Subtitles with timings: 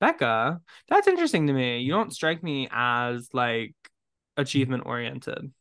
[0.00, 1.80] Becca, that's interesting to me.
[1.80, 3.74] You don't strike me as like
[4.36, 5.52] achievement oriented.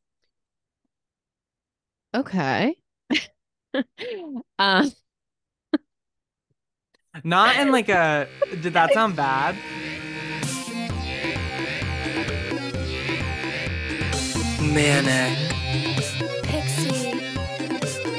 [2.13, 2.75] Okay.
[4.59, 4.89] uh,
[7.23, 8.27] Not in like a
[8.61, 9.55] did that sound bad?
[14.61, 15.37] Manic.
[16.43, 17.19] Pixie.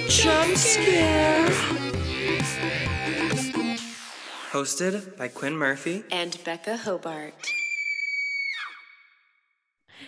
[0.09, 1.78] Jump scare.
[4.51, 6.05] Hosted by Quinn Murphy.
[6.11, 7.35] And Becca Hobart.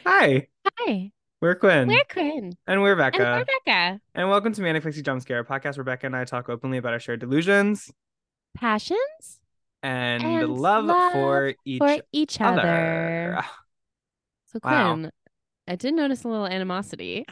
[0.07, 0.47] Hi,
[0.79, 1.13] hi,
[1.43, 1.89] we're Quinn.
[1.89, 2.53] we're Quinn.
[2.67, 3.23] and we're Becca.
[3.23, 4.01] And we're Becca.
[4.15, 6.79] And welcome to Manic Pixie Jump Scare, a podcast where Becca and I talk openly
[6.79, 7.93] about our shared delusions
[8.57, 9.41] Passions
[9.83, 13.35] and, And love, love for each for each other.
[13.37, 13.45] other.
[14.47, 14.95] So Wow.
[14.95, 15.11] Quinn,
[15.69, 17.27] I did notice a little animosity.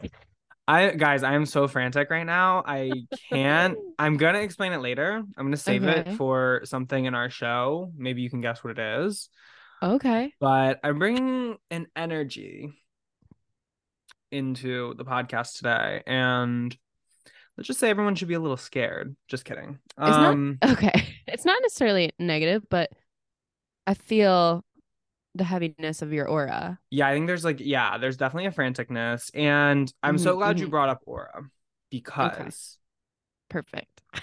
[0.71, 2.63] I guys, I am so frantic right now.
[2.67, 2.93] I
[3.31, 3.79] can't.
[3.99, 5.15] I'm gonna explain it later.
[5.37, 6.11] I'm gonna save Okay.
[6.11, 7.91] it for something in our show.
[7.97, 9.31] Maybe you can guess what it is.
[9.83, 10.35] Okay.
[10.39, 12.71] But I'm bringing an energy
[14.31, 16.77] into the podcast today, and
[17.57, 19.17] let's just say everyone should be a little scared.
[19.29, 19.79] Just kidding.
[19.91, 20.93] It's not- Um, Okay.
[21.27, 22.91] It's not necessarily negative, but
[23.87, 24.65] I feel
[25.39, 26.81] the heaviness of your aura.
[26.91, 30.59] yeah, I think there's like, yeah, there's definitely a franticness, and I'm so Mhm, glad
[30.61, 30.69] you mhm.
[30.69, 31.43] brought up aura
[31.91, 32.79] because.
[33.49, 34.03] Perfect.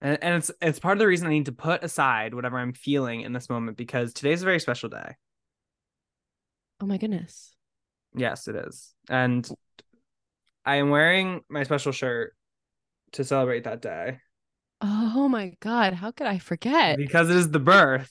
[0.00, 2.72] And, and it's it's part of the reason I need to put aside whatever I'm
[2.74, 5.16] feeling in this moment because today's a very special day.
[6.80, 7.56] Oh my goodness.
[8.14, 8.94] Yes, it is.
[9.08, 9.50] And
[10.64, 12.34] I am wearing my special shirt
[13.12, 14.20] to celebrate that day
[14.80, 15.94] Oh my God.
[15.94, 17.00] How could I forget?
[17.00, 18.10] because it is the birth,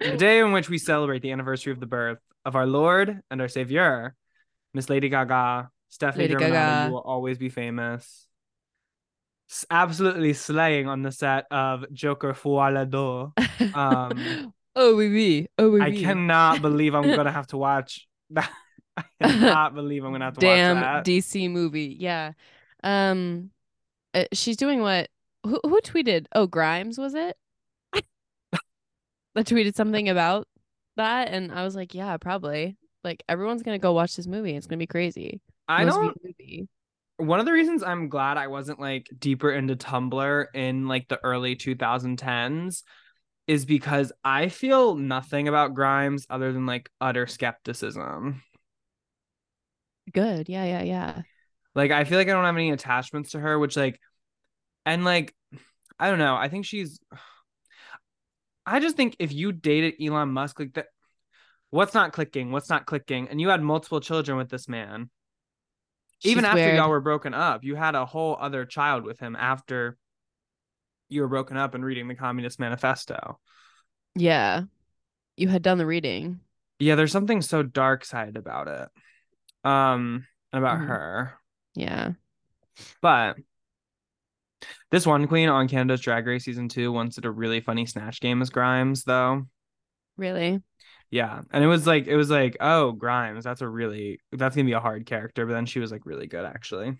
[0.00, 3.40] the day in which we celebrate the anniversary of the birth of our Lord and
[3.40, 4.14] our Savior,
[4.74, 6.36] Miss Lady Gaga, Stefani Lady.
[6.36, 6.86] Gaga.
[6.86, 8.26] You will always be famous.
[9.70, 13.32] Absolutely slaying on the set of Joker d'Or.
[13.74, 15.46] Um, oh, oui, oui.
[15.56, 16.02] Oh, oui, I oui.
[16.02, 18.50] cannot believe I'm gonna have to watch that.
[18.96, 21.04] I cannot believe I'm gonna have to Damn watch that.
[21.04, 21.96] DC movie.
[21.98, 22.32] Yeah.
[22.82, 23.50] Um,
[24.14, 25.08] uh, she's doing what?
[25.44, 26.26] Who, who tweeted?
[26.34, 27.36] Oh, Grimes was it?
[29.36, 30.48] That tweeted something about
[30.96, 32.76] that, and I was like, yeah, probably.
[33.04, 34.56] Like everyone's gonna go watch this movie.
[34.56, 35.40] It's gonna be crazy.
[35.68, 36.16] I Most don't.
[36.24, 36.68] movie.
[37.18, 41.22] One of the reasons I'm glad I wasn't like deeper into Tumblr in like the
[41.22, 42.82] early 2010s
[43.46, 48.42] is because I feel nothing about Grimes other than like utter skepticism.
[50.12, 50.48] Good.
[50.48, 51.22] Yeah, yeah, yeah.
[51.74, 54.00] Like I feel like I don't have any attachments to her, which like,
[54.84, 55.34] and like,
[55.98, 56.34] I don't know.
[56.34, 56.98] I think she's.
[58.66, 60.86] I just think if you dated Elon Musk, like that,
[61.70, 62.50] what's not clicking?
[62.50, 63.28] What's not clicking?
[63.28, 65.10] And you had multiple children with this man.
[66.24, 66.76] Even after weird.
[66.76, 69.96] y'all were broken up, you had a whole other child with him after
[71.08, 73.38] you were broken up and reading the Communist Manifesto.
[74.14, 74.62] Yeah.
[75.36, 76.40] You had done the reading.
[76.78, 78.88] Yeah, there's something so dark sided about it.
[79.68, 80.86] Um, about Mhm.
[80.86, 81.38] her.
[81.74, 82.12] Yeah.
[83.02, 83.36] But
[84.96, 88.20] this one queen on Canada's Drag Race season two once did a really funny snatch
[88.20, 89.46] game as Grimes, though.
[90.16, 90.62] Really?
[91.10, 91.42] Yeah.
[91.52, 94.72] And it was like it was like, oh, Grimes, that's a really that's gonna be
[94.72, 95.44] a hard character.
[95.44, 96.96] But then she was like really good actually.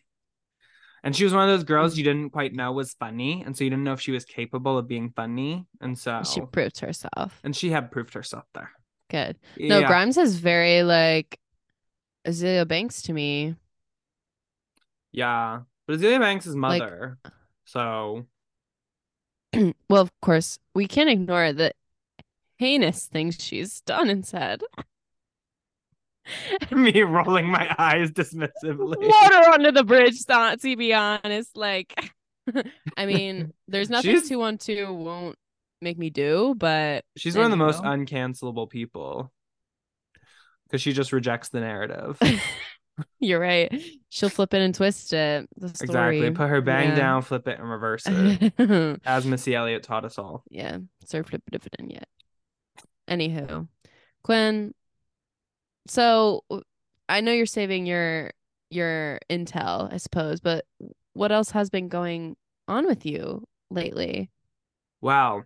[1.03, 3.43] And she was one of those girls you didn't quite know was funny.
[3.47, 5.65] And so you didn't know if she was capable of being funny.
[5.81, 7.41] And so She proved herself.
[7.45, 8.71] and she had proved herself there.
[9.09, 9.39] Good.
[9.57, 9.87] No, Yeah.
[9.87, 11.39] Grimes is very like
[12.27, 13.55] Azealia Banks to me.
[15.13, 15.61] Yeah.
[15.87, 17.19] But Azealia Banks' Like- mother.
[17.67, 18.27] So
[19.89, 21.73] well, of course, we can't ignore the
[22.59, 24.63] heinous things she's done and said.
[26.73, 28.97] me rolling my eyes dismissively.
[28.97, 31.57] Water under the bridge, thought to be honest.
[31.57, 32.13] Like,
[32.97, 35.37] I mean, there's nothing She's- 212 won't
[35.83, 39.31] make me do, but She's one of the most uncancelable people
[40.65, 42.19] because she just rejects the narrative.
[43.21, 43.73] you're right.
[44.09, 45.49] She'll flip it and twist it.
[45.57, 46.19] The story.
[46.19, 46.31] exactly.
[46.33, 46.95] Put her bang Yeah.
[46.97, 50.45] down, flip it, and reverse it, as Missy Elliott taught us all.
[50.51, 52.09] yeah, sir flip it dividend yet.
[53.09, 53.69] Anywho,
[54.23, 54.75] Quinn.
[55.89, 56.45] So
[57.09, 58.33] I know you're saving your
[58.71, 60.65] your intel, I suppose, but
[61.13, 64.31] what else has been going on with you lately?
[65.01, 65.45] Wow.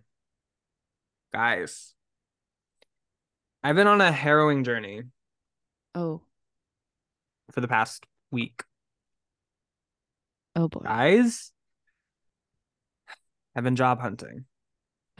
[1.33, 1.93] Guys,
[3.63, 5.03] I've been on a harrowing journey
[5.93, 6.21] Oh,
[7.51, 8.63] for the past week.
[10.55, 10.81] oh boy.
[10.83, 11.51] Guys,
[13.55, 14.45] I've been job hunting,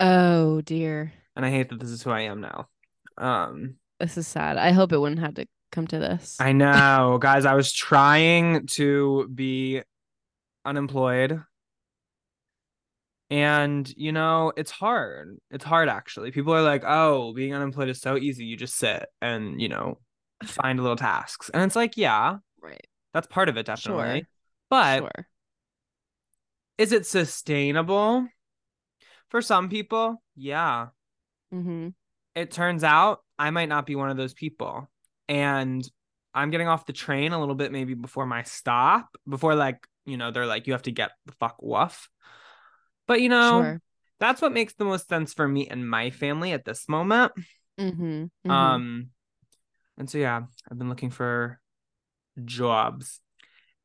[0.00, 1.12] oh dear.
[1.36, 2.68] and I hate that this is who I am now.
[3.16, 4.56] Um, This is sad.
[4.56, 6.36] I hope it wouldn't have to come to this.
[6.40, 7.44] I know, guys.
[7.44, 9.82] I was trying to be
[10.64, 11.42] unemployed
[13.30, 15.38] And you know, it's hard.
[15.50, 16.30] It's hard actually.
[16.30, 18.44] People are like, "Oh, being unemployed is so easy.
[18.46, 19.98] You just sit and, you know,
[20.44, 22.86] find little tasks." And it's like, yeah, Right.
[23.14, 24.20] that's part of it definitely.
[24.20, 24.28] Sure.
[24.70, 25.26] But sure.
[26.78, 28.28] is it sustainable?
[29.30, 30.88] For some people, yeah.
[31.52, 31.88] Mm-hmm.
[32.34, 34.88] It turns out I might not be one of those people.
[35.28, 35.86] And
[36.34, 40.16] I'm getting off the train a little bit maybe before my stop, before like, you
[40.16, 42.08] know, they're like, you have to get the fuck woof.
[43.06, 43.82] But you know, Sure.
[44.20, 47.32] that's what makes the most sense for me and my family at this moment.
[47.78, 48.24] Mm-hmm.
[48.46, 48.50] mhm.
[48.50, 49.10] Um,
[49.98, 51.60] and so yeah, I've been looking for
[52.44, 53.20] jobs,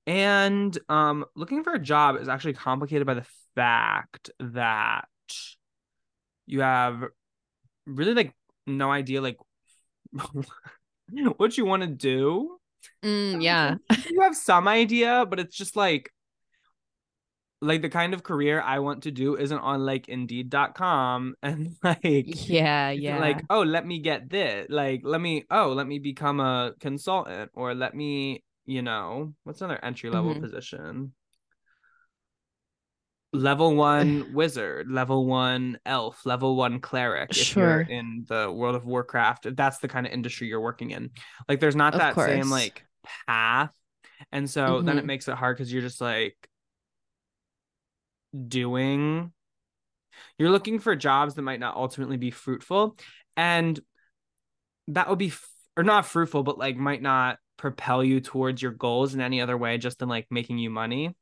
[0.08, 3.26] and um, looking for a job is actually complicated by the
[3.56, 5.08] fact that
[6.46, 7.04] you have
[7.86, 8.34] really like
[8.66, 9.38] no idea like
[11.38, 12.58] what you want to do.
[13.04, 13.76] Mm, yeah.
[14.10, 16.12] you have some idea, but it's just like
[17.64, 22.36] like the kind of career I want to do isn't on like indeed.com and like
[22.48, 22.92] Yeah.
[22.92, 23.20] Yeah.
[23.20, 27.52] like oh let me get this like let me oh let me become a consultant
[27.56, 30.36] or let me you know what's another entry level Mhm.
[30.36, 31.14] position
[33.36, 37.58] level one wizard level one elf level one cleric if Sure.
[37.58, 41.10] you're in the world of warcraft if that's the kind of industry you're working in
[41.50, 42.86] like there's not Of that same like
[43.28, 43.74] path
[44.32, 45.06] and so then it Mhm.
[45.06, 46.36] makes it hard because you're just like
[48.48, 49.32] doing
[50.38, 52.96] you're looking for jobs that might not ultimately be fruitful
[53.38, 53.80] and
[54.88, 55.48] that would be f-
[55.78, 59.58] or not fruitful but like might not propel you towards your goals in any other
[59.58, 61.16] way just than like making you money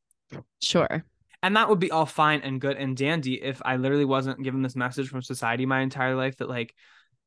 [0.61, 1.03] sure.
[1.43, 4.61] and that would be all fine and good and dandy if i literally wasn't given
[4.61, 6.73] this message from society my entire life that like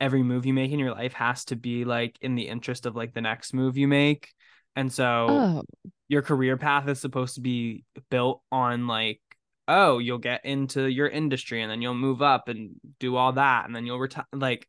[0.00, 2.96] every move you make in your life has to be like in the interest of
[2.96, 4.32] like the next move you make
[4.74, 5.62] and so Oh.
[6.08, 9.20] your career path is supposed to be built on like
[9.68, 13.66] oh you'll get into your industry and then you'll move up and do all that
[13.66, 14.68] and then you'll retire like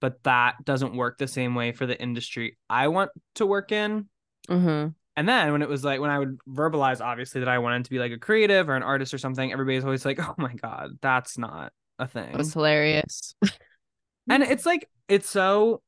[0.00, 4.08] but that doesn't work the same way for the industry i want to work in
[4.48, 4.88] Uh-huh.
[5.16, 7.90] and then when it was like when i would verbalize obviously that i wanted to
[7.90, 10.90] be like a creative or an artist or something everybody's always like oh my god
[11.00, 13.34] that's not a thing was hilarious.
[14.28, 15.80] and it's like it's so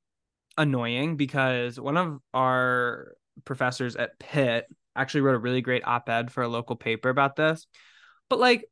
[0.58, 6.42] annoying because one of our professors at Pitt actually wrote a really great op-ed for
[6.42, 7.66] a local paper about this.
[8.28, 8.66] But like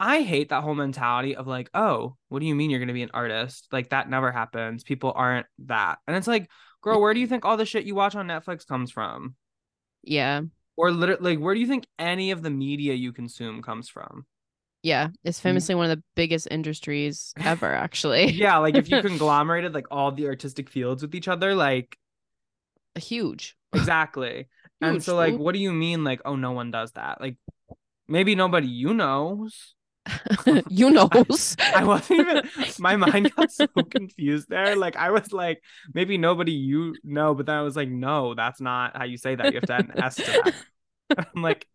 [0.00, 2.94] I hate that whole mentality of like, oh, what do you mean you're going to
[2.94, 3.68] be an artist?
[3.70, 4.82] Like that never happens.
[4.82, 5.98] People aren't that.
[6.06, 6.50] And it's like,
[6.80, 9.36] girl, where do you think all the shit you watch on Netflix comes from?
[10.02, 10.42] yeah.
[10.74, 14.24] Or literally, like, where do you think any of the media you consume comes from?
[14.82, 15.08] Yeah.
[15.22, 15.48] It's hmm.
[15.48, 18.32] famously one of the biggest industries ever, actually.
[18.32, 21.96] Yeah, like if you conglomerated like all the artistic fields with each other, like
[22.96, 23.56] Huge.
[23.72, 24.48] Exactly.
[24.80, 27.20] and so like what do you mean like oh no one does that?
[27.20, 27.36] Like
[28.12, 29.74] maybe nobody you knows.
[30.68, 31.56] you knows.
[31.74, 32.42] I wasn't even
[32.78, 34.74] my mind got so confused there.
[34.76, 35.62] Like I was like
[35.94, 39.34] maybe nobody you know, but then I was like no, that's not how you say
[39.36, 39.50] that.
[39.52, 40.54] You have to add an S to that.
[41.34, 41.66] I'm like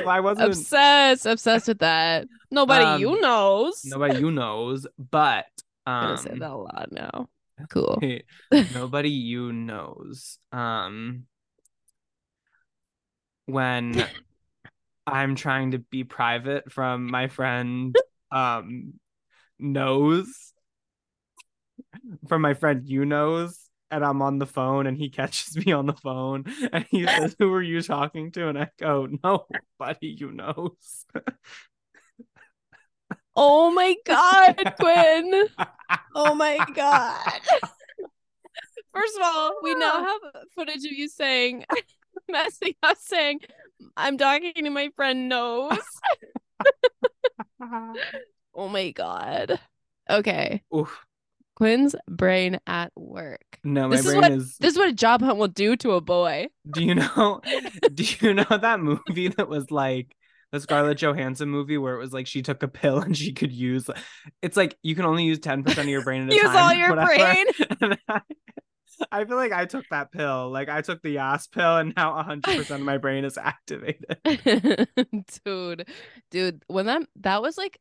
[0.00, 2.26] well, I wasn't obsessed, obsessed with that.
[2.50, 3.80] Nobody Um, you knows.
[3.84, 5.46] nobody you knows, but
[5.86, 7.28] I'm um gonna say that a lot now.
[7.70, 8.04] Cool.
[8.74, 10.38] nobody you knows.
[10.52, 11.26] Um
[13.46, 14.06] when
[15.06, 17.94] I'm trying to be private from my friend
[18.30, 18.94] um
[19.58, 20.52] knows
[22.28, 23.58] from my friend you knows
[23.90, 27.36] and I'm on the phone and he catches me on the phone and he says
[27.38, 31.06] who are you talking to and I go nobody you knows
[33.36, 35.48] Oh my god, Quinn.
[36.14, 37.40] Oh my god.
[38.94, 40.20] First of all, we now have
[40.54, 41.64] footage of you saying,
[42.28, 43.40] messing up, saying,
[43.96, 45.78] I'm talking to my friend Nose.
[48.56, 49.58] Oh my god.
[50.08, 50.62] Okay.
[50.74, 50.96] Oof.
[51.56, 53.40] Quinn's brain at work.
[53.64, 55.92] no my This is what- is This is what a job hunt will do to
[55.92, 56.46] a boy.
[56.70, 57.40] Do you know?
[57.92, 60.14] do you know that movie that was like
[60.52, 63.50] the Scarlett Johansson movie where it was like she took a pill and she could
[63.52, 63.88] use?
[64.40, 66.56] It's like you can only use ten percent of your brain at a Use time.
[66.56, 67.16] all your whatever.
[67.16, 67.98] brain.
[68.08, 68.20] I,
[69.12, 70.50] I feel like I took that pill.
[70.50, 74.16] Like I took the Yas pill, and now hundred percent of my brain is activated.
[75.44, 75.86] dude
[76.30, 77.78] dude when that that was like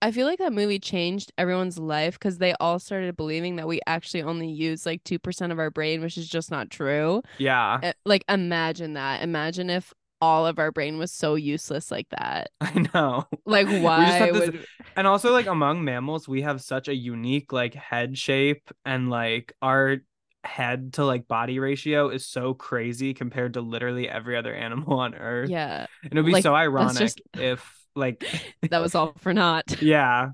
[0.00, 3.80] i feel like that movie changed everyone's life because they all started believing that we
[3.86, 7.92] actually only use like 2% of our brain which is just not true Yeah, Uh,
[8.04, 12.86] like imagine that imagine if all of our brain was so useless like that I
[12.94, 13.26] know.
[13.44, 14.66] like why this- would
[14.96, 19.54] And also, like among mammals, we have such a unique like head shape, and like
[19.62, 19.96] our
[20.44, 25.14] head to like body ratio is so crazy compared to literally every other animal on
[25.14, 25.48] Earth.
[25.50, 28.24] yeah And it would be Like, so ironic just- if like
[28.70, 29.80] That was all for naught.
[29.82, 30.30] yeah,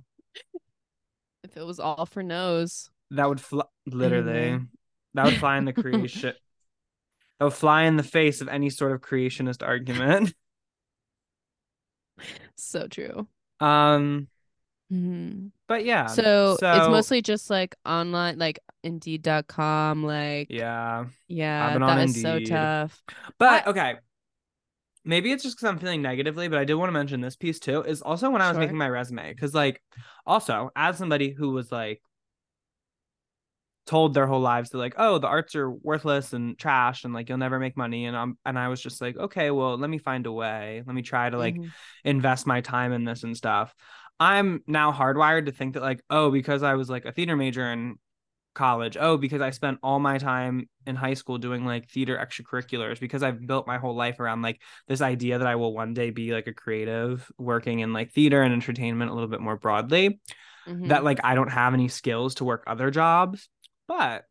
[1.44, 2.90] If it was all for nose.
[3.10, 4.32] that would fly literally.
[4.38, 4.64] Anyway.
[5.14, 6.34] That would fly in the creation.
[7.38, 10.32] that would fly in the face of any sort of creationist argument.
[12.56, 13.28] So true.
[13.60, 14.28] Um,
[14.92, 15.50] Mhm.
[15.66, 16.06] but yeah.
[16.06, 20.02] So, it's mostly just like online, like Indeed.com.
[20.04, 21.06] Like, yeah.
[21.28, 23.02] yeah, that is so tough.
[23.38, 23.96] But okay.
[25.04, 27.58] Maybe it's just because I'm feeling negatively, but I did want to mention this piece
[27.58, 27.82] too.
[27.82, 28.60] Is also when I was Sure.
[28.60, 29.32] making my resume.
[29.34, 29.80] Cause like
[30.26, 32.02] also as somebody who was like
[33.86, 37.28] told their whole lives that like, oh, the arts are worthless and trash and like
[37.28, 38.04] you'll never make money.
[38.04, 40.82] And I'm and I was just like, okay, well, let me find a way.
[40.86, 41.70] Let me try to like Mhm.
[42.04, 43.74] invest my time in this and stuff.
[44.20, 47.70] I'm now hardwired to think that like, oh, because I was like a theater major
[47.72, 47.96] in
[48.54, 52.98] college, oh, because I spent all my time in high school doing like theater extracurriculars,
[52.98, 56.10] because I've built my whole life around like this idea that I will one day
[56.10, 60.20] be like a creative working in like theater and entertainment a little bit more broadly,
[60.66, 60.88] Mhm.
[60.88, 63.48] that like I don't have any skills to work other jobs.
[63.86, 64.24] But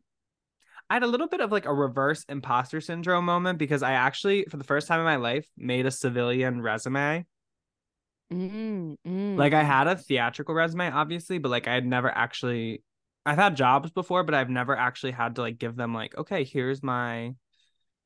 [0.90, 4.44] I had a little bit of like a reverse imposter syndrome moment because I actually,
[4.50, 7.26] for the first time in my life, made a civilian resume.
[8.32, 9.36] Mm, mm.
[9.36, 12.82] Like I had a theatrical resume, obviously, but like I had never actually
[13.24, 16.44] I've had jobs before, but I've never actually had to like give them like, okay,
[16.44, 17.34] here's my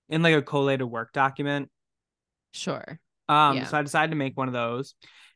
[0.08, 1.70] in like a collated work document.
[2.52, 3.00] Sure.
[3.28, 3.66] Um, Yeah.
[3.66, 4.94] so I decided to make one of those.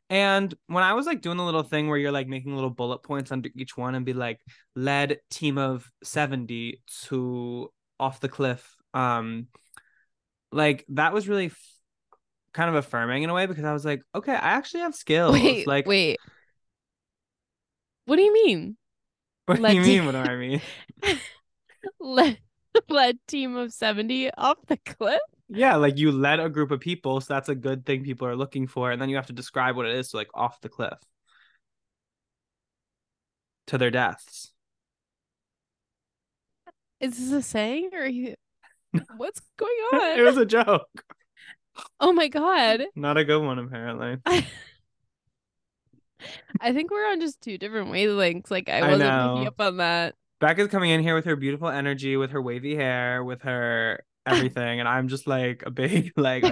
[0.09, 2.99] And when I was like doing the little thing where you're like making little bullet
[3.03, 4.41] points under each one and be like,
[4.77, 8.77] led team of 70 to off the cliff.
[8.95, 9.49] Um,
[10.53, 11.51] like that was really
[12.57, 15.35] kind of affirming in a way because I was like, okay, I actually have skills.
[15.35, 16.17] Wait, like, wait.
[18.07, 18.77] What do you mean?
[19.47, 20.07] what do led you mean?
[20.07, 20.63] What do I mean?
[22.01, 22.39] Led,
[22.89, 25.21] led team of 70 off the cliff?
[25.49, 28.35] Yeah, like you led a group of people, so that's a good thing people are
[28.35, 30.69] looking for, and then you have to describe what it is, so like off the
[30.69, 30.99] cliff
[33.69, 34.53] to their deaths.
[36.99, 38.35] Is this a saying or are you
[39.17, 40.19] what's going on?
[40.19, 41.05] it was a joke,
[42.01, 42.85] oh my god.
[42.97, 44.17] not a good one apparently.
[46.61, 48.51] I think we're on just two different wavelengths.
[48.51, 49.35] Like I I wasn't know.
[49.35, 50.15] picking up on that.
[50.41, 54.81] Becca's coming in here with her beautiful energy, with her wavy hair, with her everything,
[54.81, 56.43] and I'm just like a big like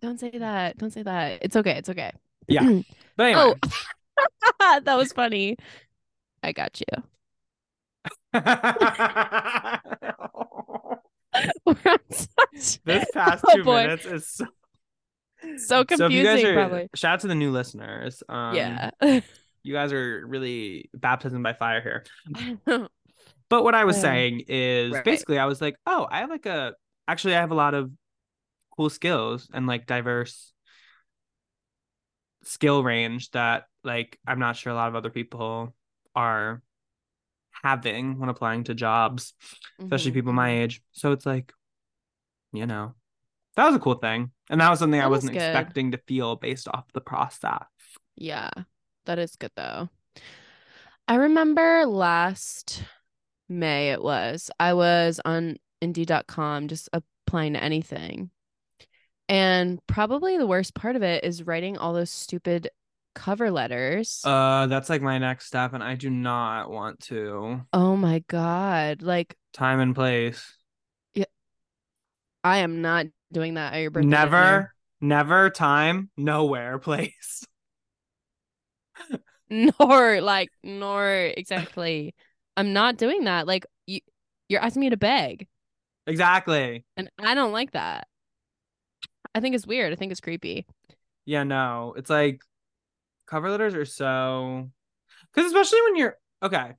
[0.00, 0.78] Don't say that.
[0.78, 1.38] Don't say that.
[1.42, 1.72] It's okay.
[1.78, 2.12] It's okay.
[2.46, 2.80] yeah.
[3.16, 3.54] But anyway,
[4.60, 5.56] Oh, that was funny.
[6.42, 7.02] I got you.
[11.66, 13.82] We're on such- this past Oh, two boy.
[13.82, 14.46] minutes is so,
[15.56, 16.88] so so if you guys confusing, are, probably.
[16.94, 18.22] Shout out to the new listeners.
[18.28, 18.90] Um, yeah.
[19.62, 22.88] you guys are really baptism by fire here.
[23.50, 25.04] But what I was saying is right.
[25.04, 26.74] basically I was like, oh, I have like a
[27.06, 27.90] actually I have a lot of
[28.76, 30.52] cool skills and like diverse
[32.44, 35.74] skill range that like I'm not sure a lot of other people
[36.14, 36.62] are
[37.62, 39.34] having when applying to jobs,
[39.80, 40.62] especially Mhm, people my mhm.
[40.62, 40.82] age.
[40.92, 41.52] So it's like,
[42.52, 42.94] you know,
[43.56, 44.32] that was a cool thing.
[44.50, 45.72] And that was something I That was wasn't good.
[45.72, 47.64] expecting to feel based off the process.
[48.16, 48.50] Yeah,
[49.06, 49.88] that is good though.
[51.06, 52.82] I remember last
[53.48, 54.50] May it was.
[54.60, 58.30] I was on Indeed.com just applying to anything.
[59.28, 62.70] And probably the worst part of it is writing all those stupid
[63.18, 64.22] cover letters.
[64.24, 67.62] Uh that's like my next step and I do not want to.
[67.72, 69.02] oh my God.
[69.02, 70.54] Like Time and place.
[71.14, 71.24] Yeah,
[72.44, 74.08] I am not doing that at your birthday.
[74.08, 77.44] never, never time, nowhere, place.
[79.50, 82.14] Nor like nor exactly.
[82.56, 83.46] I'm not doing that.
[83.46, 84.00] Like you
[84.48, 85.46] you're asking me to beg.
[86.06, 86.84] Exactly.
[86.96, 88.06] And I don't like that.
[89.34, 89.92] I think it's weird.
[89.92, 90.66] I think it's creepy.
[91.24, 91.94] Yeah, no.
[91.96, 92.40] It's like
[93.28, 94.70] cover letters are so
[95.34, 96.72] because especially when you're okay.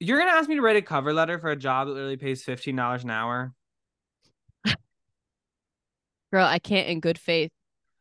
[0.00, 2.42] You're gonna ask me to write a cover letter for a job that literally pays
[2.42, 3.52] fifteen dollars an hour.
[6.32, 7.50] Girl, I can't in good faith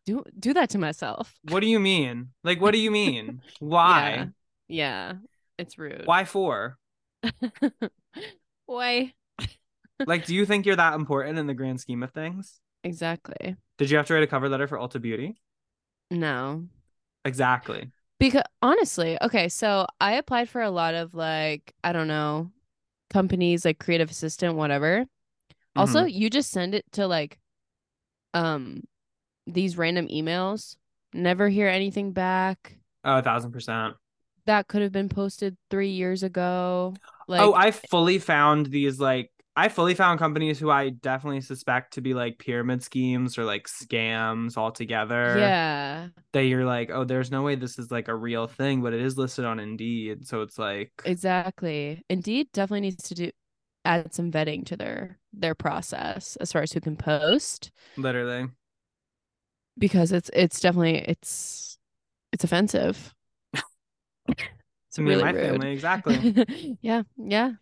[0.05, 1.33] do do that to myself.
[1.49, 2.29] What do you mean?
[2.43, 3.41] Like, what do you mean?
[3.59, 4.29] Why?
[4.67, 5.13] Yeah.
[5.13, 5.13] Yeah.
[5.57, 6.03] It's rude.
[6.05, 6.77] Why for?
[8.65, 9.13] Why?
[10.05, 12.59] Like, do you think you're that important in the grand scheme of things?
[12.83, 13.55] Exactly.
[13.77, 15.35] Did you have to write a cover letter for Ulta Beauty?
[16.11, 16.65] No.
[17.25, 17.91] Exactly.
[18.19, 22.51] Because honestly, okay, so I applied for a lot of like, I don't know,
[23.09, 25.05] companies like creative assistant, whatever.
[25.75, 26.05] Also, Mm-hmm.
[26.05, 27.39] you just send it to like
[28.33, 28.83] um
[29.47, 30.77] these random emails,
[31.13, 32.77] never hear anything back.
[33.03, 33.95] Oh, a thousand percent.
[34.45, 36.99] That could have been posted three years ago.
[37.27, 41.93] Like oh, I fully found these like I fully found companies who I definitely suspect
[41.93, 45.37] to be like pyramid schemes or like scams altogether.
[45.37, 46.07] Yeah.
[46.31, 49.01] That you're like, oh, there's no way this is like a real thing, but it
[49.01, 50.27] is listed on Indeed.
[50.27, 52.03] So it's like, Exactly.
[52.09, 53.31] Indeed definitely needs to do
[53.85, 58.49] add some vetting to their their process as far as who can post literally.
[59.77, 61.77] because it's it's definitely it's
[62.31, 63.13] it's offensive.
[64.93, 65.39] To me really and my rude.
[65.39, 66.25] family, exactly.
[66.81, 67.53] yeah, yeah.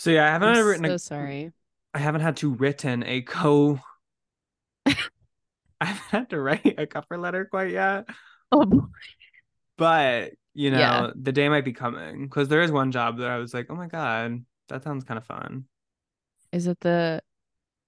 [0.00, 1.52] So yeah, I haven't I'm written so a, sorry.
[1.94, 3.80] I haven't had to written a co
[5.80, 8.08] I haven't had to write a cover letter quite yet.
[8.52, 8.80] Oh, boy.
[9.76, 11.10] But you know, Yeah.
[11.14, 13.76] the day might be coming because there is one job that I was like, oh
[13.76, 15.66] my god, that sounds kind of fun.
[16.52, 17.22] is it the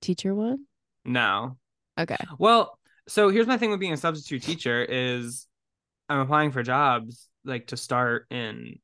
[0.01, 0.67] teacher one?
[1.05, 1.59] No.
[1.99, 2.17] Okay.
[2.39, 2.79] Well,
[3.09, 5.47] so here's my thing with being a substitute teacher is
[6.09, 8.79] I'm applying for jobs like to start in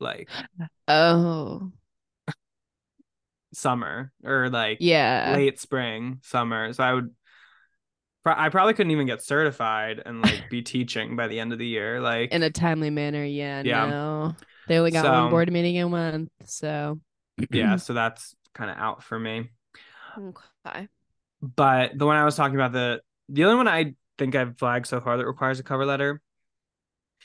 [0.00, 0.28] like
[0.88, 1.72] Oh,
[3.52, 5.32] summer or like yeah.
[5.36, 6.72] late spring, summer.
[6.72, 7.10] So I would
[8.24, 11.58] pro- I probably couldn't even get certified and like be teaching by the end of
[11.58, 12.00] the year.
[12.00, 13.24] Like In a timely manner.
[13.24, 13.62] Yeah.
[13.64, 13.86] Yeah.
[13.86, 14.36] No.
[14.68, 16.30] They only got So- one board meeting a month.
[16.44, 17.00] So,
[17.50, 19.50] yeah, so that's kind of out for me.
[20.18, 20.88] okay.
[21.42, 24.86] But the one I was talking about, the the only one I think I've flagged
[24.86, 26.20] so far that requires a cover letter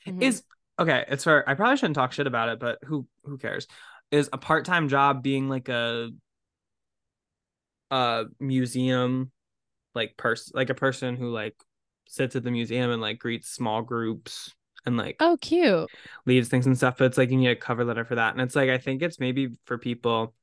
[0.08, 0.22] Mhm.
[0.24, 0.42] is
[0.80, 1.06] okay.
[1.08, 3.68] It's for I probably shouldn't talk shit about it, but who who cares?
[4.10, 6.12] Is a part time job being like a
[7.92, 9.32] a museum
[9.96, 11.56] like person like a person who like
[12.08, 14.54] sits at the museum and like greets small groups
[14.86, 15.92] and like Oh, cute.
[16.26, 18.34] leaves things and stuff, but it's like you need a cover letter for that.
[18.34, 20.34] And it's like I think it's maybe for people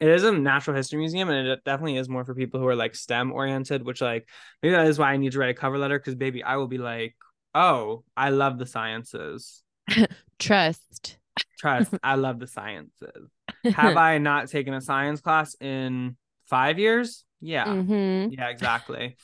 [0.00, 2.76] it is a natural history museum and it definitely is more for people who are
[2.76, 4.28] like STEM oriented, which like
[4.62, 6.68] maybe that is why I need to write a cover letter because baby, I will
[6.68, 7.16] be like,
[7.54, 9.62] oh, I love the sciences.
[10.38, 11.18] Trust.
[11.58, 13.30] Trust, I love the sciences.
[13.74, 17.24] Have I not taken a science class in five years?
[17.40, 17.64] Yeah.
[17.72, 19.16] hmm Yeah, exactly.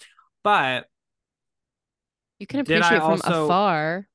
[0.45, 0.87] But
[2.39, 4.09] You can Did I appreciate from also- afar.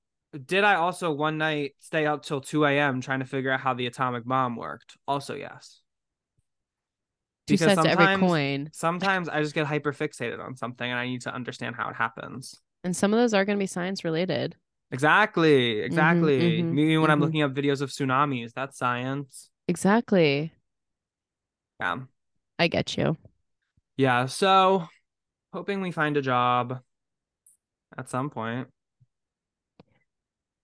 [0.45, 3.01] did I also one night stay up till 2 a.m.
[3.01, 4.97] trying to figure out how the atomic bomb worked?
[5.07, 5.81] Also, yes.
[7.47, 8.69] Two Because to every sometimes- coin.
[8.73, 11.95] Sometimes I just get hyper fixated on something and I need to understand how it
[11.95, 12.55] happens.
[12.85, 14.55] And some of those are going to be science related.
[14.91, 15.79] Exactly.
[15.79, 16.61] Exactly.
[16.61, 17.21] mhm, Maybe when I'm mhm.
[17.21, 19.49] looking up videos of tsunamis, that's science.
[19.67, 20.53] Exactly.
[21.79, 21.99] Yeah.
[22.59, 23.17] I get you.
[23.97, 24.27] Yeah.
[24.27, 24.87] So
[25.51, 26.81] hoping we find a job
[27.97, 28.67] at some point.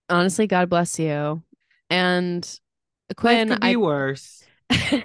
[0.08, 1.42] Honestly, God bless you.
[1.88, 2.44] And
[3.08, 4.44] Life Quinn, could be I worse.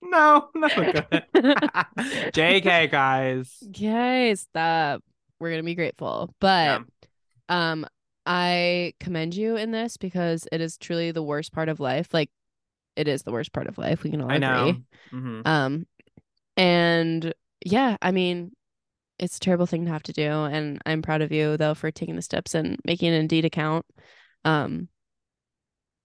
[0.00, 1.24] No, no, good.
[2.32, 3.62] JK, guys.
[3.68, 5.02] Okay, stop.
[5.40, 6.34] We're gonna be grateful.
[6.40, 6.82] But
[7.48, 7.60] Yeah.
[7.70, 7.86] um
[8.28, 12.12] I commend you in this because it is truly the worst part of life.
[12.12, 12.30] Like
[12.94, 14.02] it is the worst part of life.
[14.02, 14.66] We can all I know.
[14.66, 14.84] agree.
[15.10, 15.86] hmm Um
[16.56, 17.32] and
[17.64, 18.52] yeah, I mean
[19.18, 21.90] it's a terrible thing to have to do and I'm proud of you though for
[21.90, 23.86] taking the steps and making an Indeed account.
[24.44, 24.88] Um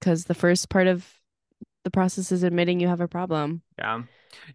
[0.02, 1.08] cuz the first part of
[1.84, 3.62] the process is admitting you have a problem.
[3.78, 4.04] Yeah.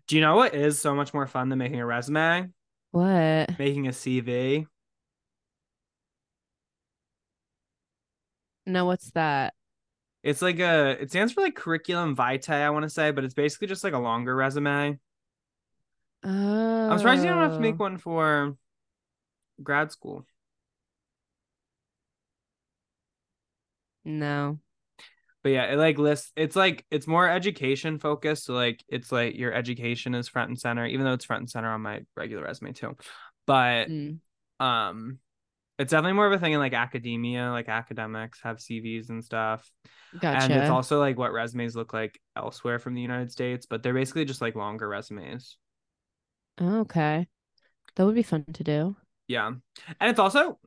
[0.07, 2.49] Do you know what is so much more fun than making a resume?
[2.91, 3.51] What?
[3.59, 4.67] Making a CV.
[8.69, 9.55] No, what's that?
[10.23, 13.35] It's like a it stands for like curriculum vitae, I want to say, but it's
[13.35, 14.99] basically just like a longer resume.
[16.23, 16.89] Oh.
[16.91, 18.57] I'm surprised you don't have to make one for
[19.63, 20.27] grad school.
[24.05, 24.59] No.
[25.43, 28.45] But yeah, it like lists it's like it's more education focused.
[28.45, 31.51] So like it's like your education is front and center, even though it's front and
[31.51, 32.97] center on my regular resume too.
[33.47, 34.19] But Mm.
[34.61, 35.21] um
[35.79, 39.71] it's definitely more of a thing in like academia, like academics have CVs and stuff.
[40.19, 40.45] Gotcha.
[40.45, 43.95] And it's also like what resumes look like elsewhere from the United States, but they're
[43.95, 45.57] basically just like longer resumes.
[46.61, 47.29] Okay.
[47.95, 48.97] That would be fun to do.
[49.29, 49.47] Yeah.
[49.47, 50.59] And it's also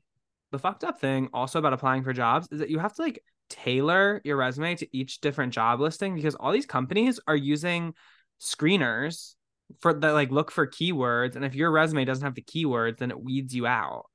[0.52, 3.22] the fucked up thing also about applying for jobs is that you have to like
[3.50, 7.94] tailor your resume to each different job listing because all these companies are using
[8.40, 9.36] screeners
[9.80, 13.12] for that like look for keywords and if your resume doesn't have the keywords then
[13.12, 14.06] it weeds you out.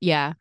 [0.00, 0.34] Yeah.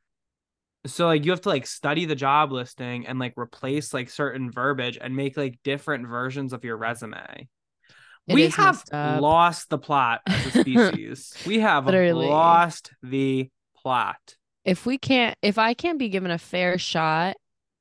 [0.86, 4.52] So like you have to like study the job listing and like replace like certain
[4.52, 7.48] verbiage and make like different versions of your resume.
[8.28, 11.34] It we have lost the plot as a species.
[11.46, 12.28] we have Literally.
[12.28, 14.36] lost the plot.
[14.63, 17.36] If we can't, if I can't be given a fair shot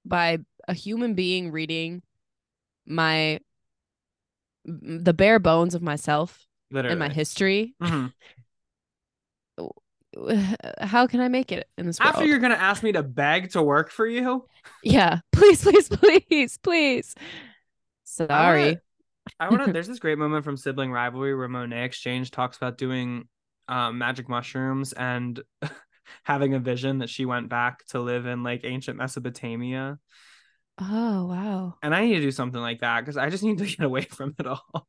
[0.05, 2.03] by a human being reading
[2.87, 3.41] my
[4.67, 6.93] the bare bones of myself Literally.
[6.93, 8.13] and my history, Mhm.
[10.81, 12.15] how can I make it in this world?
[12.15, 14.47] After you're gonna ask me to beg to work for you,
[14.83, 15.21] Yeah.
[15.33, 17.15] Please, please, please, please.
[18.05, 18.79] Sorry.
[19.41, 19.73] I want to.
[19.75, 23.29] There's this great moment from Sibling Rivalry where Monét X Change talks about doing
[23.69, 25.41] um, magic mushrooms and
[26.23, 29.99] having a vision that she went back to live in like ancient Mesopotamia.
[30.79, 31.75] Oh wow.
[31.83, 34.03] And I need to do something like that because I just need to get away
[34.03, 34.87] from it all.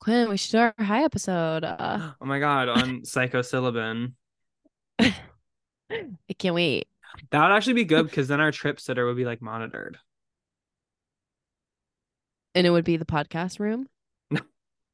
[0.00, 1.64] Quinn, we should do our high episode.
[1.64, 4.12] Uh, Oh my god, on psilocybin.
[4.98, 6.88] I can't wait.
[7.30, 9.98] That would actually be good because then our trip sitter would be like monitored.
[12.54, 13.88] And it would be the podcast room.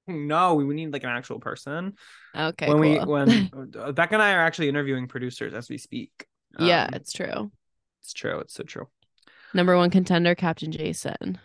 [0.08, 1.94] No, we would need like an actual person.
[2.36, 2.68] Okay.
[2.68, 3.50] when we when
[3.94, 6.26] Beck and I are actually interviewing producers as we speak.
[6.58, 7.52] yeah, Um, it's true.
[8.00, 8.40] it's true.
[8.40, 8.88] It's so true.
[9.54, 11.38] Number one contender, Captain Jason.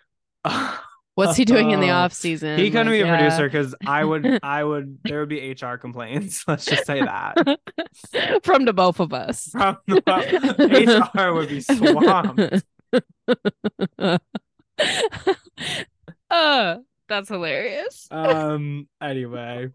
[1.18, 2.60] What's he doing in the Oh, off season?
[2.60, 3.18] He couldn't Like, be a yeah.
[3.18, 6.44] producer because I would, I would, there would be HR complaints.
[6.48, 7.36] Let's just say that.
[8.44, 9.50] From the both of us.
[9.50, 12.64] From the, HR would be swamped.
[16.30, 16.78] uh,
[17.10, 18.08] that's hilarious.
[18.12, 18.88] Um.
[19.02, 19.70] Anyway,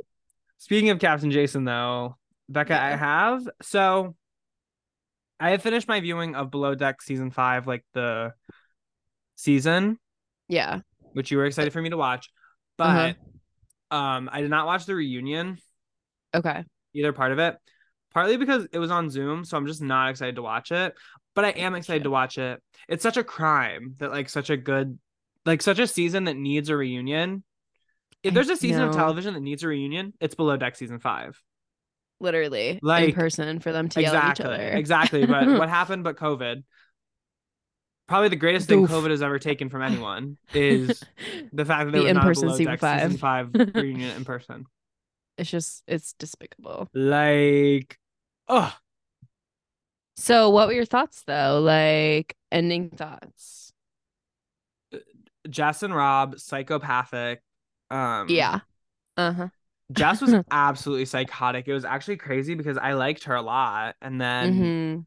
[0.59, 2.17] speaking of Captain Jason, though,
[2.49, 4.15] Becca, I have so.
[5.41, 8.33] I have finished my viewing of Below Deck season five, like the
[9.35, 9.99] season,
[10.47, 10.83] Yeah.
[11.13, 12.29] Which you were excited for me to watch,
[12.79, 13.13] Uh-huh.
[13.91, 15.59] but um, I did not watch the reunion.
[16.35, 16.65] Okay.
[16.95, 17.57] either part of it.
[18.15, 20.95] Partly because it was on Zoom, so I'm just not excited to watch it.
[21.35, 22.63] But I am excited to watch it.
[22.89, 24.99] It's such a crime that like such a good
[25.47, 27.43] like such a season that needs a reunion.
[28.23, 31.41] If there's a season of television that needs a reunion, it's below deck season five.
[32.21, 34.55] Literally in Like, person for them to yell at each exactly.
[34.55, 34.69] other.
[34.77, 35.27] Exactly.
[35.27, 36.63] But what happened but COVID?
[38.09, 41.09] Probably the greatest thing COVID has ever taken from anyone is
[41.53, 43.17] the fact that there The a in-person below season deck season five.
[43.17, 44.67] five reunion in person.
[45.39, 46.89] it's just it's despicable.
[46.95, 47.99] Like
[48.49, 48.75] oh
[50.17, 51.61] So what were your thoughts though?
[51.61, 53.73] Like ending thoughts.
[55.49, 57.43] Jess and Rob, psychopathic.
[57.91, 58.61] Um Yeah.
[59.17, 59.51] Uh-huh.
[59.93, 61.69] Jess was absolutely psychotic.
[61.69, 63.97] It was actually crazy because I liked her a lot.
[64.01, 65.05] And then hmm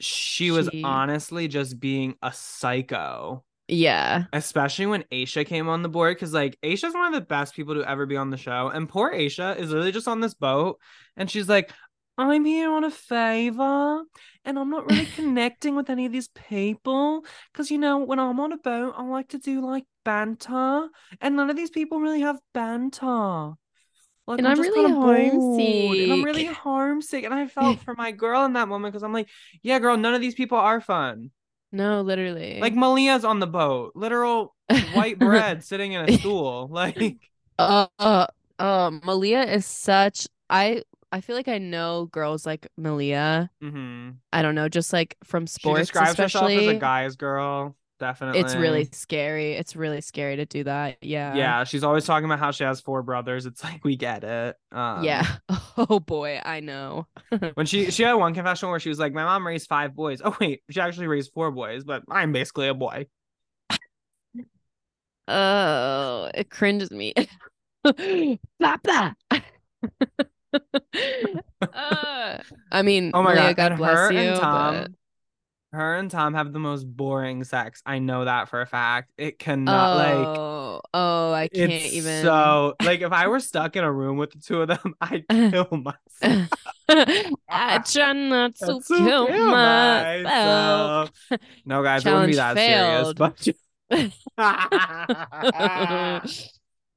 [0.00, 4.24] she was She- honestly just being a psycho, Yeah.
[4.32, 6.18] especially when Aesha came on the board.
[6.18, 8.68] Cause like Aesha's one of the best people to ever be on the show.
[8.68, 10.80] And poor Aesha is literally just on this boat
[11.16, 11.72] and she's like,
[12.16, 14.02] I'm here on a favor
[14.44, 17.24] and I'm not really connecting with any of these people.
[17.54, 20.88] Cause you know, when I'm on a boat, I like to do like banter.
[21.20, 23.52] And none of these people really have banter.
[24.28, 26.56] Like And I'm just really bored, And I'm really homesick.
[26.62, 27.24] homesick.
[27.24, 29.28] And I felt for my girl in that moment because I'm like,
[29.62, 31.30] yeah, girl, none of these people are fun.
[31.72, 32.60] No, literally.
[32.60, 34.54] Like Malia's on the boat, literal
[34.92, 36.68] white bread sitting in a stool.
[36.72, 37.16] Like,
[37.58, 38.26] uh, uh,
[38.58, 43.50] uh, Malia is such I I feel like I know girls like Malia.
[43.62, 44.16] mhm.
[44.32, 45.78] I don't know, just like from sports.
[45.78, 46.68] she describes herself especially.
[46.68, 47.76] as a guy's girl.
[48.00, 49.54] Definitely, it's really scary.
[49.54, 50.98] It's really scary to do that.
[51.02, 51.34] Yeah.
[51.34, 51.64] yeah.
[51.64, 53.44] She's always talking about how she has four brothers.
[53.44, 54.56] It's like we get it.
[54.72, 55.26] Um, yeah.
[55.80, 57.06] Oh boy, I know.
[57.54, 60.20] When she she had one confession where she was like, "My mom raised five boys."
[60.24, 63.06] Oh wait, she actually raised four boys, but I'm basically a boy.
[65.28, 67.14] Oh, it cringes me.
[67.84, 69.12] blah.
[71.72, 72.38] uh,
[72.72, 74.18] I mean, Oh my Malia, god, God and bless her you.
[74.18, 74.90] and Tom, but-
[75.72, 77.82] her and Tom have the most boring sex.
[77.84, 79.12] I know that for a fact.
[79.18, 82.22] It cannot like oh, oh, I can't even.
[82.22, 85.26] so like if I were stuck in a room with the two of them, I'd
[85.28, 86.48] kill myself.
[86.88, 91.12] I try not to so kill kill myself.
[91.30, 91.40] myself.
[91.64, 93.54] No, guys, it wouldn't be that Challenge serious.
[93.88, 94.08] But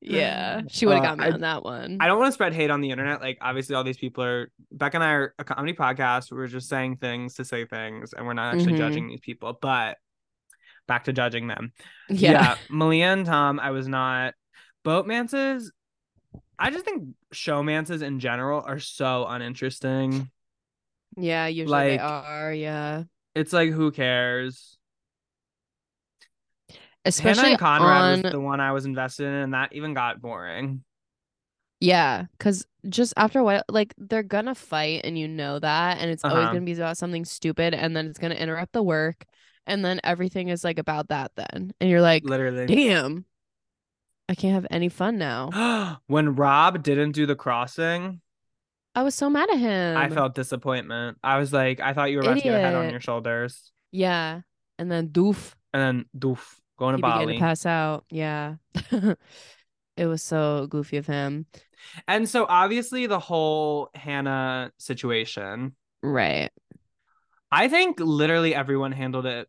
[0.01, 1.97] yeah, she would have Uh, got me I- on that one.
[1.99, 3.21] I don't want to spread hate on the internet.
[3.21, 4.51] Like, obviously, all these people are.
[4.71, 6.31] Beck and I are a comedy podcast.
[6.31, 8.77] We're just saying things to say things, and we're not actually Mhm.
[8.77, 9.57] judging these people.
[9.61, 9.97] But
[10.87, 11.71] back to judging them.
[12.09, 12.55] yeah.
[12.69, 14.33] Malia and Tom, I was not.
[14.83, 15.71] Boatmances,
[16.57, 20.29] I just think showmances in general are so uninteresting.
[21.17, 22.53] Yeah, usually Like- they are.
[22.53, 23.03] Yeah.
[23.35, 24.77] It's like, who cares?
[27.05, 29.93] Especially Hannah and Conrad on was the one I was invested in, and that even
[29.93, 30.83] got boring.
[31.79, 36.11] Yeah, because just after a while, like they're gonna fight, and you know that, and
[36.11, 36.53] it's always Uh-huh.
[36.53, 39.25] gonna be about something stupid, and then it's gonna interrupt the work,
[39.65, 42.67] and then everything is like about that then, and you're like, Literally.
[42.67, 43.25] damn,
[44.29, 45.49] I can't have any fun now.
[46.07, 48.21] when Rob didn't do the crossing,
[48.95, 49.97] I was so mad at him.
[49.97, 51.17] I felt disappointment.
[51.23, 53.71] I was like, I thought you were about to get a head on your shoulders.
[53.91, 54.41] yeah,
[54.77, 57.33] and then doof, And then doof, going to he Bali.
[57.35, 58.05] to pass out.
[58.09, 58.55] Yeah,
[58.91, 61.45] it was so goofy of him.
[62.07, 66.49] And so obviously the whole Hannah situation, Right.
[67.51, 69.47] I think literally everyone handled it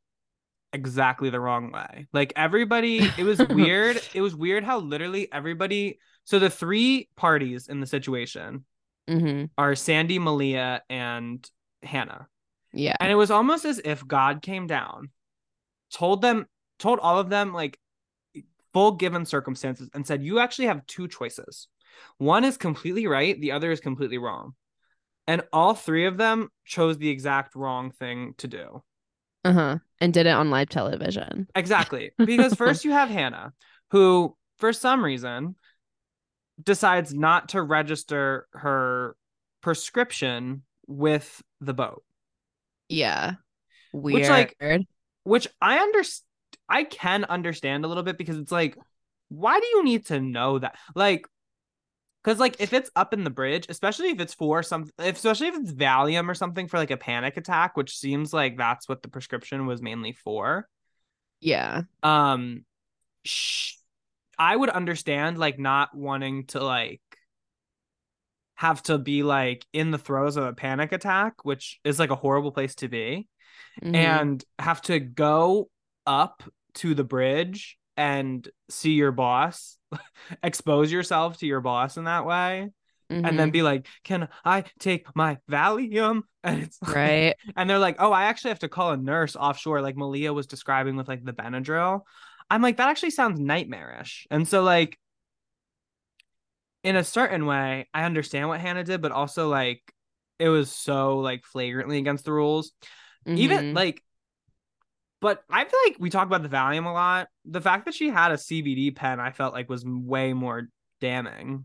[0.74, 2.06] exactly the wrong way.
[2.12, 4.00] Like everybody, it was weird.
[4.14, 5.98] it was weird how literally everybody.
[6.24, 8.64] So the three parties in the situation
[9.08, 11.48] hmm are Sandy, Malia, and
[11.82, 12.28] Hannah.
[12.72, 12.96] Yeah.
[13.00, 15.10] And it was almost as if God came down,
[15.92, 16.46] told them,
[16.82, 17.78] told all of them, like
[18.72, 21.68] full given circumstances, and said, You actually have two choices.
[22.18, 24.54] One is completely right, the other is completely wrong.
[25.26, 28.82] And all three of them chose the exact wrong thing to do.
[29.44, 29.78] Uh huh.
[30.00, 31.48] And did it on live television.
[31.54, 32.10] Exactly.
[32.18, 33.52] Because first you have Hannah,
[33.90, 35.54] who, for some reason,
[36.62, 39.16] decides not to register her
[39.62, 42.02] prescription with the boat.
[42.88, 43.34] Yeah.
[43.92, 44.22] Weird.
[44.22, 44.56] Which, like,
[45.24, 46.26] which I understand
[46.68, 48.76] I can understand a little bit because it's like
[49.28, 51.26] why do you need to know that like
[52.22, 55.48] because like if it's up in the bridge especially if it's for some if, especially
[55.48, 59.02] if it's valium or something for like a panic attack which seems like that's what
[59.02, 60.68] the prescription was mainly for
[61.40, 61.82] yeah.
[62.02, 62.64] um
[63.24, 63.74] sh-
[64.38, 67.00] i would understand like not wanting to like
[68.54, 72.16] have to be like in the throes of a panic attack which is like a
[72.16, 73.28] horrible place to be
[73.82, 73.94] Mhm.
[73.94, 75.70] and have to go
[76.06, 76.42] up
[76.74, 79.78] to the bridge and see your boss
[80.42, 82.70] expose yourself to your boss in that way
[83.10, 83.52] and then Mhm.
[83.52, 87.34] be like can i take my valium and it's like- right.
[87.56, 90.46] and they're like oh i actually have to call a nurse offshore like malia was
[90.46, 92.00] describing with like the benadryl
[92.48, 94.98] i'm like that actually sounds nightmarish and so like
[96.82, 99.80] in a certain way i understand what hannah did but also like
[100.38, 102.72] it was so like flagrantly against the rules
[103.26, 103.74] even Mhm.
[103.76, 104.02] like
[105.22, 108.10] but i feel like we talk about the valium a lot the fact that she
[108.10, 110.68] had a cbd pen i felt like was way more
[111.00, 111.64] damning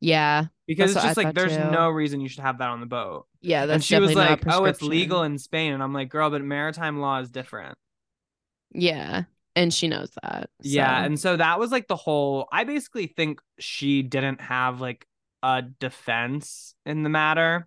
[0.00, 0.44] yeah.
[0.68, 1.70] because it's just like there's too.
[1.72, 3.66] no reason you should have that on the boat Yeah.
[3.66, 6.42] That's and she was like oh it's legal in spain and i'm like girl but
[6.42, 7.76] maritime law is different
[8.72, 9.24] Yeah.
[9.56, 10.50] And she knows that.
[10.62, 15.04] yeah and so that was like the whole i basically think she didn't have like
[15.42, 17.66] a defense in the matter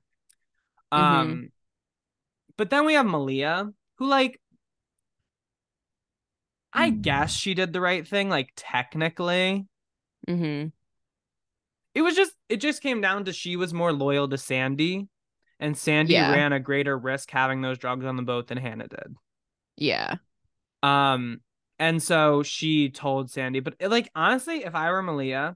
[0.92, 1.52] um Mhm.
[2.58, 4.42] but then we have malia who like
[6.74, 7.04] i Mm.
[7.04, 9.68] guess she did the right thing like technically
[10.28, 10.72] Mhm.
[11.94, 15.08] it was just it just came down to she was more loyal to sandy
[15.60, 16.32] and sandy Yeah.
[16.32, 19.16] ran a greater risk having those drugs on the boat than hannah did
[19.78, 20.16] Yeah.
[20.82, 21.42] Um,
[21.78, 25.56] and so she told Sandy, but like honestly, if I were Malia,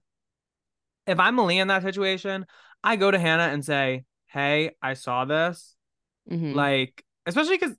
[1.08, 2.46] if I'm Malia in that situation,
[2.84, 5.76] I go to Hannah and say, Hey, I saw this.
[6.32, 6.54] Mhm.
[6.54, 7.76] Like, especially because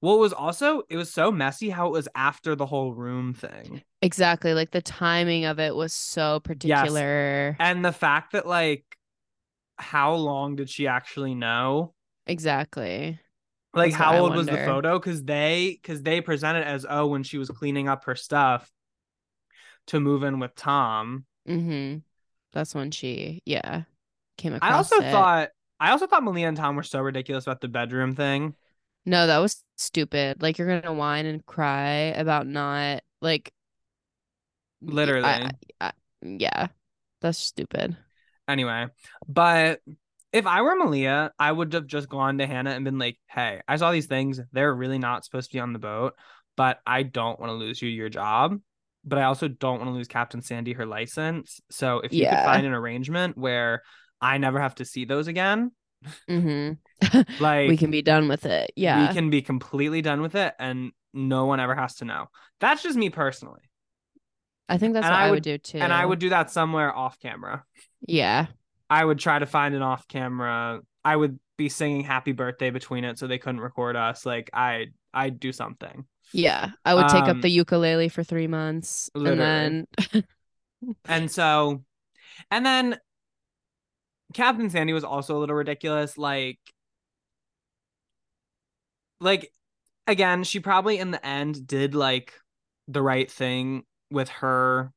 [0.00, 3.82] what was also it was so messy how it was after the whole room thing.
[4.02, 4.54] Exactly.
[4.54, 7.56] Like the timing of it was so particular.
[7.58, 8.84] And the fact that like
[9.76, 11.94] how long did she actually know?
[12.26, 13.18] Exactly.
[13.74, 14.98] Like That's how old was the photo?
[14.98, 18.70] Because they because they presented as oh when she was cleaning up her stuff
[19.88, 21.24] to move in with Tom.
[21.48, 21.98] Mm-hmm.
[22.52, 23.82] That's when she, yeah,
[24.36, 25.10] came across I also it.
[25.10, 25.48] thought
[25.80, 28.54] I also thought Malia and Tom were so ridiculous about the bedroom thing.
[29.06, 30.42] No, that was stupid.
[30.42, 33.52] Like you're gonna whine and cry about not like
[34.80, 35.24] Literally.
[35.24, 36.68] I- I- yeah,
[37.20, 37.96] that's stupid.
[38.46, 38.86] Anyway,
[39.26, 39.80] but
[40.32, 43.60] if I were Malia, I would have just gone to Hannah and been like, "Hey,
[43.66, 44.40] I saw these things.
[44.52, 46.14] They're really not supposed to be on the boat,
[46.56, 48.58] but I don't want to lose you your job,
[49.04, 51.60] but I also don't want to lose Captain Sandy her license.
[51.70, 53.82] So if you could find an arrangement where
[54.20, 55.72] I never have to see those again,
[56.28, 57.20] Mm-hmm.
[57.42, 58.72] like we can be done with it.
[58.76, 59.08] Yeah.
[59.08, 62.26] we can be completely done with it and no one ever has to know.
[62.60, 63.62] That's just me personally.
[64.68, 65.78] I think that's and what I I would- would do too.
[65.78, 67.64] And I would do that somewhere off camera.
[68.06, 68.46] Yeah.
[68.90, 70.80] I would try to find an off camera.
[71.04, 74.24] I would be singing happy birthday between it so they couldn't record us.
[74.26, 76.04] Like I I'd do something.
[76.32, 76.70] Yeah.
[76.84, 79.42] I would take Um, up the ukulele for three months literally.
[79.42, 80.24] and then
[81.06, 81.82] And so
[82.50, 82.98] and then
[84.34, 86.18] Captain Sandy was also a little ridiculous.
[86.18, 86.58] Like
[89.20, 89.52] like
[90.06, 92.34] again, she probably in the end did like
[92.86, 94.92] the right thing with her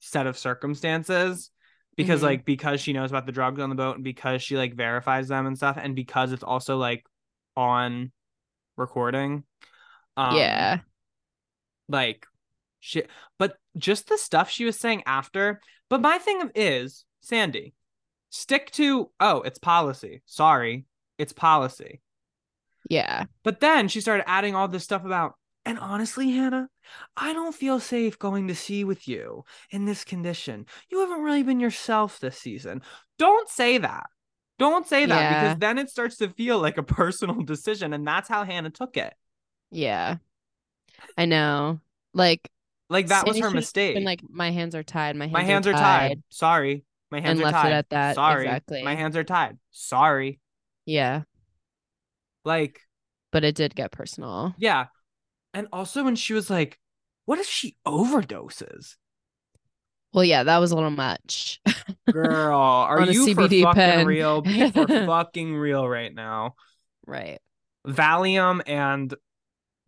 [0.00, 1.50] set of circumstances
[1.96, 2.24] because Mhm.
[2.24, 5.28] like because she knows about the drugs on the boat and because she like verifies
[5.28, 7.04] them and stuff and because it's also like
[7.56, 8.10] on
[8.76, 9.44] recording
[10.16, 10.80] um yeah.
[11.88, 12.26] like
[12.80, 17.74] shit but just the stuff she was saying after but my thing is sandy
[18.34, 20.86] stick to oh it's policy sorry
[21.18, 22.00] it's policy
[22.88, 23.24] Yeah.
[23.44, 26.68] but then she started adding all this stuff about, and honestly, Hannah,
[27.16, 30.66] I don't feel safe going to sea with you in this condition.
[30.90, 32.82] You haven't really been yourself this season.
[33.18, 34.06] Don't say that.
[34.58, 35.42] Don't say that Yeah.
[35.44, 37.92] because then it starts to feel like a personal decision.
[37.92, 39.14] And that's how Hannah took it.
[39.70, 40.16] Yeah.
[41.16, 41.78] I know.
[42.12, 42.48] Like
[42.88, 43.94] Like that was her mistake.
[43.94, 45.14] Been like my hands are tied.
[45.16, 46.22] My hands, my hands are tied.
[46.30, 46.82] Sorry.
[47.12, 47.72] My hands And are left it tied.
[47.72, 48.14] at that.
[48.16, 48.44] Sorry.
[48.46, 48.82] Exactly.
[48.82, 49.58] My hands are tied.
[49.70, 50.40] Sorry.
[50.86, 51.22] Yeah,
[52.44, 52.80] Like,
[53.30, 54.54] but it did get personal.
[54.58, 54.86] yeah.
[55.54, 56.78] And also when she was like,
[57.26, 58.96] what if she overdoses?
[60.14, 61.60] Well, yeah, that was a little much.
[62.10, 64.06] Girl, are you for CBD fucking pen.
[64.06, 64.40] real?
[64.42, 66.54] Be for fucking real right now.
[67.06, 67.38] right.
[67.86, 69.14] Valium and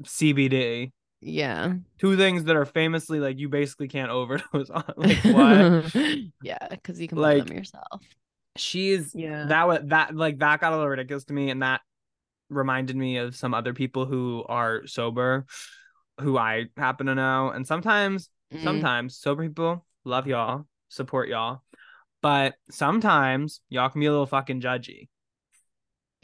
[0.04, 0.92] CBD.
[1.24, 1.74] Yeah.
[1.98, 4.84] Two things that are famously like you basically can't overdose on.
[4.96, 5.94] Like what?
[6.42, 8.02] yeah, because you can Like, put them yourself.
[8.56, 9.46] She's Yeah.
[9.46, 11.80] that was that like that got a little ridiculous to me and that
[12.50, 15.46] reminded me of some other people who are sober
[16.20, 17.50] who I happen to know.
[17.50, 21.62] And sometimes Mm, sometimes sober people love y'all, support y'all.
[22.22, 25.08] But sometimes y'all can be a little fucking judgy.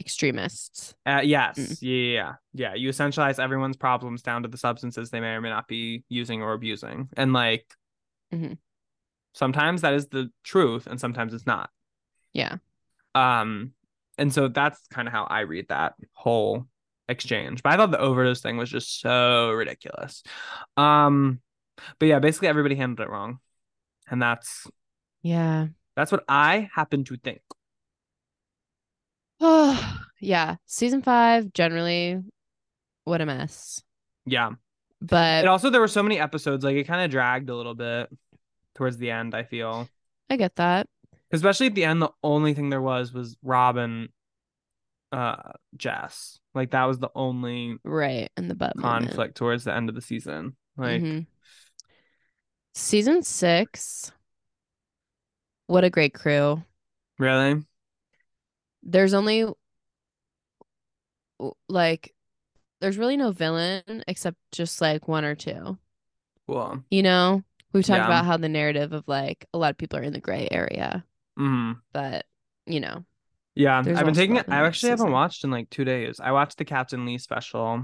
[0.01, 0.93] Extremists.
[1.05, 1.77] Uh, yes, Mm.
[1.81, 2.73] yeah, yeah.
[2.73, 6.41] You essentialize everyone's problems down to the substances they may or may not be using
[6.41, 7.65] or abusing, and like
[8.33, 8.57] Mhm.
[9.33, 11.69] sometimes that is the truth, and sometimes it's not.
[12.33, 12.57] Yeah.
[13.15, 13.73] Um,
[14.17, 16.67] and so that's kind of how I read that whole
[17.07, 17.63] exchange.
[17.63, 20.23] But I thought the overdose thing was just so ridiculous.
[20.77, 21.41] Um,
[21.99, 23.39] but yeah, basically everybody handled it wrong,
[24.09, 24.67] and that's
[25.21, 25.67] Yeah.
[25.95, 27.41] that's what I happen to think.
[29.41, 30.55] Oh, yeah.
[30.65, 32.21] Season five, generally,
[33.03, 33.81] what a mess.
[34.25, 34.51] Yeah.
[35.01, 37.73] But And also there were so many episodes, like it kind of dragged a little
[37.73, 38.09] bit
[38.75, 39.89] towards the end, I feel.
[40.29, 40.87] I get that.
[41.31, 44.09] Especially at the end, the only thing there was was Robin
[45.11, 46.39] uh Jess.
[46.53, 48.29] Like that was the only Right.
[48.37, 49.07] And the butt moment.
[49.07, 50.55] conflict towards the end of the season.
[50.77, 51.25] Like Mhm.
[52.73, 54.11] Season six.
[55.67, 56.63] What a great crew.
[57.17, 57.63] really?
[58.83, 59.45] There's only
[61.69, 62.13] like
[62.79, 65.77] there's really no villain except just like one or two.
[66.47, 66.83] Cool.
[66.89, 67.43] You know?
[67.73, 68.07] We've talked Yeah.
[68.07, 71.05] about how the narrative of like a lot of people are in the gray area,
[71.37, 72.25] hmm but
[72.65, 73.05] you know.
[73.55, 73.77] Yeah.
[73.79, 74.45] I've been taking it.
[74.49, 76.19] I actually haven't watched in like two days.
[76.19, 77.83] I watched the Captain Lee special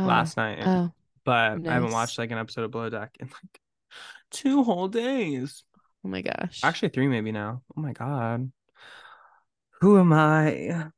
[0.00, 0.92] Oh, last night, Oh,
[1.24, 3.60] but I haven't watched like an episode of Below Deck in like
[4.30, 5.64] two whole days.
[6.04, 6.60] oh my gosh.
[6.62, 7.62] Actually, three maybe now.
[7.76, 8.50] Oh my god.
[9.80, 10.90] Who am I?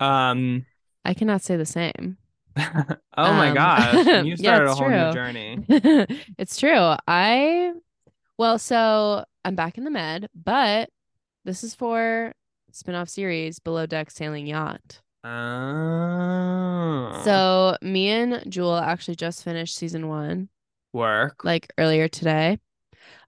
[0.00, 0.66] um.
[1.04, 2.18] I cannot say the same.
[2.56, 4.02] oh my Um, gosh.
[4.20, 5.12] You yeah, started a it's whole new true.
[5.12, 5.64] journey.
[6.38, 6.94] it's true.
[7.08, 7.72] I
[8.38, 10.90] well, so I'm back in the med, but
[11.44, 12.34] this is for
[12.72, 15.00] spin-off series Below Deck Sailing Yacht.
[15.24, 17.22] Oh.
[17.24, 20.48] So me and Jewel actually just finished season one,
[20.92, 21.44] work.
[21.44, 22.58] like earlier today.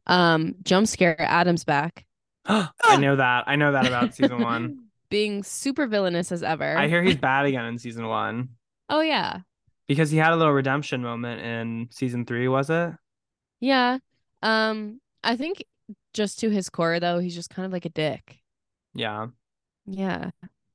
[0.07, 2.07] Um, jump scare, Adam's back.
[2.46, 3.44] I know that.
[3.46, 4.80] I know that about season one.
[5.11, 6.76] Being super villainous as ever.
[6.76, 8.48] I hear he's bad again in season one
[8.88, 9.40] Oh yeah.
[9.87, 12.48] because he had a little redemption moment in season three.
[12.48, 12.92] Was it?
[13.61, 13.98] Yeah.
[14.42, 15.64] Um, I think
[16.12, 18.40] just to his core though, he's just kind of like a dick.
[18.94, 19.28] Yeah,
[19.87, 20.30] Yeah.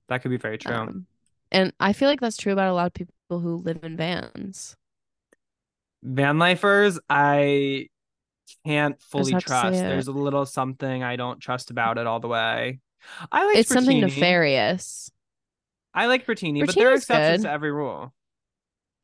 [0.07, 0.73] that could be very true.
[0.73, 1.05] Um,
[1.51, 4.75] and I feel like that's true about a lot of people who live in vans.
[6.03, 7.87] Van lifers, I
[8.65, 9.79] can't fully have to say trust.
[9.79, 12.79] There's a little something I don't trust about it all the way.
[13.31, 15.11] I like It's something nefarious.
[15.93, 17.47] I like Bertini, but there are exceptions good.
[17.47, 18.13] to every rule.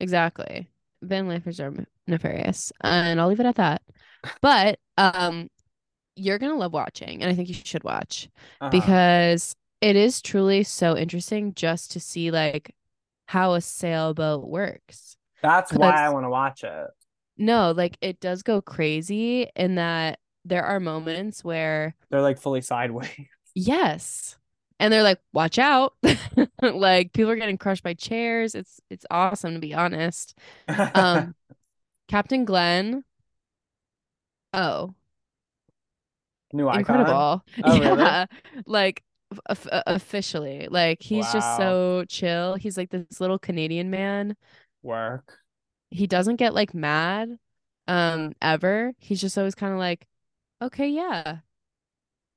[0.00, 0.68] Exactly.
[1.02, 1.72] Van lifers are
[2.06, 3.82] nefarious, and I'll leave it at that.
[4.40, 5.48] But um,
[6.16, 8.28] you're gonna love watching, and I think you should watch
[8.60, 8.70] Uh-huh.
[8.70, 12.74] because it is truly so interesting just to see like
[13.26, 15.16] how a sailboat works.
[15.42, 16.86] that's why I want to watch it.
[17.38, 22.60] No, like it does go crazy in that there are moments where They're like fully
[22.62, 23.10] sideways.
[23.54, 24.36] yes,
[24.78, 25.94] and they're like, "Watch out!"
[26.62, 28.54] like people are getting crushed by chairs.
[28.54, 30.38] It's it's awesome to be honest.
[30.94, 31.34] Um,
[32.08, 33.04] Captain Glenn.
[34.52, 34.94] Oh,
[36.52, 36.80] New icon.
[36.80, 37.44] incredible!
[37.64, 37.98] Oh, really?
[38.02, 38.26] yeah,
[38.66, 39.02] like
[39.46, 42.54] of- uh, officially, like he's just so chill.
[42.54, 44.36] He's like this little Canadian man.
[44.82, 45.38] Work.
[45.90, 47.38] He doesn't get like mad,
[47.88, 48.92] um, ever.
[48.98, 50.06] He's just always kind of like,
[50.62, 51.40] okay, yeah,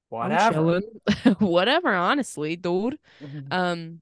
[0.09, 0.81] Whatever.
[1.39, 1.93] whatever.
[1.93, 2.97] Honestly, dude.
[3.21, 3.51] Mhm.
[3.51, 4.01] Um,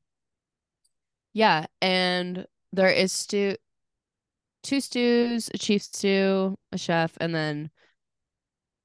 [1.33, 3.55] yeah, and there is stew,
[4.63, 7.69] two stews, a chief stew, a chef, and then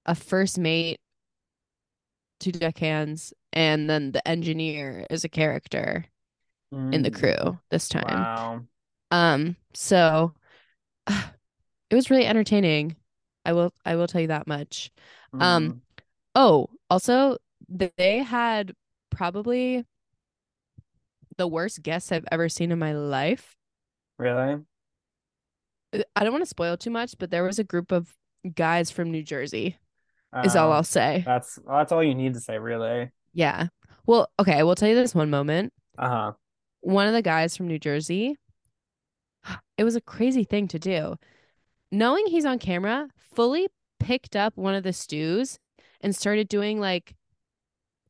[0.07, 1.01] a first mate,
[2.41, 6.07] two deckhands, and then the engineer is a character
[6.93, 7.15] in the Mm.
[7.15, 8.29] crew this time.
[8.29, 8.67] Wow.
[9.11, 10.35] Um, so
[11.91, 12.97] it was really entertaining.
[13.45, 14.91] I will I will tell you that much.
[15.33, 15.81] Um, Mm.
[16.35, 17.39] Oh, also
[17.69, 18.75] they had
[19.11, 19.85] probably
[21.37, 23.57] the worst guests I've ever seen in my life.
[24.19, 24.61] really?
[25.95, 28.15] uh, I don't want to spoil too much, but there was a group of
[28.55, 29.77] guys from New Jersey.
[30.45, 31.23] Is all Oh, I'll say.
[31.27, 33.11] that's that's all you need to say, really.
[33.35, 33.67] Yeah.
[34.07, 35.73] Well, okay, I will tell you this one moment.
[35.99, 36.33] Uh-huh.
[36.81, 38.37] One of the guys from New Jersey,
[39.79, 41.17] it was a crazy thing to do.
[41.91, 43.69] Knowing he's on camera, fully
[44.01, 45.59] picked up one of the stews
[46.01, 47.15] and started doing like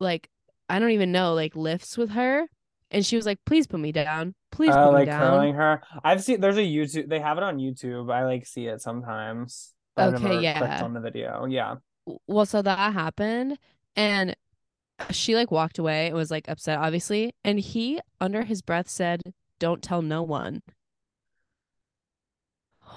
[0.01, 0.28] like
[0.68, 2.47] I don't even know, like lifts with her.
[2.91, 4.35] And she was like, please put me down.
[4.51, 4.93] Please put me down.
[4.93, 5.20] like down.
[5.20, 5.83] curling her.
[6.05, 8.12] I've seen there's a YouTube they have it on YouTube.
[8.12, 9.72] I like see it sometimes.
[9.99, 10.83] Okay, yeah.
[10.83, 11.47] on the video.
[11.47, 11.76] Yeah.
[12.26, 13.59] well so that happened
[13.97, 14.35] and
[15.11, 19.20] she like walked away and was like upset obviously and he under his breath said
[19.59, 20.62] don't tell no one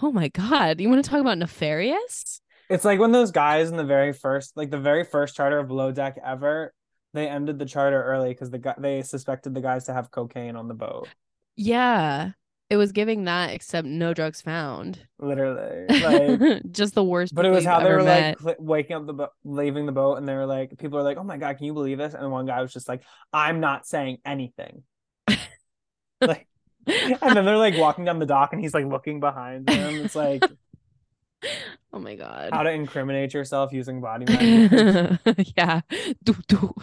[0.02, 3.78] oh my god you want to talk about nefarious It's like when those guys in
[3.78, 6.74] the very first, like the very first charter of Below Deck ever,
[7.14, 10.56] they ended the charter early because the guy they suspected the guys to have cocaine
[10.56, 11.08] on the boat.
[11.56, 12.32] yeah
[12.72, 16.64] it was giving that except no drugs found Literally, like.
[16.72, 18.42] just the worst But it was how they were met.
[18.44, 21.18] like waking up the boat, leaving the boat, and they were like, people are like,
[21.18, 23.86] "Oh my god, can you believe this?" And one guy was just like, "I'm not
[23.86, 24.82] saying anything."
[26.22, 26.48] like,
[26.88, 30.06] and then they're like walking down the dock, and he's like looking behind him.
[30.06, 30.44] It's like
[31.94, 35.54] oh my god how to incriminate yourself using body language.
[35.58, 35.82] yeah.
[36.24, 36.74] Do, do.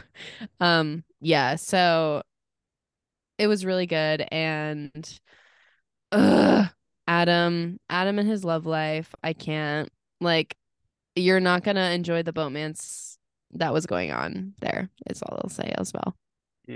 [0.61, 2.23] Um, yeah, so
[3.39, 5.21] it was really good and
[6.13, 6.67] ugh,
[7.09, 9.91] Adam, Adam and his love life, I can't
[10.21, 10.57] like
[11.17, 13.19] you're not gonna enjoy the boatman's
[13.53, 16.17] that was going on there, is all I'll say as well.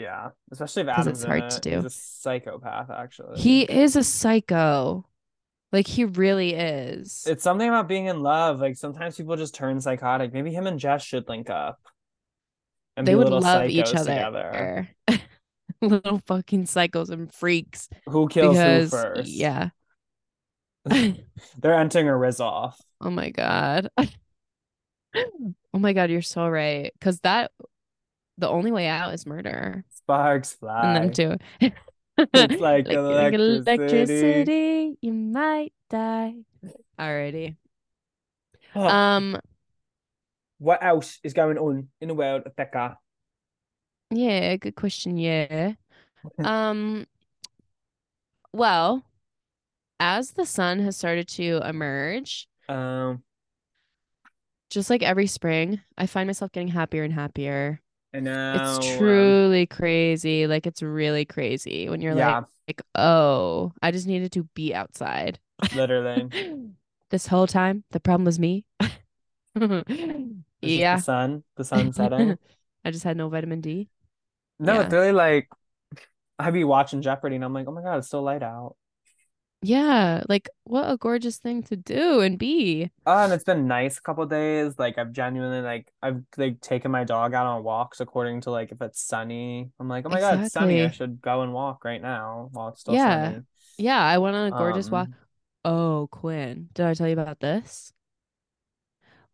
[0.00, 1.50] Yeah, especially if Adam's it's hard it.
[1.50, 1.86] to He's do.
[1.86, 3.40] a psychopath, actually.
[3.40, 5.06] He is a psycho.
[5.72, 7.24] Like he really is.
[7.26, 8.60] It's something about being in love.
[8.60, 10.32] Like sometimes people just turn psychotic.
[10.32, 11.80] Maybe him and Jess should link up.
[12.96, 14.04] And they would love each other.
[14.04, 14.88] together.
[15.82, 17.88] Little fucking psychos and freaks.
[18.06, 19.28] Who kills because who first?
[19.30, 19.70] yeah.
[20.84, 22.80] They're entering a Riz off.
[23.00, 23.90] Oh my god.
[25.72, 26.92] Oh my god, you're so right.
[27.00, 27.50] Cause that
[28.38, 29.84] the only way out is murder.
[29.90, 30.82] Sparks fly.
[30.82, 31.36] And them too.
[32.32, 33.66] It's like like electricity.
[33.66, 36.34] electricity, you might die.
[36.98, 37.56] Alrighty.
[38.74, 39.36] Oh, Um,
[40.58, 42.98] what else is going on in the world of Becca?
[44.10, 45.72] yeah, good question, yeah.
[46.44, 47.06] Um,
[48.52, 49.04] well,
[50.00, 53.22] as the sun has started to emerge, Um,
[54.70, 57.80] just like every spring, I find myself getting happier and happier.
[58.16, 58.54] I know.
[58.54, 60.46] It's um, truly crazy.
[60.46, 64.74] Like it's really crazy when you're yeah, like, like, oh, I just needed to be
[64.74, 65.38] outside.
[65.74, 66.30] literally.
[67.08, 68.64] This whole time, the problem was me.
[70.60, 70.96] Yeah.
[70.96, 72.36] the sun, the sun setting.
[72.84, 73.88] I just had no vitamin D.
[74.58, 74.82] No, Yeah.
[74.82, 75.48] it's really like
[76.38, 78.76] I'd be watching Jeopardy and I'm like, oh my god, it's still light out.
[79.62, 82.90] Yeah, like what a gorgeous thing to do and be.
[83.08, 84.78] Oh, and it's been nice a couple days.
[84.78, 88.72] Like I've genuinely like I've like taken my dog out on walks according to like
[88.72, 89.70] if it's sunny.
[89.78, 90.82] I'm like, oh my god, it's sunny.
[90.82, 92.98] I should go and walk right now while it's still Yeah.
[92.98, 93.42] sunny.
[93.78, 95.10] Yeah, I went on a gorgeous walk.
[95.10, 95.16] Um,
[95.64, 97.92] Oh, Quinn, did I tell you about this?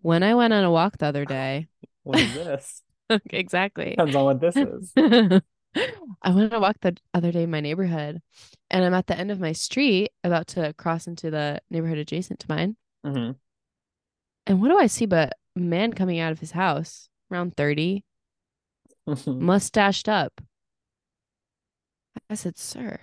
[0.01, 1.69] When I went on a walk the other day,
[2.03, 2.83] what is this?
[3.31, 3.99] exactly.
[3.99, 4.97] Depends on what this is.
[5.75, 8.21] I went on a walk the other day in my neighborhood,
[8.71, 12.41] and I'm at the end of my street, about to cross into the neighborhood adjacent
[12.41, 12.77] to mine.
[13.05, 13.33] hmm
[14.47, 18.05] And what do I see but a man coming out of his house, around 30,
[19.27, 20.41] mustached up.
[22.29, 22.99] I said, Sir,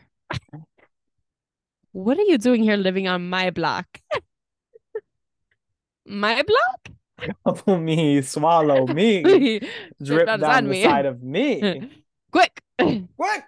[1.92, 4.00] what are you doing here living on my block?
[6.06, 6.90] my block?
[7.46, 9.60] Couple me, swallow me,
[10.02, 10.84] drip down the me.
[10.84, 11.99] side of me.
[12.32, 12.62] Quick!
[13.18, 13.44] What?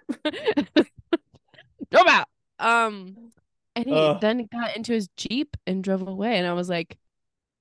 [1.90, 2.26] Drove out.
[2.58, 3.32] Um,
[3.74, 4.20] and he Ugh.
[4.20, 6.36] then got into his Jeep and drove away.
[6.38, 6.96] And I was like,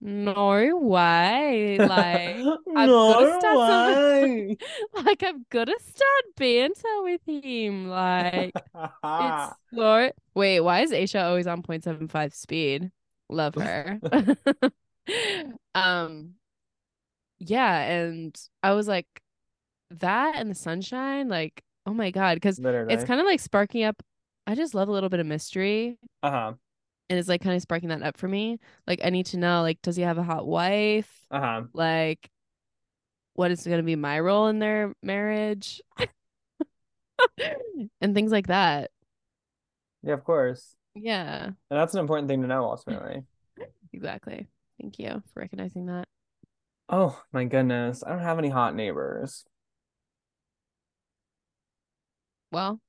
[0.01, 1.77] no way.
[1.77, 1.89] Like,
[2.75, 3.57] I've gotta No start some-
[4.31, 4.57] way.
[5.05, 7.87] like I'm gonna start banter with him.
[7.87, 12.91] Like, it's so wait, why is Aesha always on 0.75 speed?
[13.29, 13.99] Love her.
[15.75, 16.31] um,
[17.39, 19.07] yeah, and I was like,
[19.99, 22.93] that and the sunshine, like, oh my God, because Literally.
[22.93, 24.01] it's kind of like sparking up.
[24.47, 25.97] I just love a little bit of mystery.
[26.23, 26.53] uh-huh.
[27.09, 28.57] And it's like kind of sparking that up for me.
[28.87, 31.11] Like, I need to know, like, does he have a hot wife?
[31.29, 31.63] Uh-huh.
[31.73, 32.29] Like,
[33.33, 35.81] what is going to be my role in their marriage?
[38.01, 38.91] and things like that.
[40.03, 40.75] Yeah, of course.
[40.95, 43.23] Yeah, And that's an important thing to know ultimately.
[43.93, 44.47] exactly.
[44.79, 46.05] Thank you for recognizing that.
[46.89, 48.03] Oh my goodness.
[48.05, 49.45] I don't have any hot neighbors.
[52.51, 52.79] Well,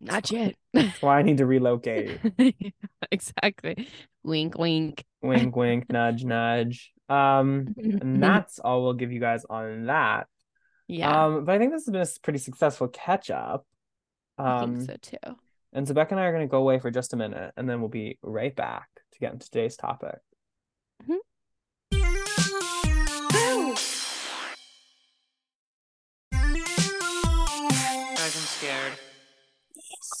[0.00, 0.56] Not yet.
[0.72, 2.18] That's why I need to relocate.
[3.12, 3.88] exactly.
[4.24, 5.04] Wink, wink.
[5.22, 6.92] wink, wink, nudge, nudge.
[7.08, 10.26] Um, and that's all we'll give you guys on that.
[10.88, 13.66] yeah, Um, but I think this has been a pretty successful catch up.
[14.38, 15.36] I Um, think so too.
[15.72, 17.68] and so Becca and I are going to go away for just a minute, and
[17.68, 20.16] then we'll be right back to get into today's topic.
[21.06, 21.18] Guys,
[28.64, 28.92] scared.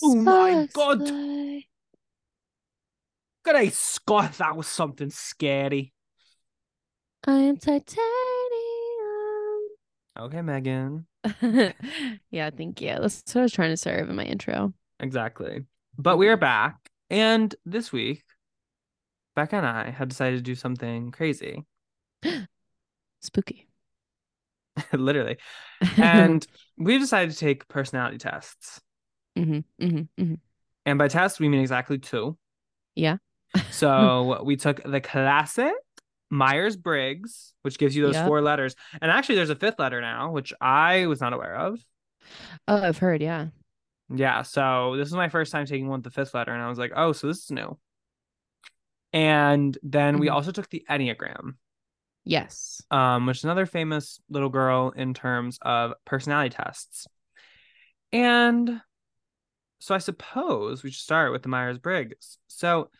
[0.02, 1.08] Oh my God.
[1.08, 1.64] fly.
[3.46, 4.34] G'day, Scott.
[4.38, 5.92] That was something scary.
[7.26, 8.04] I am titanium.
[10.18, 11.06] Okay, Megan.
[12.30, 12.96] yeah, thank you.
[13.00, 14.74] That's what I was trying to serve in my intro.
[15.00, 15.64] Exactly.
[15.96, 16.76] But we are back,
[17.08, 18.24] and this week,
[19.36, 21.64] Becca and I had decided to do something crazy,
[23.20, 23.68] Spooky.
[24.92, 25.38] literally.
[25.96, 26.46] And
[26.76, 28.80] we decided to take personality tests.
[29.36, 30.34] hmm hmm hmm
[30.86, 32.36] And by test, we mean exactly two.
[32.94, 33.16] Yeah.
[33.70, 35.72] So we took the classic
[36.30, 38.26] Myers Briggs, which gives you those Yep.
[38.26, 38.74] four letters.
[39.00, 41.78] And actually, there's a fifth letter now, which I was not aware of.
[42.66, 43.22] Oh, I've heard.
[43.22, 43.48] Yeah.
[44.14, 44.42] Yeah.
[44.42, 46.52] So this is my first time taking one with the fifth letter.
[46.52, 47.78] And I was like, oh, so this is new.
[49.12, 50.32] And then we Mhm.
[50.34, 51.56] also took the Enneagram,
[52.24, 52.82] Yes.
[52.90, 57.06] um, which is another famous little girl in terms of personality tests.
[58.12, 58.80] And
[59.80, 62.38] so I suppose we should start with the Myers Briggs.
[62.46, 62.90] So,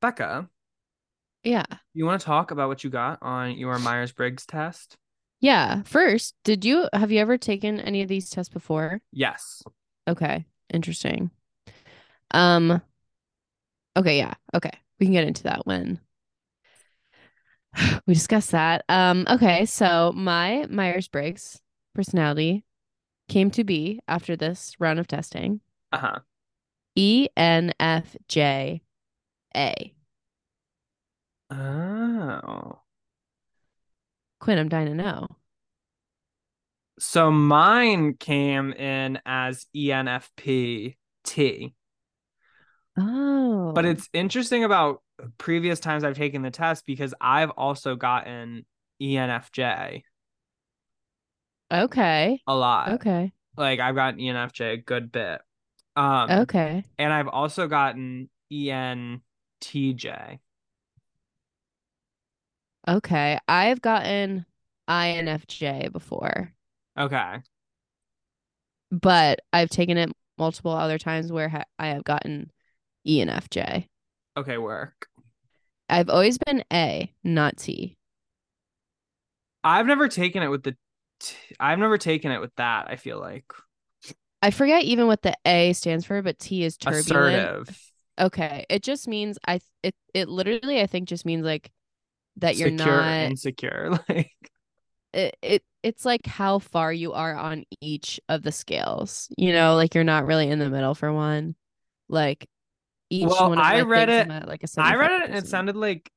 [0.00, 0.48] Becca,
[1.42, 1.64] Yeah.
[1.94, 4.96] you want to talk about what you got on your Myers Briggs test?
[5.40, 5.82] Yeah.
[5.82, 9.00] First, did you have you ever taken any of these tests before?
[9.12, 9.62] Yes.
[10.06, 10.44] Okay.
[10.72, 11.30] Interesting.
[12.32, 12.82] Um.
[13.96, 14.18] Okay.
[14.18, 14.34] Yeah.
[14.54, 14.72] Okay.
[15.00, 16.00] We can get into that when
[18.06, 18.84] we discussed that.
[18.88, 19.26] Um.
[19.28, 19.66] Okay.
[19.66, 21.60] So my Myers Briggs
[21.94, 22.64] personality
[23.28, 25.60] came to be after this round of testing.
[25.92, 26.18] Uh huh.
[26.94, 28.80] E ENFJ
[29.56, 29.94] A.
[31.50, 32.80] Oh.
[34.40, 35.28] Quinn, I'm dying to know.
[36.98, 41.74] So mine came in as ENFP T.
[42.98, 43.72] Oh.
[43.74, 45.02] But it's interesting about
[45.38, 48.66] previous times I've taken the test because I've also gotten
[49.00, 50.02] ENFJ
[51.72, 52.40] okay.
[52.46, 52.92] a lot.
[52.94, 53.32] Okay.
[53.56, 55.40] Like I've gotten ENFJ a good bit.
[55.96, 56.84] Um Okay.
[56.98, 59.20] and I've also gotten ENTJ.
[62.86, 63.38] Okay.
[63.46, 64.46] I've gotten
[64.88, 66.52] INFJ before,
[66.96, 67.42] Okay.
[68.90, 72.50] but I've taken it multiple other times where ha- I have gotten
[73.08, 73.88] ENFJ.
[74.36, 75.08] Okay, work.
[75.88, 77.96] I've always been A, not T.
[79.64, 80.76] I've never taken it with the
[81.20, 83.46] t- I've never taken it with that, I feel like.
[84.40, 87.08] I forget even what the A stands for, but T is turbulent.
[87.08, 87.92] Assertive.
[88.20, 88.66] Okay.
[88.68, 91.70] It just means I it it literally I think just means like
[92.36, 93.98] that you're secure, not insecure.
[94.08, 94.32] Like
[95.12, 99.28] it, it it's like how far you are on each of the scales.
[99.36, 101.54] You know, like you're not really in the middle for one.
[102.08, 102.48] Like
[103.10, 105.46] each Well, one of I read it- at, like a I read it and it
[105.48, 106.10] sounded like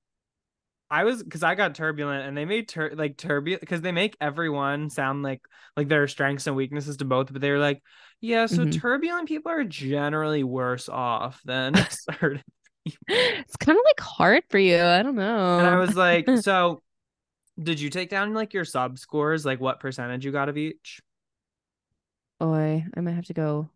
[0.89, 4.17] I was because I got turbulent and they made tur- like turbulent because they make
[4.19, 5.41] everyone sound like
[5.77, 7.81] like there are strengths and weaknesses to both, but they were like,
[8.19, 8.71] yeah, so Mhm.
[8.71, 12.43] turbulent people are generally worse off than assertive.
[13.07, 14.81] it's kind of like hard for you.
[14.81, 15.59] I don't know.
[15.59, 16.81] And I was like, so
[17.61, 21.01] did you take down like your sub scores, like what percentage you got of each?
[22.39, 23.69] boy, I might have to go.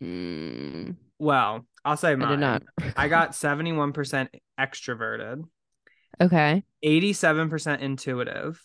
[0.00, 2.28] Mm, Well, I'll say I mine.
[2.28, 2.62] did not.
[2.96, 4.28] I got 71%
[4.60, 5.44] extroverted,
[6.20, 6.62] okay.
[6.82, 8.60] 87% intuitive,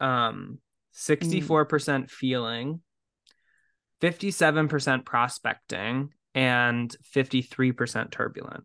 [0.00, 0.58] um,
[0.92, 2.80] 64% feeling,
[4.00, 8.64] 57% prospecting, and 53% turbulent.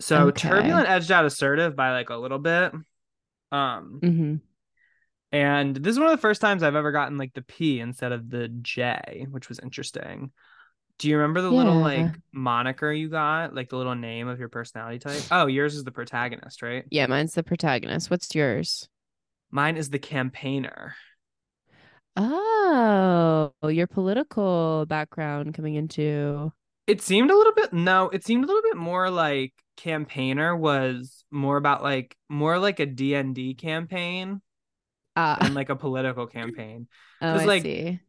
[0.00, 0.48] So Okay.
[0.48, 2.72] turbulent edged out assertive by like a little bit.
[3.52, 4.36] Um, hmm
[5.32, 8.12] and this is one of the first times I've ever gotten like the P instead
[8.12, 10.32] of the J, which was interesting.
[11.00, 14.50] Do you remember the little like moniker you got, like the little name of your
[14.50, 15.22] personality type?
[15.30, 16.84] Oh, yours is the protagonist, right?
[16.90, 18.10] Yeah, mine's the protagonist.
[18.10, 18.86] What's yours?
[19.50, 20.94] Mine is the campaigner.
[22.16, 26.52] Oh, your political background coming into.
[26.86, 31.24] It seemed a little bit no, it seemed a little bit more like campaigner was
[31.30, 34.42] more about like more like a D&D campaign
[35.16, 36.88] Ah, than like a political campaign.
[37.22, 38.00] oh, I like, see.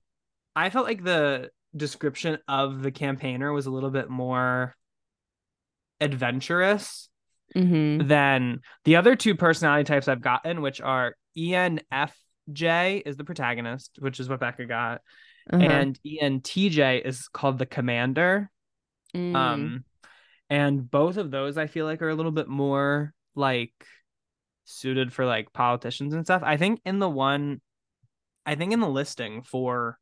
[0.55, 4.75] I felt like the description of the campaigner was a little bit more
[5.99, 7.07] adventurous
[7.53, 8.07] Mm-hmm.
[8.07, 14.21] than the other two personality types I've gotten, which are ENFJ is the protagonist, which
[14.21, 15.01] is what Becca got,
[15.51, 15.61] Uh-huh.
[15.61, 18.49] and ENTJ is called the commander.
[19.13, 19.35] Mm.
[19.35, 19.83] Um,
[20.49, 23.73] and both of those I feel like are a little bit more like
[24.63, 26.43] suited for like politicians and stuff.
[26.45, 27.59] I think in the one,
[28.45, 29.97] I think in the listing for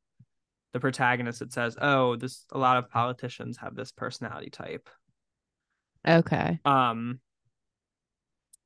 [0.74, 4.90] the protagonist, it says, "Oh, this a lot of politicians have this personality type."
[6.08, 6.60] okay.
[6.66, 7.20] Um,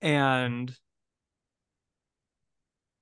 [0.01, 0.75] and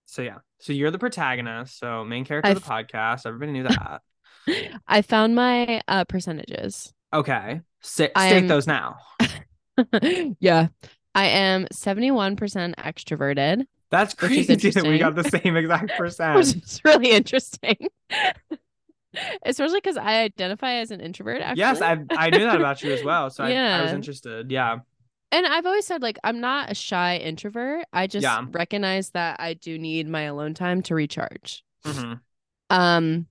[0.05, 3.25] so yeah, so you're the protagonist, so main character I of the podcast.
[3.25, 4.01] Everybody knew that.
[4.87, 6.93] I found my uh percentages.
[7.13, 8.97] Okay, Sa- state am- those now.
[10.39, 10.67] yeah.
[11.13, 12.37] I am 71%
[12.75, 16.39] extroverted, That's crazy that we got the same exact which percent.
[16.55, 17.89] is really interesting.
[19.45, 21.59] Especially because I identify as an introvert, actually.
[21.59, 24.51] Yes, I I knew that about you as well, so I, I was interested.
[24.51, 24.79] Yeah,
[25.31, 27.85] And I've always said, like, I'm not a shy introvert.
[27.93, 28.45] I just Yeah.
[28.51, 31.63] recognize that I do need my alone time to recharge.
[31.85, 32.13] hmm
[32.69, 33.27] Um,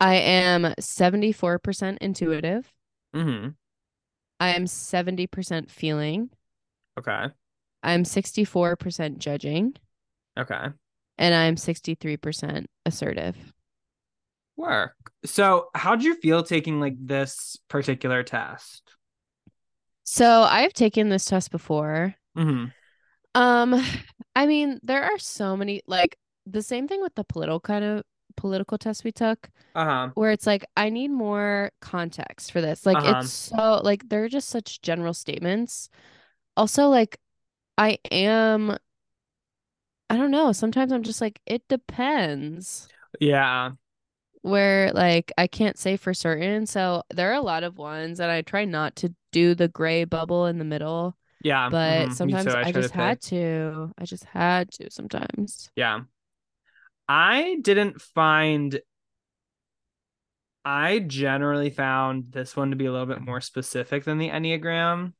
[0.00, 2.72] I am 74% intuitive.
[3.14, 3.54] hmm
[4.40, 6.30] I am 70% feeling.
[6.98, 7.32] Okay,
[7.82, 9.76] I'm 64% judging.
[10.36, 10.72] okay,
[11.18, 13.52] And I'm 63% assertive.
[14.62, 14.94] Work.
[15.24, 18.96] So, how'd you feel taking like this particular test?
[20.04, 22.14] So I've taken this test before.
[22.36, 22.72] hmm
[23.34, 23.74] Um,
[24.36, 28.02] I mean, there are so many like the same thing with the political kind of
[28.36, 30.12] political test we took, Uh huh.
[30.14, 32.86] where it's like I need more context for this.
[32.86, 33.04] Like Uh-huh.
[33.04, 35.90] it's so like they're just such general statements.
[36.56, 37.18] Also, like
[37.78, 38.78] I am
[40.10, 42.88] I don't know, sometimes I'm just like it depends.
[43.20, 43.72] Yeah.
[44.42, 46.66] Where like I can't say for certain.
[46.66, 50.04] So there are a lot of ones that I try not to do the gray
[50.04, 51.16] bubble in the middle.
[51.42, 51.68] Yeah.
[51.70, 53.92] but mhm, sometimes I, to just had to.
[53.98, 55.70] I just had to sometimes.
[55.76, 56.00] Yeah.
[57.08, 58.80] I didn't find
[60.64, 65.12] I generally found this one to be a little bit more specific than the Enneagram.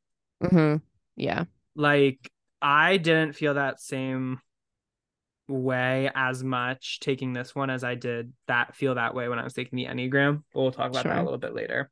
[0.43, 0.77] Mm-hmm.
[1.17, 1.45] Yeah.
[1.75, 4.41] Like I didn't feel that same
[5.53, 9.45] way as much taking this one as I did that feel that way when I
[9.45, 10.43] was taking the Enneagram.
[10.53, 11.91] But We'll talk about that a little bit later.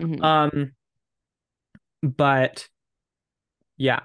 [0.00, 0.22] Mhm.
[0.22, 0.72] Um
[2.02, 2.68] but
[3.76, 4.00] yeah.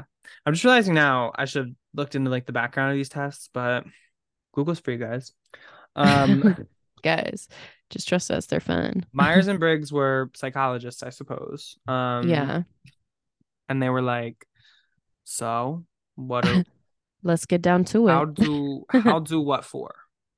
[0.46, 3.50] I'm just realizing now I should have looked into like the background of these tests,
[3.54, 3.86] but
[4.54, 5.32] Google's free, guys.
[5.96, 6.68] Um
[7.04, 7.48] Guys,
[7.92, 8.48] just trust us.
[8.48, 9.06] They're fun.
[9.14, 11.78] Myers and Briggs were psychologists, I suppose.
[11.88, 12.64] Um yeah.
[13.70, 14.46] and they were like,
[15.24, 15.86] so
[16.16, 16.64] what are
[17.26, 18.14] Let's get down to it.
[18.14, 19.96] how do how do what for?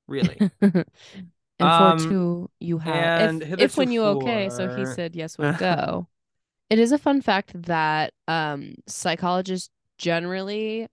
[0.08, 0.46] Really?
[1.60, 3.12] and Um, for two, you have.
[3.18, 6.08] and If, if when you okay, so he said yes we'll go.
[6.70, 10.88] it is a fun fact that um psychologists generally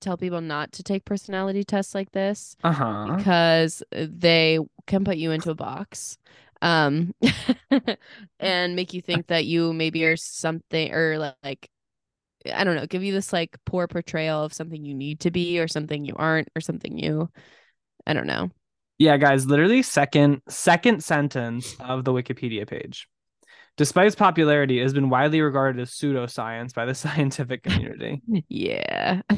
[0.00, 3.26] tell people not to take personality tests like this Uh-huh.
[3.26, 6.18] because they can put you into a box
[6.62, 7.14] um
[8.40, 11.70] and make you think that you maybe are something or like
[12.52, 15.58] I don't know, give you this like poor portrayal of something you need to be
[15.58, 17.30] or something you aren't or something you
[18.06, 18.50] I don't know.
[18.98, 23.08] Yeah, guys, literally second second sentence of the Wikipedia page.
[23.76, 28.22] Despite its popularity, it has been widely regarded as pseudoscience by the scientific community.
[28.48, 29.22] Yeah.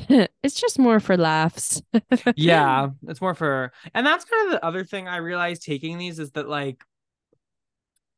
[0.43, 1.83] it's just more for laughs.
[2.37, 6.19] yeah, it's more for and that's kind of the other thing I realized taking these
[6.19, 6.83] is that like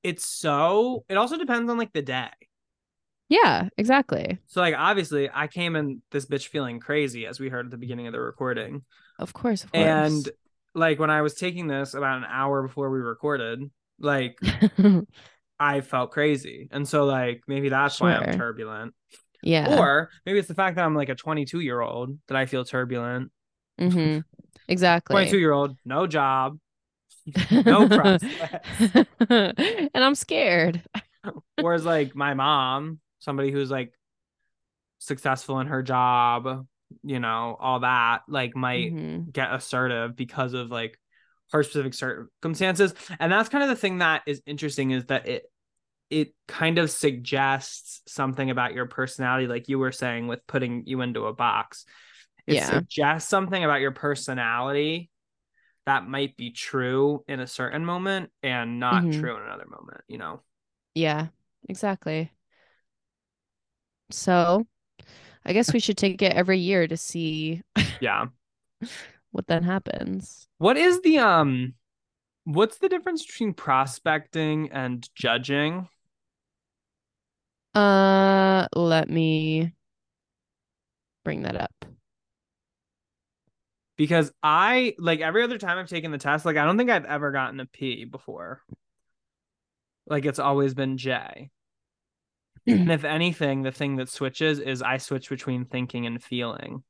[0.02, 2.30] it's so it also depends on like the day.
[3.32, 4.36] Yeah, exactly.
[4.46, 7.78] So like obviously I came in this bitch feeling crazy as we heard at the
[7.78, 8.82] beginning of the recording.
[9.18, 9.86] Of course, of course.
[9.86, 10.28] And
[10.74, 14.38] like when I was taking this about an hour before we recorded, like
[15.58, 16.68] I felt crazy.
[16.72, 18.92] And so like maybe that's why I'm turbulent.
[19.42, 19.78] yeah.
[19.80, 22.66] Or maybe it's the fact that I'm like a 22 year old that I feel
[22.66, 23.32] turbulent.
[23.80, 24.20] Mm-hmm.
[24.68, 25.14] Exactly.
[25.14, 26.58] 22 year old, no job,
[27.50, 28.68] no prospects.
[29.30, 30.82] and I'm scared.
[31.58, 33.92] Whereas like my mom, somebody who's like
[34.98, 36.66] successful in her job,
[37.02, 39.32] you know, all that, like might Mhm.
[39.32, 40.98] get assertive because of like
[41.52, 42.94] her specific circumstances.
[43.18, 45.44] And that's kind of the thing that is interesting is that it
[46.10, 51.00] it kind of suggests something about your personality, like you were saying with putting you
[51.02, 51.86] into a box.
[52.46, 52.60] It Yeah.
[52.60, 55.10] suggests something about your personality
[55.86, 59.10] that might be true in a certain moment and not Mhm.
[59.10, 60.42] true in another moment, you know?
[60.94, 61.28] Yeah,
[61.68, 62.32] exactly.
[64.12, 64.66] So,
[65.44, 67.62] I guess we should take it every year to see
[68.00, 68.26] Yeah.
[69.30, 70.48] what then happens.
[70.58, 71.74] What is the um
[72.44, 75.88] what's the difference between prospecting and judging?
[77.74, 79.72] Uh, let me
[81.24, 81.84] bring that up.
[83.96, 87.04] because I like every other time I've taken the test, like I don't think I've
[87.04, 88.60] ever gotten a P before.
[90.06, 91.50] Like it's always been J.
[92.66, 96.82] and if anything, the thing that switches is I switch between thinking and feeling.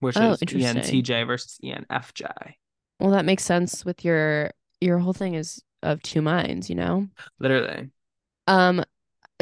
[0.00, 0.40] Which Oh, is.
[0.40, 2.54] ENTJ versus ENFJ.
[3.00, 7.08] Well, that makes sense with your your whole thing is of two minds, you know?
[7.38, 7.90] Literally.
[8.46, 8.84] Um,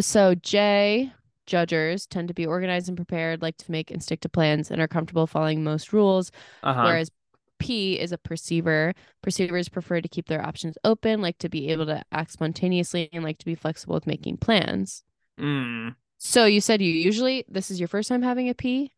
[0.01, 1.13] so J
[1.47, 5.27] judgers tend to be organized and prepared, like to make instinctive plans, and are comfortable
[5.27, 6.33] following most rules.
[6.63, 6.83] Uh-huh.
[6.83, 7.11] Whereas
[7.59, 8.95] P is a perceiver.
[9.23, 13.25] Perceivers prefer to keep their options open, like to be able to act spontaneously and
[13.25, 15.05] like to be flexible with making plans.
[15.39, 18.93] Mm, So you said you usually this is your first time having a P?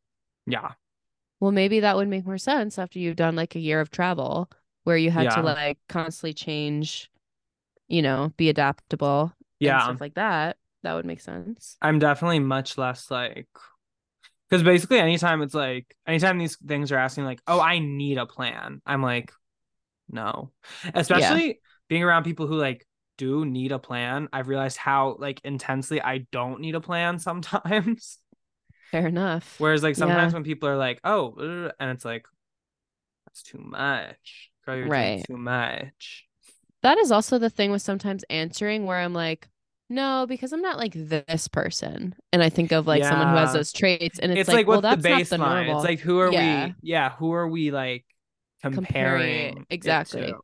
[0.47, 0.73] yeah.
[1.41, 4.51] Well, maybe that would make more sense after you've done like a year of travel
[4.85, 5.35] where you had Yeah.
[5.37, 7.11] to like constantly change,
[7.89, 9.33] you know, be adaptable
[9.63, 9.85] and Yeah.
[9.85, 10.57] stuff like that.
[10.83, 11.77] That would make sense.
[11.83, 13.49] I'm definitely much less like
[14.49, 18.27] because basically anytime it's like anytime these things are asking like, oh, I need a
[18.27, 19.33] plan, I'm like,
[20.11, 20.53] no.
[20.95, 22.87] Especially being around people who like
[23.19, 24.29] do need a plan.
[24.33, 28.19] I've realized how like intensely I don't need a plan sometimes.
[28.91, 29.59] Fair enough.
[29.59, 30.37] Whereas like sometimes Yeah.
[30.37, 32.27] when people are like, oh, and it's like,
[33.27, 34.51] that's too much.
[34.65, 35.25] Girl, you're Right.
[35.27, 36.27] too much.
[36.83, 39.49] That is also the thing with sometimes answering where I'm like,
[39.89, 42.15] no, because I'm not like this person.
[42.33, 44.67] And I think of like someone who has those traits and it's, It's, like, like,
[44.67, 45.77] well, what's the that's not the normal.
[45.81, 46.67] It's like who are Yeah.
[46.67, 46.75] we?
[46.83, 48.05] Yeah, who are we like
[48.63, 49.67] Comparing comparing?
[49.71, 50.35] exactly.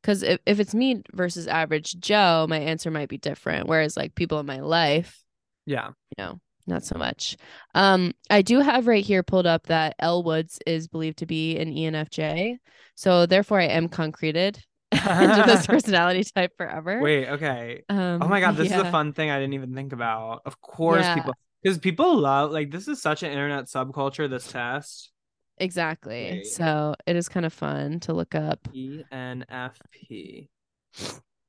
[0.00, 3.68] Because if, if it's me versus average Joe, my answer might be different.
[3.68, 5.22] Whereas like people in my life,
[5.66, 5.88] Yeah.
[5.88, 7.36] you know, not so much.
[7.74, 11.58] Um, I do have right here pulled up that Elle Woods is believed to be
[11.58, 12.58] an ENFJ.
[12.94, 14.62] So therefore I am concreted
[15.20, 17.00] into this personality type forever.
[17.00, 17.82] Wait, okay.
[17.88, 20.42] Um, Oh my god, this is a fun thing I didn't even think about.
[20.44, 21.14] Of course, Yeah.
[21.14, 24.28] people because people love like this is such an internet subculture.
[24.28, 25.10] This test
[25.58, 26.44] Exactly.
[26.44, 28.68] So it is kind of fun to look up.
[28.74, 30.48] ENFP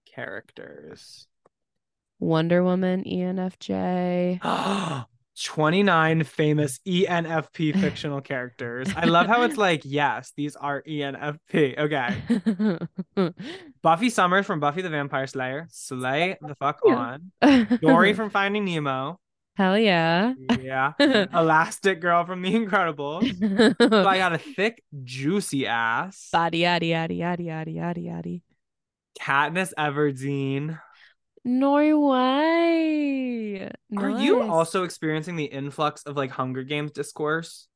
[0.06, 1.28] characters.
[2.20, 4.40] Wonder Woman, ENFJ.
[5.44, 8.88] 29 famous ENFP fictional characters.
[8.96, 11.78] I love how it's like, yes, these are ENFP.
[11.78, 13.32] Okay.
[13.82, 15.68] Buffy Summers from Buffy the Vampire Slayer.
[15.70, 17.32] Slay the fuck on.
[17.82, 19.20] Dory from Finding Nemo.
[19.56, 20.34] Hell yeah.
[20.60, 20.94] Yeah.
[21.00, 23.80] Elastigirl from The Incredibles.
[23.80, 26.30] So I got a thick, juicy ass.
[26.32, 28.42] Body yaddy yaddy yaddy yaddy yaddy yaddy.
[29.20, 30.80] Katniss Everdeen.
[31.46, 32.12] Norway.
[33.98, 37.68] Are you also experiencing the influx of like Hunger Games discourse?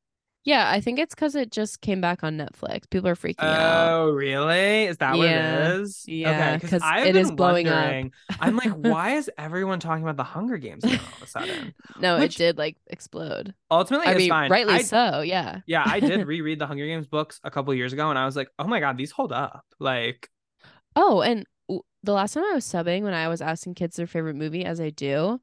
[0.45, 2.89] Yeah, I think it's because it just came back on Netflix.
[2.89, 3.91] People are freaking out.
[3.91, 4.86] Oh, really?
[4.86, 6.05] Is that what it is?
[6.07, 7.93] Yeah, okay, 'cause I've it is blowing up.
[8.39, 11.74] I'm like, why is everyone talking about the Hunger Games now all of a sudden?
[11.99, 13.53] No, Which- it did like explode.
[13.70, 14.49] Ultimately, I it's mean, fine.
[14.49, 15.20] rightly I- so.
[15.22, 15.59] Yeah.
[15.67, 18.36] Yeah, I did reread the Hunger Games books a couple years ago, and I was
[18.38, 19.65] like, oh my god, these hold up.
[19.78, 20.30] Like,
[20.95, 21.45] Oh, and
[22.04, 24.80] the last time I was subbing, when I was asking kids their favorite movie, as
[24.82, 25.41] I do,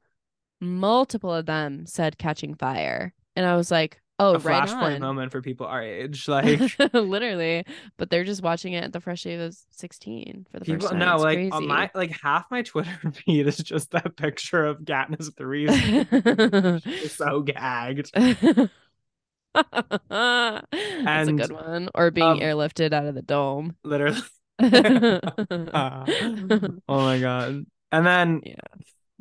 [0.61, 4.99] multiple of them said Catching Fire, and I was like, "Oh, a right flashpoint on."
[4.99, 6.27] moment for people our age.
[6.29, 6.59] Like,
[6.93, 7.65] Literally,
[7.97, 10.89] but they're just watching it at the fresh age of sixteen for the people first
[10.89, 10.99] time.
[10.99, 11.51] no, It's like crazy.
[11.51, 15.31] on my like half my Twitter feed is just that picture of Katniss
[16.99, 18.11] She's so gagged.
[20.09, 21.89] That's a good one.
[21.95, 23.75] Or being um, airlifted out of the dome.
[23.83, 24.19] Literally.
[24.61, 26.03] oh
[26.87, 27.65] my god.
[27.91, 28.55] And then Yeah.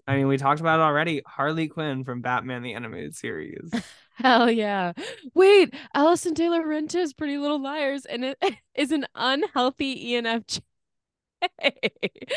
[0.06, 1.22] I mean we talked about it already.
[1.26, 3.70] Harley Quinn from Batman the Animated Series.
[4.14, 4.92] Hell yeah.
[5.34, 8.38] Wait, Alison DiLaurentis, Pretty Little Liars, and it
[8.74, 10.60] is an unhealthy ENFJ.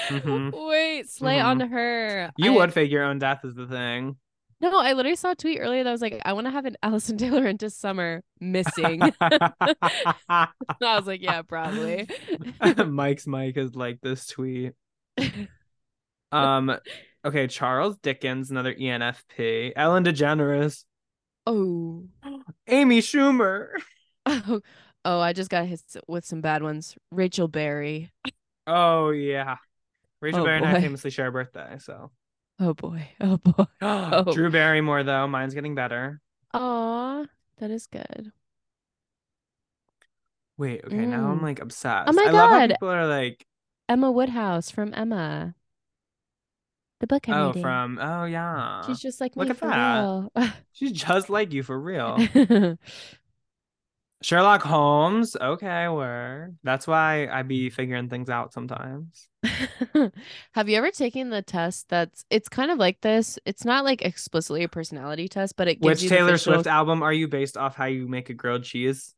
[0.10, 0.68] Mhm.
[0.70, 1.46] Wait, slay Mhm.
[1.46, 2.32] on her.
[2.38, 4.18] You I- would fake your own death is the thing.
[4.62, 6.76] No, I literally saw a tweet earlier that was like, I want to have an
[6.84, 9.02] Alison DiLaurentis summer missing.
[9.22, 10.48] I
[10.82, 12.08] was like, yeah, probably.
[12.88, 14.74] Mike's Mike is like this tweet.
[16.32, 16.76] Um
[17.26, 19.74] okay, Charles Dickens, another ENFP.
[19.76, 20.84] Ellen DeGeneres.
[21.48, 22.04] oh.
[22.68, 23.70] Amy Schumer.
[24.26, 24.62] Oh,
[25.06, 26.96] oh, I just got hit with some bad ones.
[27.12, 28.12] Rachel Berry.
[28.68, 29.58] Oh yeah.
[30.22, 32.12] Rachel Oh, Berry and I famously share a birthday, so
[32.60, 33.10] Oh boy.
[33.22, 33.66] Oh boy.
[33.82, 34.24] Oh.
[34.30, 36.22] Drew Barrymore though, mine's getting better.
[36.54, 37.26] Aw,
[37.58, 38.32] that is good.
[40.58, 41.42] Wait, okay, now I'm Mm.
[41.42, 42.08] like obsessed.
[42.08, 42.70] Oh my I love how God.
[42.74, 43.46] people are like,
[43.90, 45.54] Emma Woodhouse from Emma.
[47.00, 47.62] The book I'm oh, reading.
[47.62, 48.82] from oh yeah.
[48.82, 50.20] She's just like Look me at for that.
[50.74, 52.30] She's just like you for real.
[54.22, 55.36] Sherlock Holmes.
[55.40, 56.54] Okay, where?
[56.64, 59.28] That's why I be figuring things out sometimes.
[60.54, 63.40] Have you ever taken the test that's it's kind of like this?
[63.46, 66.56] It's not like explicitly a personality test, but it gives Which you the Taylor visual-
[66.58, 69.14] Swift album are you based off how you make a grilled cheese?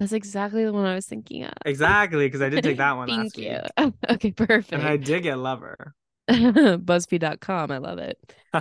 [0.00, 1.52] That's exactly the one I was thinking of.
[1.64, 3.58] Exactly, because I did take that one Thank last you.
[3.78, 3.94] week.
[4.10, 4.72] okay, perfect.
[4.72, 5.94] And I did get Lover.
[6.28, 7.70] BuzzFeed.com.
[7.70, 8.18] I love it.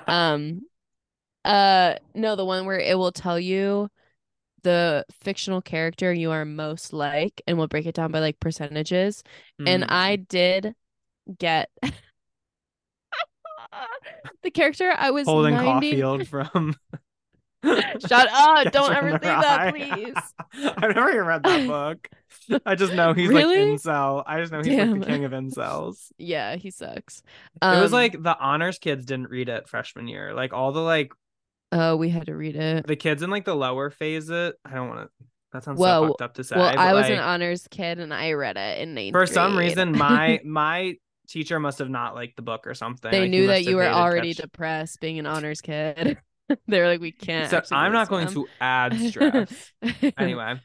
[0.07, 0.61] um
[1.45, 3.89] uh no, the one where it will tell you
[4.63, 9.23] the fictional character you are most like and we'll break it down by like percentages.
[9.65, 9.87] And Mm.
[9.89, 10.75] I did
[11.39, 11.69] get
[14.43, 16.75] the character I was Holden 90 Caulfield from
[17.65, 18.73] Shut up.
[18.73, 20.13] Don't ever say that, please.
[20.77, 22.09] I've never even read that book.
[22.65, 23.71] I just know he's Really?
[23.71, 24.21] like incel.
[24.27, 26.11] I just know he's like the king of incels.
[26.17, 27.23] Yeah, he sucks.
[27.71, 30.33] it was Um, like the honors kids didn't read it freshman year.
[30.33, 31.13] Like all the like
[31.73, 32.87] oh, we had to read it.
[32.87, 34.55] the kids in like the lower phase it.
[34.65, 35.25] I don't want to.
[35.51, 36.55] That sounds Well- so fucked up to say.
[36.55, 39.91] Well, I was an honors kid and I read it in ninth for some reason
[39.97, 40.95] my my
[41.27, 43.09] teacher must have not liked the book or something.
[43.11, 46.17] they Like, knew that you were already Catch- depressed being an honors kid.
[46.67, 47.49] they were like, we can't.
[47.49, 49.71] So I'm not going to add stress.
[50.17, 50.59] anyway,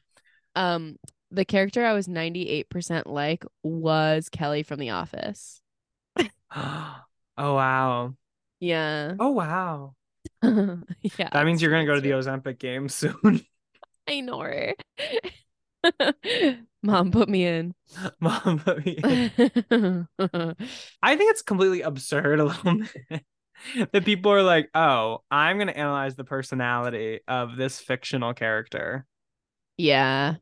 [0.57, 0.97] um,
[1.31, 5.61] the character I was 98% like was Kelly from The Office.
[6.57, 6.95] oh
[7.37, 8.15] wow,
[8.61, 9.15] Yeah.
[9.21, 9.95] oh wow.
[11.19, 11.31] yeah.
[11.33, 13.41] That means you're gonna go to the Ozempic game soon.
[14.09, 14.75] I know her.
[16.83, 17.75] Mom put me in.
[18.21, 20.09] Mom, put me in.
[21.03, 22.81] I think it's completely absurd a little
[23.11, 23.25] bit
[23.93, 29.07] that people are like, "Oh, I'm gonna analyze the personality of this fictional character."
[29.77, 30.37] yeah.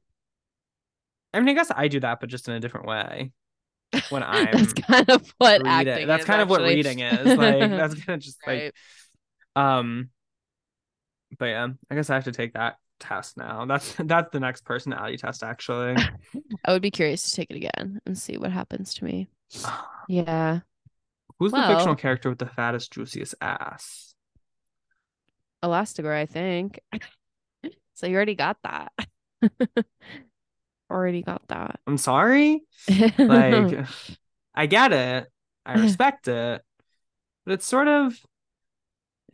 [1.35, 3.33] I mean, I guess I do that, but just in a different way.
[4.09, 5.67] When I'm that's kind of what reading.
[5.67, 7.37] acting That's is, kind of what reading is.
[7.37, 8.65] Like that's kind of just right.
[8.65, 8.75] like
[9.57, 10.11] um.
[11.39, 13.65] But yeah, I guess I have to take that test now.
[13.67, 15.97] That's that's the next personality test, actually.
[16.65, 19.29] I would be curious to take it again and see what happens to me.
[20.09, 20.61] Yeah.
[21.41, 24.15] Who's the fictional character with the fattest, juiciest ass?
[25.65, 26.79] Elastigirl, I think.
[27.95, 28.93] so you already got that.
[30.89, 31.81] already got that.
[31.89, 32.63] I'm sorry.
[33.19, 33.85] Like,
[34.55, 35.27] I get it.
[35.67, 36.63] I respect it,
[37.45, 38.17] but it's sort of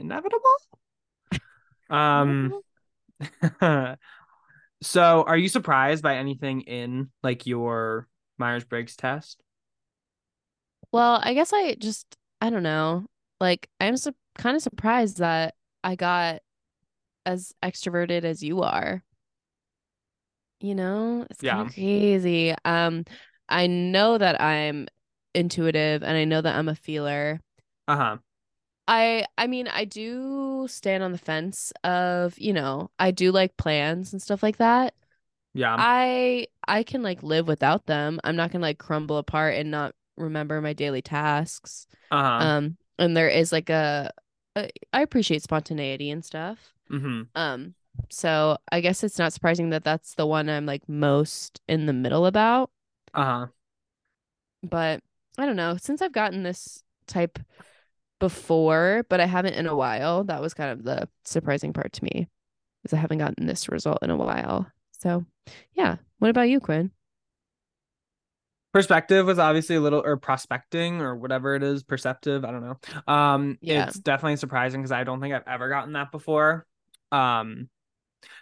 [0.03, 0.51] inevitable.
[1.91, 2.61] Um.
[4.83, 9.43] so, are you surprised by anything in like your Myers Briggs test?
[10.93, 13.07] Well, I guess I just I don't know.
[13.41, 16.41] Like I'm su- kind of surprised that I got
[17.25, 19.03] as extroverted as you are.
[20.61, 22.55] You know, it's kind of crazy.
[22.65, 23.05] Um,
[23.49, 24.87] I know that I'm
[25.35, 27.41] intuitive and I know that I'm a feeler.
[27.89, 28.17] Uh huh.
[28.93, 33.57] I I mean, I do stand on the fence of, you know, I do like
[33.57, 34.95] plans and stuff like that.
[35.55, 35.75] Yeah.
[35.79, 38.21] I I can like live without them.
[38.23, 41.87] I'm not gonna like crumble apart and not remember my daily tasks.
[42.11, 42.45] Uh huh.
[42.45, 44.13] Um, and there is like a,
[44.57, 46.75] a I appreciate spontaneity and stuff.
[46.91, 47.23] mm-hmm.
[47.35, 47.75] Um,
[48.11, 51.95] so I guess it's not surprising that that's the one I'm like most in the
[51.95, 52.71] middle about.
[53.15, 53.47] Uh huh.
[54.63, 55.01] But
[55.39, 55.79] I don't know.
[55.79, 57.39] Since I've gotten this type
[58.23, 62.05] before, but I haven't in a while, that was kind of the surprising part to
[62.05, 62.29] me,
[62.85, 64.71] is I haven't gotten this result in a while.
[64.93, 65.27] So
[65.75, 65.97] yeah.
[66.21, 66.93] What about you, Quinn?
[68.73, 72.79] perspective was obviously a little or prospecting or whatever it is perceptive i don't know
[73.13, 73.87] um Yeah.
[73.87, 76.65] it's definitely surprising because i don't think i've ever gotten that before
[77.11, 77.69] um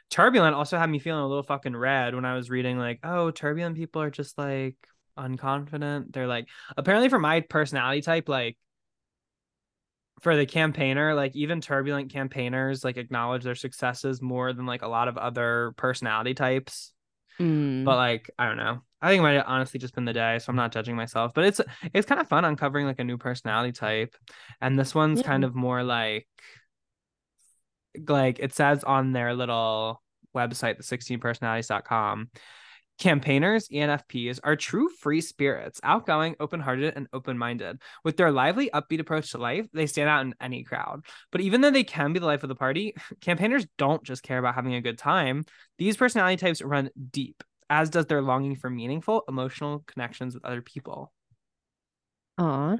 [0.08, 3.32] turbulent also had me feeling a little fucking red when i was reading like oh
[3.32, 4.76] turbulent people are just like
[5.18, 8.56] unconfident they're like apparently for my personality type like
[10.20, 14.88] for the campaigner like even turbulent campaigners like acknowledge their successes more than like a
[14.88, 16.92] lot of other personality types
[17.40, 18.82] Mm, but like I don't know.
[19.02, 21.32] I think it might have honestly just been the day, so I'm not judging myself.
[21.34, 21.60] But it's
[21.94, 24.14] it's kind of fun uncovering like a new personality type,
[24.60, 25.26] and this one's Yeah.
[25.26, 26.26] kind of more like
[28.08, 30.02] like it says on their little
[30.34, 32.30] website, the 16personalities.com.
[33.00, 37.80] Campaigners, ENFPs, are true free spirits, outgoing, open hearted, and open minded.
[38.04, 41.06] With their lively, upbeat approach to life, they stand out in any crowd.
[41.32, 44.38] But even though they can be the life of the party, campaigners don't just care
[44.38, 45.46] about having a good time.
[45.78, 50.60] These personality types run deep, as does their longing for meaningful, emotional connections with other
[50.60, 51.10] people.
[52.38, 52.76] aw.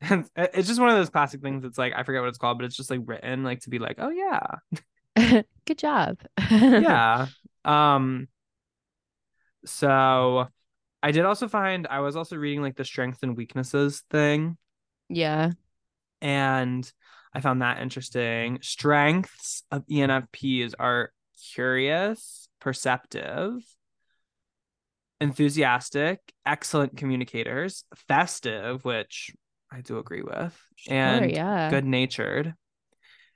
[0.36, 1.64] It's just one of those classic things.
[1.64, 3.78] It's like, I forget what it's called, but it's just like written like to be
[3.78, 5.42] like, oh, yeah.
[5.66, 6.18] Good job.
[6.50, 7.26] yeah
[7.64, 8.26] um
[9.64, 10.46] so
[11.02, 14.56] i did also find i was also reading like the strengths and weaknesses thing
[15.08, 15.52] Yeah.
[16.20, 16.90] and
[17.34, 21.12] i found that interesting strengths of enfps are
[21.54, 23.54] curious perceptive
[25.20, 29.30] enthusiastic excellent communicators festive which
[29.70, 31.70] i do agree with Sure, and yeah.
[31.70, 32.54] good natured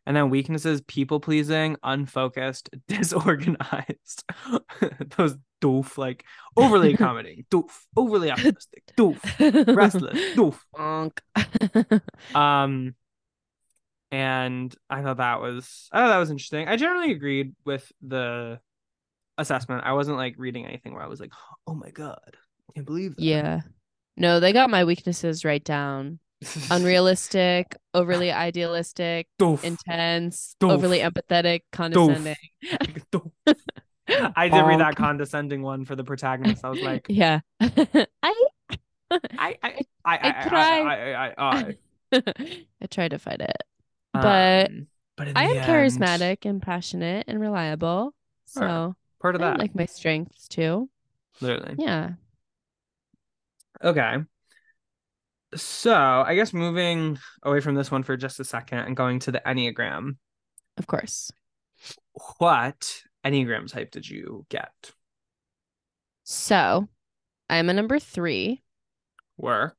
[0.07, 4.23] And then weaknesses: people pleasing, unfocused, disorganized.
[5.17, 6.25] Those doof, like
[6.57, 10.59] overly accommodating, doof, overly optimistic, doof, restless, doof.
[10.75, 12.01] Bonk.
[12.35, 12.95] Um,
[14.13, 16.69] and I thought that was I thought that was interesting.
[16.69, 18.61] I generally agreed with the
[19.39, 19.83] assessment.
[19.85, 21.33] I wasn't like reading anything where I was like,
[21.67, 22.21] oh my god,
[22.69, 23.23] I can't believe that.
[23.23, 23.61] yeah.
[24.17, 26.21] No, they got my weaknesses right down.
[26.71, 30.71] Unrealistic, overly idealistic, doof, intense, Doof.
[30.71, 32.37] overly empathetic, condescending.
[33.13, 33.31] doof.
[34.37, 36.65] I did read that condescending one for the protagonist.
[36.65, 37.41] I was like, Yeah.
[37.61, 38.05] I
[39.11, 39.57] I, I,
[40.05, 40.83] I, I, I, tried.
[40.83, 41.75] I, I, I,
[42.83, 43.57] I tried to fight it.
[44.13, 44.87] But Um,
[45.17, 48.15] but I am charismatic and passionate and reliable.
[48.47, 50.89] So Part of I that, like my strengths too.
[51.41, 51.75] literally.
[51.79, 52.13] Yeah.
[53.83, 54.17] Okay.
[55.55, 59.33] So I guess moving away from this one for just a second and going to
[59.33, 60.17] the Enneagram,
[60.77, 61.31] Of course.
[62.39, 64.73] what Enneagram type did you get?
[66.25, 66.89] So
[67.49, 68.63] I'm a number three,
[69.37, 69.77] Work.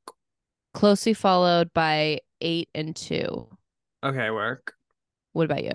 [0.74, 3.48] closely followed by eight and two.
[4.04, 4.74] Okay, work.
[5.32, 5.72] What about you?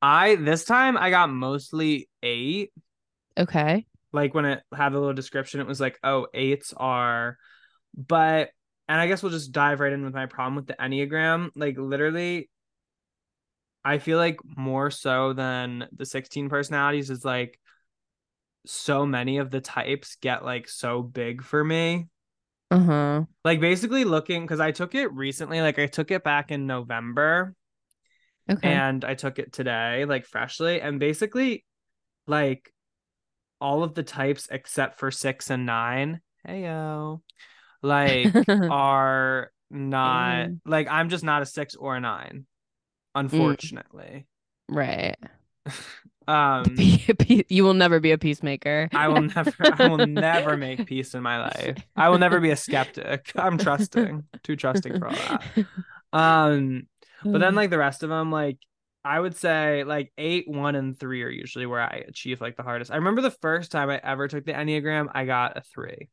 [0.00, 2.70] I this time I got mostly eight.
[3.36, 3.86] Okay.
[4.12, 7.36] Like when it had the little description, it was like, oh, eights are,
[7.94, 8.50] but
[8.88, 11.50] and I guess we'll just dive right in with my problem with the Enneagram.
[11.54, 12.48] Like literally,
[13.84, 17.58] I feel like more so than the 16 personalities is like
[18.66, 22.08] so many of the types get like so big for me.
[22.70, 23.24] Uh-huh.
[23.44, 27.54] Like basically looking because I took it recently, like I took it back in November
[28.50, 28.68] Okay.
[28.68, 31.64] and I took it today, like freshly, and basically,
[32.26, 32.72] like
[33.60, 37.22] all of the types except for six and nine, heyo,
[37.82, 40.60] like are not Mm.
[40.66, 42.46] like I'm just not a six or a nine,
[43.18, 44.26] unfortunately.
[44.68, 45.16] right.
[46.28, 48.90] Um, Be a pe- you will never be a peacemaker.
[48.92, 51.78] I will never, I will never make peace in my life.
[51.96, 53.32] I will never be a skeptic.
[53.34, 55.42] I'm trusting, too trusting for all that.
[56.12, 56.86] Um,
[57.24, 58.58] but then like the rest of them like
[59.04, 62.62] i would say like eight one and three are usually where i achieve like the
[62.62, 66.08] hardest i remember the first time i ever took the enneagram i got a three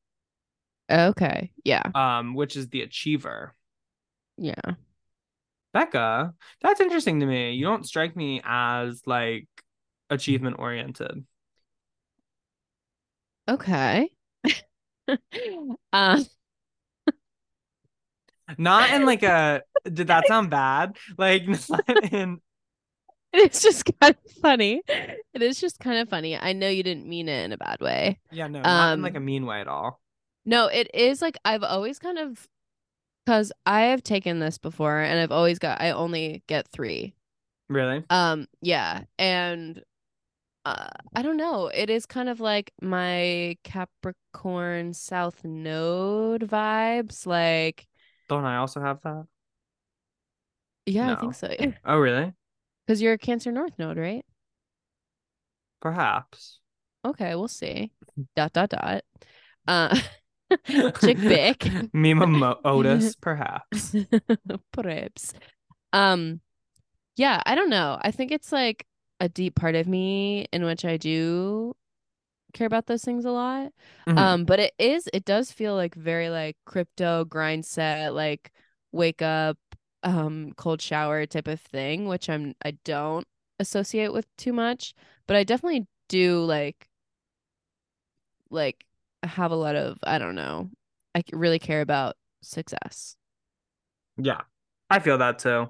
[0.89, 1.51] okay.
[1.63, 1.83] Yeah.
[1.93, 3.53] um which is the achiever
[4.37, 4.53] Yeah.
[5.75, 9.47] Becca that's interesting to me you don't strike me as like
[10.09, 11.25] achievement oriented
[13.47, 14.11] Okay.
[15.93, 16.23] uh,
[18.57, 19.61] not in like a
[19.91, 22.39] did that sound bad like not in
[23.33, 24.81] it's just kind of funny.
[25.33, 26.37] It is just kind of funny.
[26.37, 28.19] I know you didn't mean it in a bad way.
[28.31, 30.01] yeah no not in Um, like a mean way at all
[30.45, 32.47] No, it is like I've always kind of
[33.25, 37.13] because I have taken this before and I've always got I only get three.
[37.69, 39.81] really Um, yeah, and
[40.65, 41.67] uh, I don't know.
[41.67, 47.25] It is kind of like my Capricorn South Node vibes.
[47.25, 47.87] Like,
[48.27, 49.25] don't i also have that
[50.85, 51.53] yeah, I think so.
[51.85, 52.33] oh really
[52.85, 54.25] Because you're a Cancer North Node, right?
[55.79, 56.59] perhaps
[57.05, 57.91] Okay, we'll see.
[58.35, 59.03] Dot dot dot.
[59.67, 59.97] Uh,
[61.01, 61.67] Chick Bick.
[61.93, 63.95] Mima Mo- Otis, perhaps.
[64.71, 65.33] Perhaps.
[65.93, 66.41] Um,
[67.15, 67.97] yeah, I don't know.
[68.01, 68.85] I think it's like
[69.19, 71.75] a deep part of me in which I do
[72.53, 73.71] care about those things a lot.
[74.07, 74.17] Mhm.
[74.17, 78.51] Um, but it is, it does feel like very like crypto grind set, like
[78.91, 79.57] wake up,
[80.03, 83.27] um, cold shower type of thing, which I'm I don't
[83.59, 84.93] associate with too much,
[85.27, 86.87] but I definitely do like
[88.49, 88.85] like
[89.25, 90.69] have a lot of I don't know.
[91.13, 93.15] I really care about success.
[94.17, 94.41] yeah,
[94.89, 95.67] I feel that too.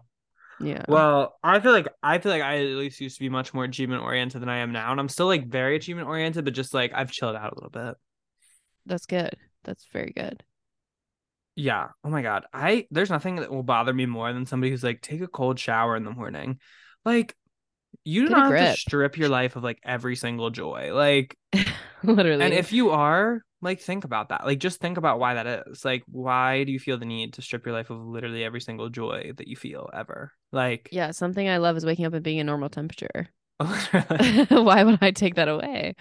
[0.59, 0.83] Yeah.
[0.87, 3.65] Well, I feel like I feel like I at least used to be much more
[3.65, 6.73] achievement oriented than I am now, and I'm still like very achievement oriented, but just
[6.73, 7.95] like I've chilled out a little bit.
[8.85, 9.35] That's good.
[9.63, 10.43] That's very good.
[11.55, 11.89] Yeah.
[12.03, 12.45] Oh my god.
[12.53, 15.59] I there's nothing that will bother me more than somebody who's like take a cold
[15.59, 16.59] shower in the morning.
[17.05, 17.35] Like
[18.05, 20.93] you do Get not have to strip your life of like every single joy.
[20.93, 21.37] Like
[22.03, 22.43] Literally.
[22.43, 24.45] and if you are, like think about that.
[24.45, 25.83] Like just think about why that is.
[25.83, 28.89] Like why do you feel the need to strip your life of literally every single
[28.89, 30.31] joy that you feel ever?
[30.51, 33.29] Like yeah, something I love is waking up and being a normal temperature.
[33.59, 35.95] Why would I take that away?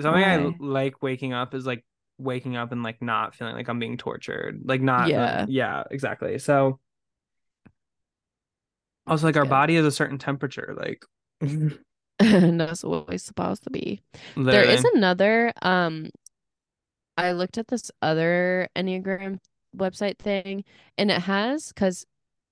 [0.00, 1.84] Something I like waking up is like
[2.18, 4.60] waking up and like not feeling like I'm being tortured.
[4.64, 5.46] Like not Yeah.
[5.48, 6.38] yeah, exactly.
[6.38, 6.78] So
[9.06, 9.50] also like our good.
[9.50, 11.04] body is a certain temperature, like
[11.40, 11.78] and
[12.60, 14.02] that's what it's supposed to be.
[14.36, 16.10] There is another um
[17.16, 19.38] I looked at this other Enneagram
[19.76, 20.64] website thing
[20.98, 22.04] and it has cuz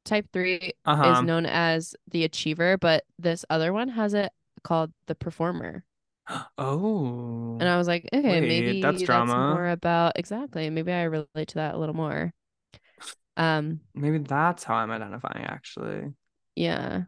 [0.04, 1.12] type three Uh-huh.
[1.12, 4.30] is known as the achiever, but this other one has it
[4.64, 5.84] called the performer.
[6.58, 7.56] Oh.
[7.60, 9.54] And I was like, okay, Wait, maybe that's that's, drama.
[9.54, 10.68] more about exactly.
[10.70, 12.32] Maybe I relate to that a little more.
[13.36, 16.12] Um, Maybe that's how I'm identifying actually.
[16.56, 17.02] yeah.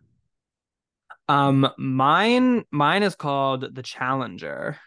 [1.31, 4.79] Um, mine mine is called the Challenger.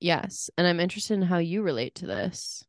[0.00, 0.50] Yes.
[0.58, 2.64] And I'm interested in how you relate to this.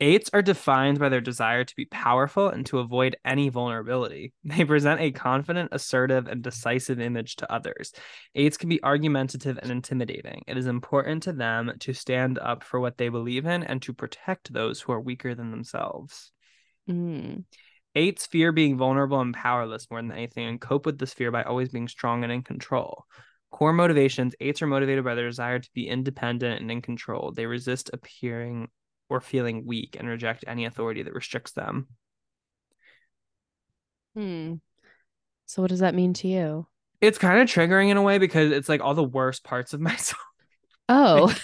[0.00, 4.32] Eights are defined by their desire to be powerful and to avoid any vulnerability.
[4.44, 7.92] They present a confident, assertive, and decisive image to others.
[8.34, 10.42] Eights can be argumentative and intimidating.
[10.46, 13.92] It is important to them to stand up for what they believe in and to
[13.92, 16.32] protect those who are weaker than themselves.
[16.88, 17.44] Mm.
[17.96, 21.42] Eights fear being vulnerable and powerless more than anything and cope with this fear by
[21.42, 23.06] always being strong and in control.
[23.50, 27.32] Core motivations eights are motivated by their desire to be independent and in control.
[27.32, 28.68] They resist appearing
[29.08, 31.86] or feeling weak and reject any authority that restricts them.
[34.14, 34.54] Hmm.
[35.46, 36.66] So what does that mean to you?
[37.00, 39.80] It's kind of triggering in a way because it's like all the worst parts of
[39.80, 40.20] myself.
[40.88, 41.34] Oh.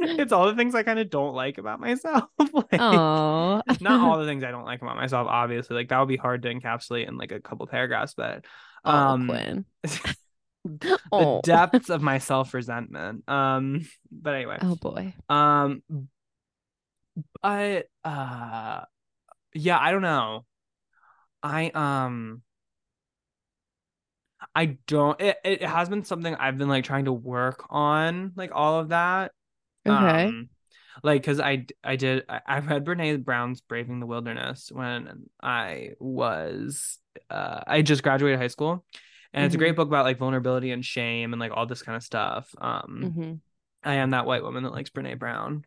[0.18, 2.24] it's all the things I kind of don't like about myself.
[2.52, 3.62] like, Oh.
[3.80, 5.76] not all the things I don't like about myself, obviously.
[5.76, 8.44] Like that would be hard to encapsulate in like a couple paragraphs, but
[8.84, 9.64] Oh, um Quinn.
[10.64, 11.40] the Oh.
[11.42, 13.28] depths of my self-resentment.
[13.28, 15.14] Um, but anyway, Oh boy.
[15.28, 15.82] um,
[17.42, 18.80] but uh,
[19.54, 20.44] yeah, I don't know.
[21.42, 22.42] I um,
[24.54, 25.20] I don't.
[25.20, 28.88] It it has been something I've been like trying to work on, like all of
[28.90, 29.32] that.
[29.88, 30.26] Okay.
[30.26, 30.50] Um,
[31.02, 35.92] like, cause I I did I, I read Brene Brown's Braving the Wilderness when I
[36.00, 36.98] was
[37.30, 38.84] uh I just graduated high school,
[39.32, 41.96] and it's a great book about like vulnerability and shame and like all this kind
[41.96, 42.54] of stuff.
[42.58, 43.40] Um, hmm
[43.84, 45.64] I am that white woman that likes Brene Brown.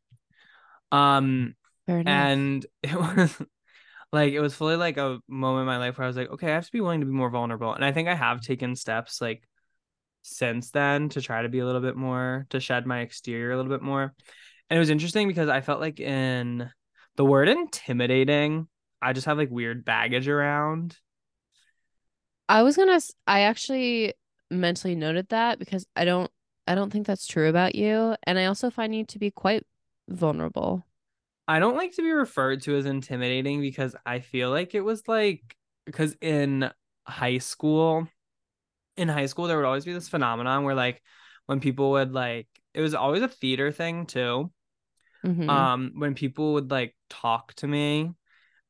[0.91, 1.55] Um,
[2.05, 3.35] and it was
[4.13, 6.47] like it was fully like a moment in my life where I was like, okay,
[6.51, 8.75] I have to be willing to be more vulnerable, and I think I have taken
[8.75, 9.43] steps like
[10.21, 13.57] since then to try to be a little bit more to shed my exterior a
[13.57, 14.13] little bit more.
[14.69, 16.69] And it was interesting because I felt like in
[17.15, 18.67] the word intimidating,
[19.01, 20.97] I just have like weird baggage around.
[22.47, 22.99] I was gonna.
[23.27, 24.13] I actually
[24.49, 26.29] mentally noted that because I don't.
[26.67, 29.65] I don't think that's true about you, and I also find you to be quite
[30.07, 30.85] vulnerable.
[31.47, 35.07] I don't like to be referred to as intimidating because I feel like it was
[35.07, 35.55] like
[35.85, 36.69] because in
[37.07, 38.07] high school,
[38.97, 41.01] in high school there would always be this phenomenon where like
[41.45, 44.51] when people would like it was always a theater thing too.
[45.23, 45.49] Mhm.
[45.49, 48.11] Um when people would like talk to me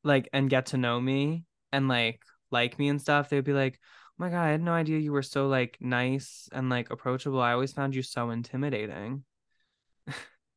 [0.04, 3.78] like and get to know me and like like me and stuff, they'd be like,
[3.82, 7.40] "Oh my god, I had no idea you were so like nice and like approachable.
[7.40, 9.24] I always found you so intimidating."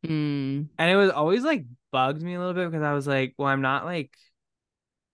[0.03, 0.69] Mm.
[0.77, 3.47] And it was always like bugged me a little bit because I was like, well,
[3.47, 4.15] I'm not like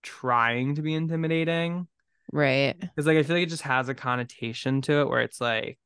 [0.04, 1.88] trying to be intimidating.
[2.32, 2.80] Right.
[2.80, 5.80] Because like I feel like it just has a connotation to it where it's like,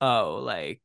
[0.00, 0.80] oh, like,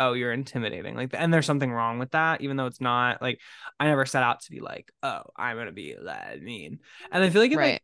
[0.00, 0.96] oh, you're intimidating.
[0.96, 3.40] Like and there's something wrong with that, even though it's not like
[3.80, 6.80] I never set out to be like, oh, I'm gonna be that mean.
[7.10, 7.72] And I feel like it Right.
[7.74, 7.82] like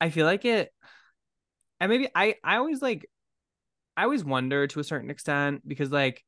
[0.00, 0.72] I feel like it
[1.80, 3.06] and maybe I I always like
[3.96, 6.24] I always wonder to a certain extent because like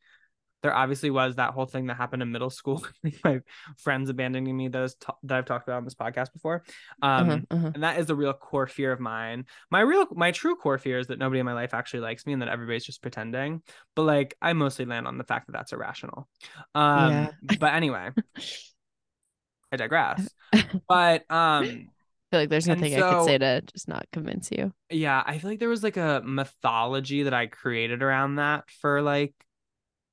[0.66, 2.84] there obviously was that whole thing that happened in middle school
[3.24, 3.40] my
[3.78, 6.64] friends abandoning me that, is t- that I've talked about on this podcast before
[7.02, 7.70] um uh-huh, uh-huh.
[7.74, 10.98] and that is the real core fear of mine my real my true core fear
[10.98, 13.62] is that nobody in my life actually likes me and that everybody's just pretending
[13.94, 16.28] but like I mostly land on the fact that that's irrational
[16.74, 17.30] um Yeah.
[17.60, 18.10] but anyway
[19.72, 20.28] I digress
[20.88, 24.72] but um I feel like there's nothing I could say to just not convince you.
[24.90, 29.00] yeah i feel like there was like a mythology that i created around that for
[29.00, 29.32] like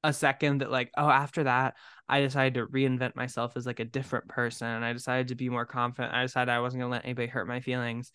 [0.04, 1.76] a second that like oh after that
[2.10, 5.50] i decided to reinvent myself as like a different person and i decided to be
[5.50, 8.12] more confident i decided i wasn't going to let anybody hurt my feelings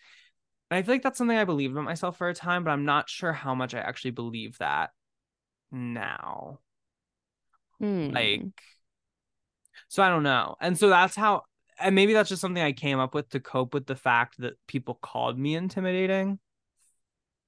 [0.70, 2.84] and i feel like that's something i believed about myself for a time but i'm
[2.84, 4.90] not sure how much i actually believe that
[5.70, 6.58] now
[7.78, 8.10] Hmm.
[8.12, 8.42] like
[9.88, 11.42] so i don't know and so that's how
[11.80, 14.54] and maybe that's just something i came up with to cope with the fact that
[14.66, 16.38] people called me intimidating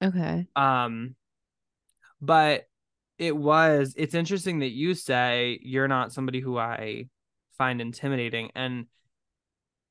[0.01, 0.47] okay.
[0.55, 1.15] Um,
[2.21, 2.67] but
[3.21, 7.05] it was, it's interesting that you say you're not somebody who I
[7.55, 8.49] find intimidating.
[8.55, 8.87] And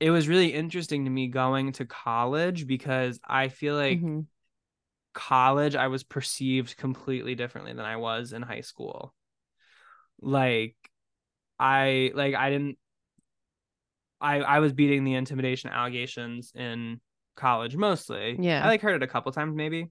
[0.01, 4.27] it was really interesting to me going to college because I feel like Mhm.
[5.15, 9.15] college, I was perceived completely differently than I was in high school.
[10.21, 10.75] Like,
[11.61, 12.79] I, like, I didn't,
[14.21, 17.01] I, I was beating the intimidation allegations in
[17.37, 18.37] college mostly.
[18.41, 18.65] Yeah.
[18.65, 19.89] I like heard it a couple times maybe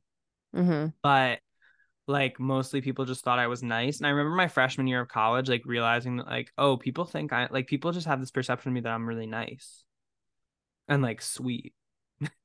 [0.54, 0.94] Mhm.
[1.02, 1.40] but
[2.10, 4.00] like mostly people just thought I was nice.
[4.00, 7.32] And I remember my freshman year of college, like realizing that like, oh, people think
[7.32, 9.84] I like people just have this perception of me that I'm really nice
[10.88, 11.74] and like sweet.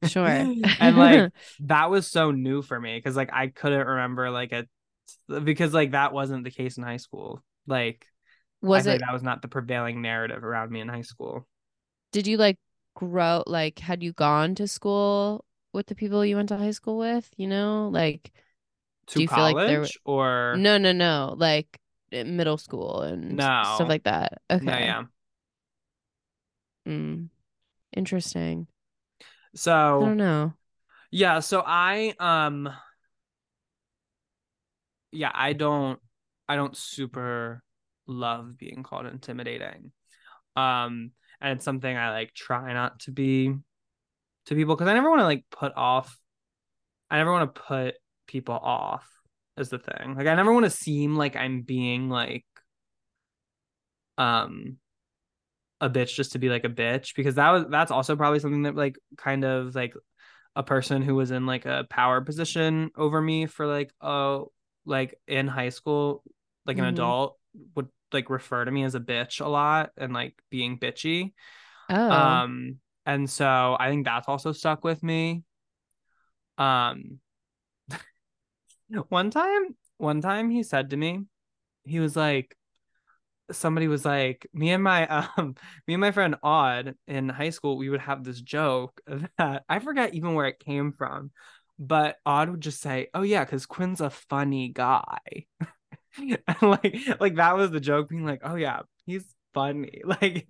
[0.07, 0.27] Sure.
[0.27, 4.67] and like that was so new for me because like I couldn't remember like a
[5.41, 7.43] because like that wasn't the case in high school.
[7.67, 8.07] Like
[8.61, 11.47] was it like that was not the prevailing narrative around me in high school.
[12.13, 12.57] did you like
[12.95, 16.97] grow like had you gone to school with the people you went to high school
[16.97, 17.91] with, you know?
[17.93, 18.33] Like
[19.09, 21.79] To Do you feel like there- or no, no, no, like
[22.11, 23.63] middle school and No.
[23.75, 24.41] stuff like that.
[24.51, 24.65] Okay.
[24.65, 25.05] no, yeah.
[26.87, 27.29] Mm.
[27.97, 28.67] Interesting.
[29.55, 30.53] So i don't know.
[31.11, 32.69] Yeah, so I um
[35.13, 36.01] yeah, I don't
[36.49, 37.63] I don't super
[38.07, 39.93] love being called intimidating.
[40.57, 43.55] Um and it's something I like try not to be
[44.47, 46.19] to people because I never want to like put off
[47.11, 47.95] I never want to put
[48.27, 49.09] people off
[49.57, 50.15] is the thing.
[50.17, 52.45] Like I never want to seem like I'm being like
[54.19, 54.79] um
[55.81, 58.63] a bitch just to be like a bitch because that was that's also probably something
[58.63, 59.95] that like kind of like
[60.57, 64.53] a person who was in like a power position over me for like oh
[64.87, 66.23] like in high school
[66.65, 66.89] like an Mhm.
[66.91, 67.39] adult
[67.75, 71.33] would like refer to me as a bitch a lot and like being bitchy
[71.91, 72.11] Oh.
[72.11, 75.43] um and so i think that's also stuck with me
[76.59, 77.19] um
[79.09, 81.21] one time one time he said to me
[81.85, 82.57] he was like
[83.51, 85.07] somebody was like me and my
[85.37, 85.55] um
[85.87, 89.01] me and my friend odd in high school we would have this joke
[89.39, 91.31] that i forget even where it came from
[91.79, 95.19] but odd would just say oh yeah because quinn's a funny guy
[96.63, 100.47] like like that was the joke being like oh yeah he's funny like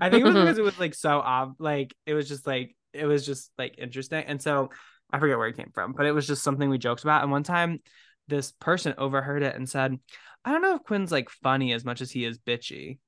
[0.00, 2.74] I think it was because it was like so ob like it was just like
[2.92, 4.24] it was just like interesting.
[4.26, 4.70] And so
[5.12, 7.22] I forget where it came from, but it was just something we joked about.
[7.22, 7.80] And one time
[8.28, 9.98] this person overheard it and said,
[10.44, 12.98] I don't know if Quinn's like funny as much as he is bitchy.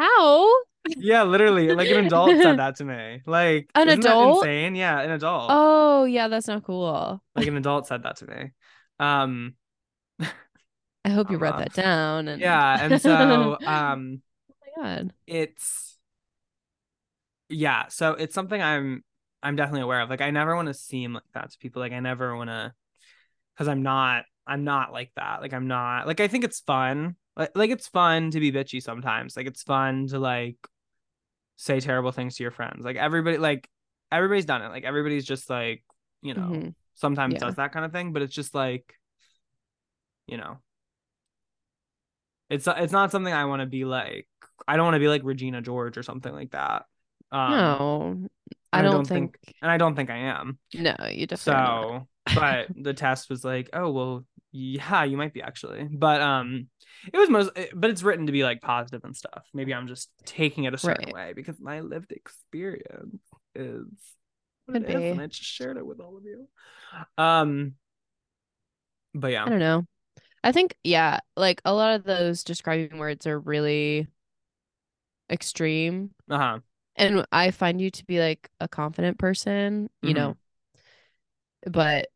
[0.00, 0.62] Ow.
[0.86, 1.72] Yeah, literally.
[1.74, 3.22] Like an adult said that to me.
[3.26, 4.44] Like An adult?
[4.44, 4.74] insane?
[4.74, 5.46] Yeah, an adult.
[5.50, 7.22] Oh, yeah, that's not cool.
[7.34, 8.50] Like an adult said that to me.
[8.98, 9.54] Um
[11.06, 12.28] I hope you wrote that down.
[12.28, 15.12] And yeah, and so um oh my god.
[15.26, 15.98] it's
[17.50, 19.04] yeah so it's something i'm
[19.44, 21.92] i'm definitely aware of like i never want to seem like that to people like
[21.92, 22.72] i never want to
[23.54, 27.16] because i'm not i'm not like that like i'm not like i think it's fun
[27.36, 30.56] like, like it's fun to be bitchy sometimes like it's fun to like
[31.56, 33.68] say terrible things to your friends like everybody like
[34.10, 35.84] everybody's done it like everybody's just like
[36.22, 36.74] you know Mhm.
[36.94, 37.40] sometimes Yeah.
[37.40, 38.94] does that kind of thing but it's just like
[40.26, 40.58] you know
[42.50, 44.28] it's it's not something i want to be like
[44.68, 46.84] i don't want to be like regina george or something like that
[47.32, 48.28] um no,
[48.74, 50.58] I I don't, don't think, think- and i don't think i am.
[50.74, 55.42] No, you definitely so but the test was like oh well yeah you might be
[55.42, 55.84] actually.
[55.90, 56.68] But um
[57.12, 59.44] it was most but it's written to be like positive and stuff.
[59.52, 61.14] Maybe i'm just taking it a certain Right.
[61.14, 63.20] way because my lived experience
[63.54, 63.86] is
[64.66, 66.48] what Could it is, and i just shared it with all of you.
[67.18, 67.74] Um
[69.14, 69.44] but yeah.
[69.44, 69.84] I don't know.
[70.42, 74.08] I think yeah, like a lot of those describing words are really
[75.30, 76.10] extreme.
[76.30, 76.58] uh-huh
[76.96, 80.16] And I find you to be like a confident person, you Mhm.
[80.16, 80.36] know.
[81.66, 82.08] But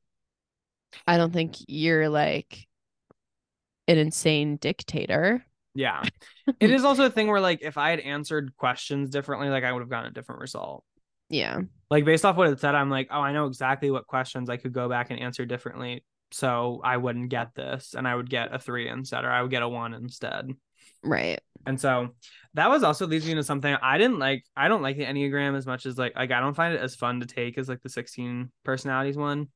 [1.06, 2.66] I don't think you're like
[3.86, 5.44] an insane dictator.
[5.74, 6.02] Yeah.
[6.60, 9.72] It is also a thing where like if I had answered questions differently, like I
[9.72, 10.82] would have gotten a different result.
[11.28, 11.60] Yeah.
[11.90, 14.56] Like based off what it said, I'm like, oh, I know exactly what questions I
[14.56, 16.04] could go back and answer differently.
[16.30, 19.50] So I wouldn't get this and I would get a three instead, or I would
[19.50, 20.50] get a one instead.
[21.02, 21.40] Right.
[21.66, 22.14] And so
[22.58, 24.44] that was also leads me to something I didn't like.
[24.56, 26.96] I don't like the Enneagram as much as like like I don't find it as
[26.96, 29.46] fun to take as like the 16 personalities one.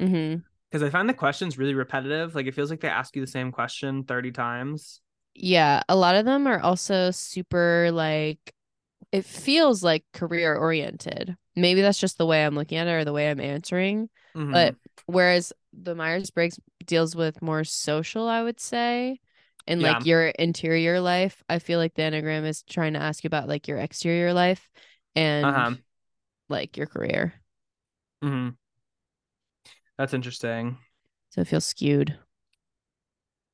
[0.00, 0.40] Mm-hmm.
[0.70, 2.34] Because I find the questions really repetitive.
[2.34, 5.02] Like it feels like they ask you the same question 30 times.
[5.34, 5.82] Yeah.
[5.86, 8.54] A lot of them are also super like
[9.12, 11.36] it feels like career oriented.
[11.56, 14.08] Maybe that's just the way I'm looking at it or the way I'm answering.
[14.34, 14.52] Mhm.
[14.52, 19.20] But whereas the Myers Briggs deals with more social, I would say,
[19.70, 23.28] and like your interior life, I feel like the Enneagram is trying to ask you
[23.28, 24.68] about like your exterior life
[25.14, 25.74] and uh-huh.
[26.48, 27.34] like your career.
[28.22, 28.50] hmm
[29.98, 30.78] That's interesting.
[31.30, 32.18] So it feels skewed.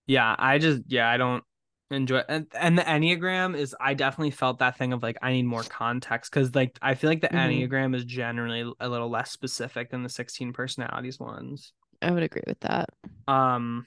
[0.06, 1.44] Yeah, I just yeah, I don't
[1.90, 5.44] enjoy and and the Enneagram is I definitely felt that thing of like I need
[5.44, 7.68] more context because like I feel like the Mhm.
[7.68, 11.72] Enneagram is generally a little less specific than the 16 personalities ones.
[12.02, 12.88] I would agree with that.
[13.28, 13.86] Um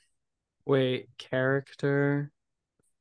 [0.69, 2.31] wait, character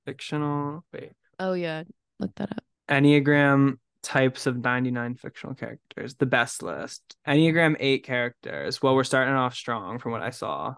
[0.06, 1.12] fictional wait.
[1.38, 1.84] Oh yeah,
[2.18, 2.64] look that up.
[2.88, 7.16] Enneagram types of 99 fictional characters, the best list.
[7.26, 8.82] Enneagram 8 characters.
[8.82, 10.74] Well, we're starting off strong from what I saw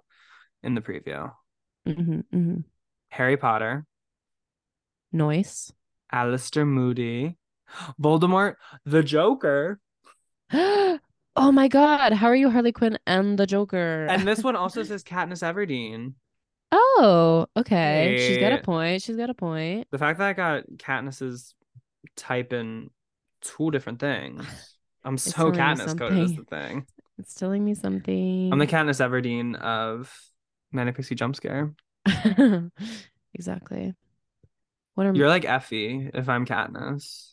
[0.62, 1.32] in the preview.
[1.86, 2.60] Mm-hmm, mm-hmm.
[3.10, 3.86] Harry Potter,
[5.12, 5.72] Noise.
[6.12, 7.36] Alastor Moody.
[8.00, 9.78] Voldemort, the Joker.
[10.52, 10.98] oh
[11.36, 12.12] my God.
[12.12, 14.06] How are you, Harley Quinn and the Joker?
[14.06, 16.14] And this one also says Katniss Everdeen.
[16.72, 18.16] Oh, okay.
[18.26, 19.02] She's got a eh, point.
[19.02, 19.88] She's got a point.
[19.90, 21.54] The fact that I got Katniss's
[22.16, 22.90] type in
[23.40, 24.44] two different things.
[25.04, 26.86] I'm so Katniss coded is the thing.
[27.18, 28.52] It's telling me something.
[28.52, 30.14] I'm the Katniss Everdeen of
[30.72, 31.72] Manic Pixie Jump Scare.
[33.34, 33.94] exactly.
[34.94, 37.32] What are You're like Effie if I'm Katniss.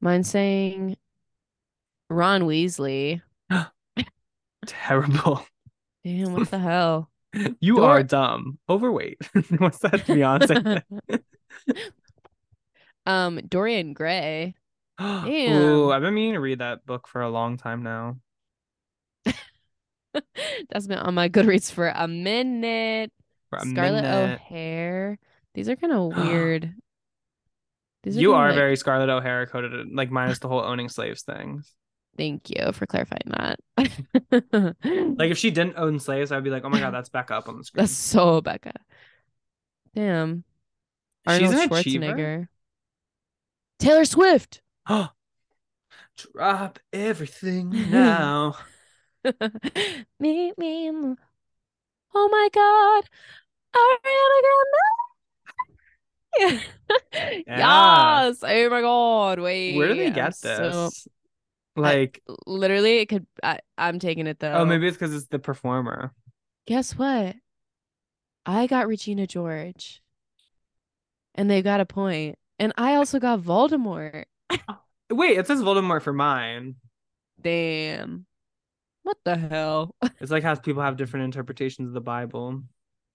[0.00, 0.96] mine saying?
[2.08, 3.22] Ron Weasley.
[4.66, 5.44] Terrible.
[6.04, 7.10] Damn, what the hell?
[7.60, 8.58] You Dor- are dumb.
[8.68, 9.18] Overweight.
[9.58, 10.82] What's that Beyonce?
[13.06, 14.54] um, Dorian Gray.
[15.00, 18.16] Ooh, I've been meaning to read that book for a long time now.
[20.70, 23.12] That's been on my Goodreads for a minute.
[23.50, 24.40] For a Scarlett minute.
[24.40, 25.18] O'Hara.
[25.54, 26.74] These are kind of weird.
[28.02, 31.70] These You are like- very Scarlett O'Hara coded, like minus the whole owning slaves things.
[32.16, 33.60] Thank you for clarifying that.
[35.18, 37.48] Like if she didn't own slaves, I'd be like, oh my god, that's Becca up
[37.48, 37.82] on the screen.
[37.82, 38.72] That's so Becca.
[39.94, 40.44] Damn.
[41.28, 42.04] She's Arnold an achiever.
[42.06, 42.48] Schwarzenegger.
[43.78, 44.62] Taylor Swift.
[44.88, 45.10] Oh.
[46.32, 48.56] Drop everything now.
[50.20, 51.16] Meet me in the...
[52.14, 53.04] Oh my God.
[53.76, 54.40] Ariana
[56.40, 56.62] Grande.
[57.46, 58.26] Yeah.
[58.26, 58.42] Yes.
[58.42, 59.38] Oh my God.
[59.40, 59.74] Wait.
[59.76, 60.90] Where do they I'm get so-
[61.76, 63.26] Like, Literally, it could.
[63.42, 64.52] I, I'm taking it though.
[64.52, 66.12] oh, maybe it's because it's the performer.
[66.66, 67.36] Guess what?
[68.44, 70.02] I got Regina George.
[71.34, 72.34] And they got a.
[72.58, 74.24] And I also got Voldemort.
[75.10, 76.76] Wait, it says Voldemort for mine.
[77.40, 78.26] Damn.
[79.02, 79.94] What the hell?
[80.20, 82.62] It's like how people have different interpretations of the Bible.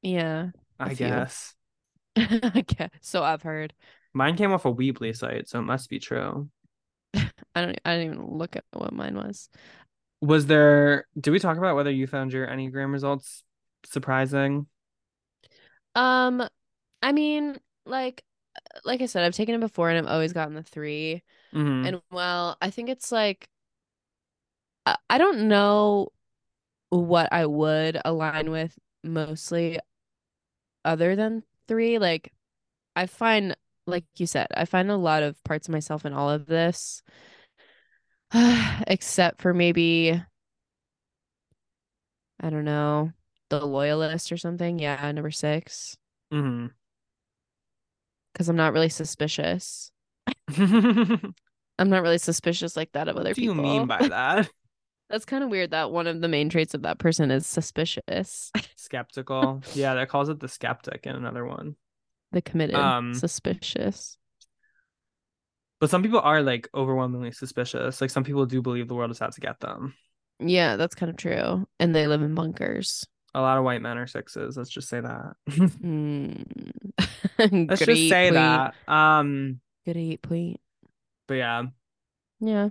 [0.02, 0.50] yeah.
[0.80, 1.54] I guess
[2.16, 2.90] I guess.
[3.02, 3.74] So I've heard.
[4.14, 6.50] mine came off a Weebly site, so it must be true.
[7.56, 9.50] I don't I didn't even look at what mine was.
[10.22, 11.06] Was there?
[11.20, 13.44] Did we talk about whether you found your Enneagram results
[13.86, 14.68] surprising?
[15.96, 16.48] Um
[17.02, 18.24] I mean, like
[18.86, 21.24] like I said, I've taken it before and I've always gotten the 3.
[21.54, 21.88] Mhm.
[21.88, 23.50] And well, I think it's like
[24.86, 26.10] I, I don't know
[26.90, 29.80] what I would align with mostly
[30.86, 31.98] other than 3.
[32.00, 32.34] Like
[32.96, 33.56] I find
[33.92, 37.04] like you said, I find a lot of parts of myself in all of this.
[38.88, 40.22] Except for maybe
[42.40, 43.12] I don't know,
[43.50, 44.80] the loyalist or something.
[44.80, 45.98] Yeah, number 6
[46.34, 46.72] Mhm.
[48.34, 49.92] cuz I'm not really suspicious.
[50.58, 53.56] I'm not really suspicious like that of other people.
[53.56, 54.50] What do you mean by that?
[55.10, 58.50] That's kind of weird that one of the main traits of that person is suspicious.
[58.78, 59.62] Skeptical.
[59.76, 61.76] Yeah, that calls it the skeptic in another one.
[62.32, 64.18] The committed, Um, suspicious.
[65.80, 68.02] But some people are like overwhelmingly suspicious.
[68.02, 69.96] Like some people do believe the world is out to get them.
[70.40, 71.68] Yeah, that's kind of true.
[71.80, 73.06] And they live in bunkers.
[73.34, 74.58] A lot of white men are sixes.
[74.58, 75.34] Let's just say that.
[75.50, 76.46] Mm.
[77.68, 78.76] Let's just say that.
[78.88, 80.60] Um, Great point.
[81.28, 81.64] but yeah,
[82.40, 82.70] Yeah.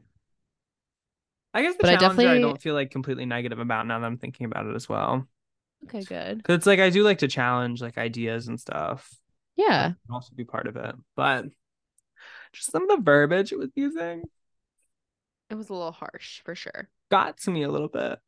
[1.52, 3.98] I guess the But I challenge I definitely- don't feel like completely negative about now
[3.98, 5.26] that I'm thinking about it as well.
[5.84, 6.36] Okay, good.
[6.36, 9.10] Because it's like I do like to challenge like ideas and stuff.
[9.60, 9.92] Yeah.
[10.10, 10.94] Also be part of it.
[11.16, 11.46] But
[12.52, 14.22] just some of the verbiage it was using
[15.50, 16.88] It was a little harsh for sure.
[17.10, 18.18] got to me a little bit.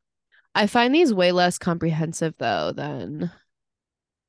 [0.55, 3.31] I find these way less comprehensive though than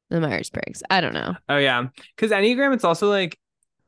[0.10, 0.84] the Myers Briggs.
[0.90, 1.36] I don't know.
[1.50, 3.38] Oh yeah, because Enneagram, it's also like,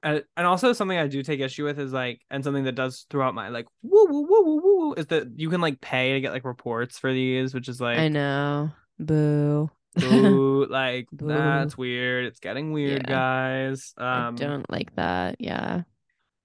[0.04, 3.06] uh, and also something I do take issue with is like, and something that does
[3.10, 6.22] throughout my like woo woo woo woo woo is that you can like pay to
[6.22, 8.72] get like reports for these, which is like, I know.
[9.00, 9.70] Boo.
[10.04, 11.28] Ooh, like Boo.
[11.28, 12.26] that's weird.
[12.26, 13.08] It's getting weird, Yeah.
[13.08, 13.94] guys.
[13.98, 15.38] I Um, don't like that.
[15.40, 15.84] Yeah.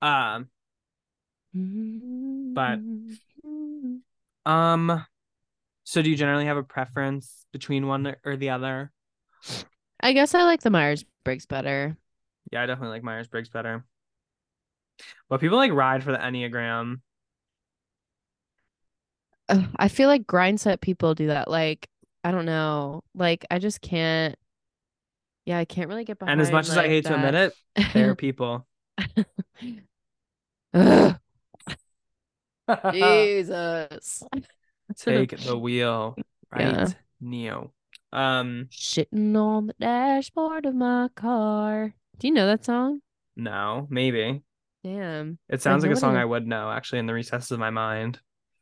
[0.03, 0.49] um,
[1.53, 2.81] But.
[4.51, 5.07] um.
[5.85, 8.93] So, do you generally have a preference between one or the other?
[10.01, 11.97] I guess I like the Myers Briggs better.
[12.53, 13.85] Yeah, I definitely like Myers Briggs better.
[15.29, 17.01] But people like ride for the Enneagram.
[19.77, 21.51] I feel like grind set people do that.
[21.51, 21.89] Like,
[22.25, 23.03] I don't know.
[23.15, 24.37] Like, I just can't.
[25.47, 26.33] Yeah, I can't really get behind.
[26.33, 27.53] And as much as I like, hate to admit that.
[27.77, 28.67] it, there are people.
[32.93, 34.23] Jesus.
[34.97, 36.17] Take the wheel,
[36.53, 36.89] right, Yeah.
[37.21, 37.73] Neo.
[38.13, 41.95] Um, Shitting on the dashboard of my car.
[42.19, 43.01] Do you know that song?
[43.37, 44.43] no, maybe
[44.85, 45.39] Damn.
[45.49, 46.17] it sounds like a song.
[46.17, 48.19] I would know actually in the recesses of my mind.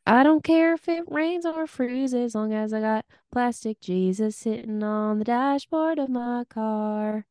[0.08, 4.36] I don't care if it rains or freezes, as long as I got plastic Jesus
[4.36, 7.26] sitting on the dashboard of my car.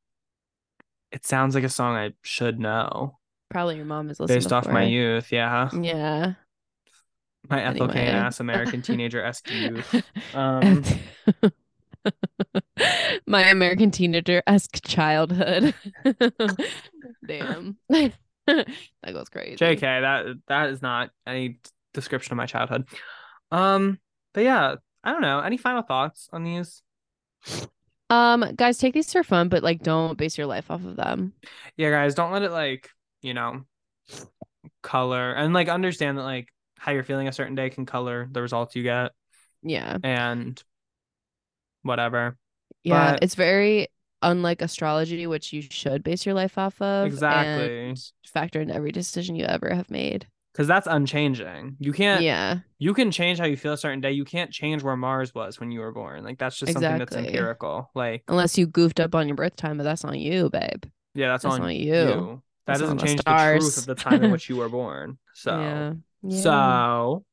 [1.11, 3.17] It sounds like a song I should know.
[3.49, 4.37] Probably your mom is listening.
[4.37, 5.31] based off my youth.
[5.31, 6.33] Yeah, Yeah.
[7.49, 10.03] my Ethel Cain ass American teenager esque youth.
[10.35, 10.83] Um,
[13.25, 15.73] my American teenager esque childhood.
[17.25, 17.77] Damn.
[17.89, 18.15] that
[19.13, 19.55] goes crazy.
[19.55, 21.59] Jk, that that is not any
[22.01, 22.87] description of my childhood.
[23.51, 23.99] Um,
[24.33, 25.39] but yeah, I don't know.
[25.39, 26.81] Any final thoughts on these?
[28.09, 31.33] Um, guys, take these for fun, but like don't base your life off of them.
[31.75, 32.89] Yeah, guys, don't let it like
[33.21, 33.65] you know
[34.83, 36.47] color and like understand that like
[36.77, 39.11] how you're feeling a certain day can color the results you get
[39.63, 39.97] Yeah.
[40.03, 40.61] and
[41.81, 42.37] whatever.
[42.83, 43.13] Yeah.
[43.13, 43.87] But- It's very
[44.21, 47.07] unlike astrology, which you should base your life off of.
[47.07, 47.95] Exactly.
[48.25, 50.27] Factor in every decision you ever have made.
[50.57, 51.75] Because that's unchanging.
[51.79, 52.23] You can't.
[52.23, 52.61] Yeah.
[52.79, 54.13] You can change how you feel a certain day.
[54.13, 56.23] You can't change where Mars was when you were born.
[56.23, 57.91] Like that's just something that's empirical.
[57.93, 60.85] Like Unless you goofed up on your birth time, but that's on you, babe.
[61.13, 61.93] yeah, that's, That's on on you.
[61.93, 62.41] you.
[62.65, 64.67] That That's doesn't on the change the truth of the time in which you were
[64.67, 65.19] born.
[65.35, 65.93] So Yeah.
[66.23, 66.41] Yeah.
[66.41, 67.25] so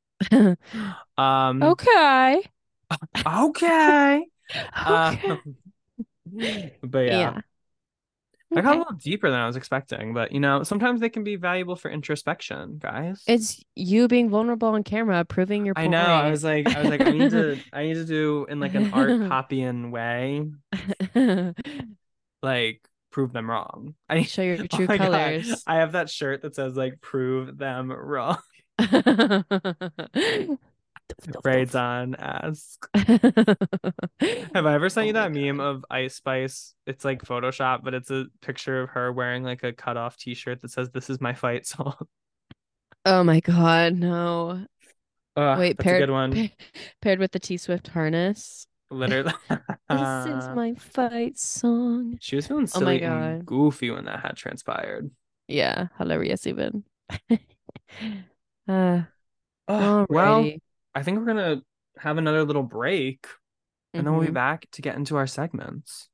[1.16, 2.42] um okay.
[3.26, 4.26] okay.
[4.86, 5.40] Okay.
[6.82, 7.18] but yeah.
[7.18, 7.40] yeah.
[8.56, 11.24] I got a little deeper than I was expecting, but you know, sometimes they can
[11.24, 13.22] be valuable for introspection, guys.
[13.26, 15.98] It's you being vulnerable on camera, proving your I know.
[15.98, 18.74] I was like, I was like, I need to, I need to do in like
[18.74, 20.50] an art copying way,
[22.42, 23.94] like prove them wrong.
[24.08, 25.62] I need show your oh true God, colors.
[25.66, 28.38] I have that shirt that says like prove them wrong.
[31.42, 32.88] Braids on ask.
[32.94, 35.60] Have I ever sent Oh you that meme God.
[35.60, 36.74] of Ice Spice?
[36.86, 40.62] It's like Photoshop, but it's a picture of her wearing like a cut off t-shirt
[40.62, 41.94] that says "This is my fight song."
[43.06, 44.66] Oh my god, no.
[45.36, 46.42] Ugh, Wait, paired a good one.
[46.48, 46.54] pa-
[47.02, 48.66] paired with the T Swift harness.
[48.90, 49.32] Literally.
[49.90, 52.18] This is my fight song.
[52.20, 55.10] She was feeling Oh my silly and goofy when that had transpired.
[55.48, 56.84] Yeah, hilarious even.
[58.68, 59.02] uh,
[59.68, 60.54] Ugh, well.
[60.94, 61.62] I think we're gonna
[61.98, 63.26] have another little break,
[63.92, 64.34] and then we'll be Mhm.
[64.34, 66.08] back to get into our segments.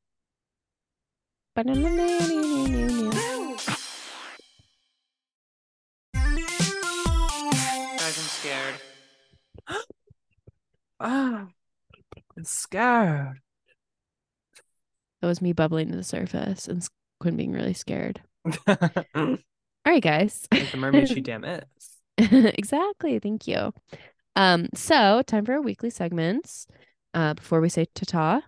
[6.81, 8.75] Guys, I'm scared.
[11.03, 11.47] Ah,
[12.37, 13.41] I'm scared.
[15.23, 16.87] That was me bubbling to the surface and
[17.21, 18.21] Quinn being really scared.
[18.67, 19.39] All
[19.87, 20.47] right, guys.
[20.51, 21.65] the mermaid she damn is.
[22.19, 23.19] exactly.
[23.19, 23.73] Thank you.
[24.37, 26.67] Um, so time for our weekly segments.
[27.13, 28.43] Uh, before we say ta-ta.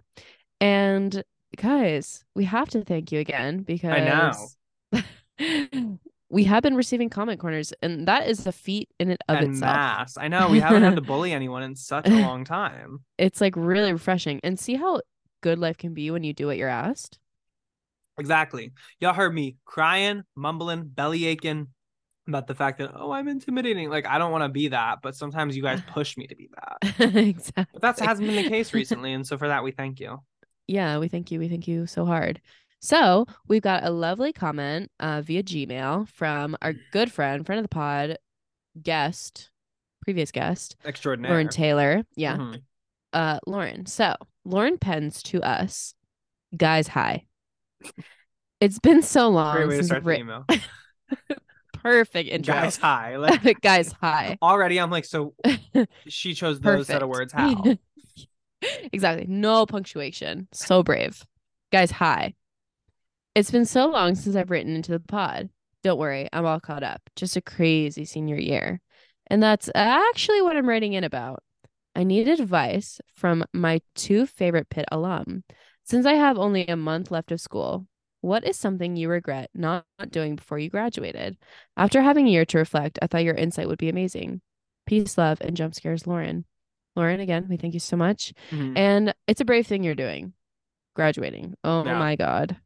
[0.61, 1.25] And
[1.57, 5.03] guys, we have to thank you again because I
[5.43, 5.99] know.
[6.31, 9.55] we have been receiving comment corners, and that is a feat in and of and
[9.55, 9.75] itself.
[9.75, 10.17] mass.
[10.17, 13.01] I know we haven't had to bully anyone in such a long time.
[13.19, 14.41] It's like really refreshing.
[14.45, 15.01] And see how
[15.41, 17.19] good life can be when you do what you're asked.
[18.19, 18.73] Exactly.
[19.01, 21.69] Y'all heard me crying, mumbling, belly aching
[22.29, 23.91] about the fact that oh I'm intimidating.
[23.91, 26.49] Like I don't want to be that, but sometimes you guys push me to be
[26.55, 27.17] that.
[27.17, 27.67] exactly.
[27.73, 30.21] But that hasn't been the case recently, and so for that we thank you.
[30.69, 31.39] Yeah, we thank you.
[31.39, 32.41] We thank you so hard.
[32.81, 37.65] So we've got a lovely comment uh, via Gmail from our good friend, friend of
[37.65, 38.17] the pod,
[38.81, 39.51] guest,
[40.03, 41.33] previous guest, Extraordinary.
[41.33, 42.03] Lauren Taylor.
[42.17, 42.37] Yeah.
[42.37, 42.63] Mhm.
[43.13, 43.87] Uh, Lauren.
[43.87, 45.95] So Lauren pens to us,
[46.57, 47.27] guys, hi.
[48.61, 50.47] It's been so long Great way to start the email.
[51.83, 52.55] Perfect intro.
[52.55, 53.17] Guys, hi.
[53.17, 54.39] Like guys, hi.
[54.43, 55.35] already, I'm like, so
[56.09, 57.33] she chose those set of words.
[57.33, 57.63] How?
[58.93, 59.27] exactly.
[59.29, 60.49] No punctuation.
[60.53, 61.25] So brave.
[61.71, 62.35] Guys, hi.
[63.35, 65.49] It's been so long since I've written into the pod.
[65.83, 67.01] Don't worry, I'm all caught up.
[67.17, 68.81] Just a crazy senior year.
[69.27, 71.43] And that's actually what I'm writing in about.
[71.95, 75.45] I need advice from my two favorite Pitt alum.
[75.85, 77.87] Since I have only a month left of school,
[78.23, 81.37] what is something you regret not doing before you graduated?
[81.77, 84.41] After having a year to reflect, I thought your insight would be amazing.
[84.87, 86.45] Peace, love, and jump scares, Lauren.
[86.97, 88.33] Lauren, again, we thank you so much.
[88.51, 88.77] Mhm.
[88.77, 90.33] And it's a brave thing you're doing.
[90.97, 91.55] Graduating.
[91.65, 92.57] Oh my God.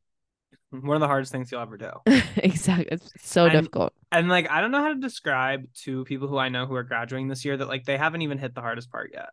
[0.71, 1.91] One of the hardest things you'll ever do.
[2.37, 2.89] exactly.
[2.91, 3.93] It's so And- difficult.
[4.13, 6.83] And like, I don't know how to describe to people who I know who are
[6.83, 9.29] graduating this year that like they haven't even hit the hardest part yet.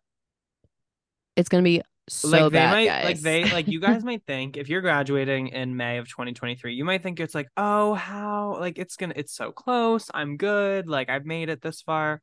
[1.36, 3.04] It's going to be so like they bad, might guys.
[3.06, 6.84] like they like you guys might think if you're graduating in May of 2023, you
[6.86, 10.10] might think it's like, oh, how like it's gonna it's so close.
[10.14, 10.88] I'm good.
[10.88, 12.22] Like I've made it this far.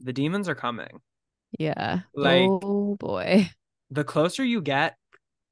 [0.00, 1.00] The demons are coming.
[1.58, 2.00] yeah.
[2.14, 3.50] like- oh boy.
[3.90, 4.96] The closer you get,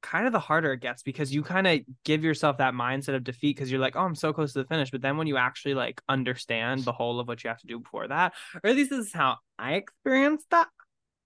[0.01, 3.23] kind of the harder it gets because you kind of give yourself that mindset of
[3.23, 4.91] defeat because you're like, oh, I'm so close to the finish.
[4.91, 7.79] But then when you actually like understand the whole of what you have to do
[7.79, 8.33] before that,
[8.63, 10.67] or at least this is how I experienced that.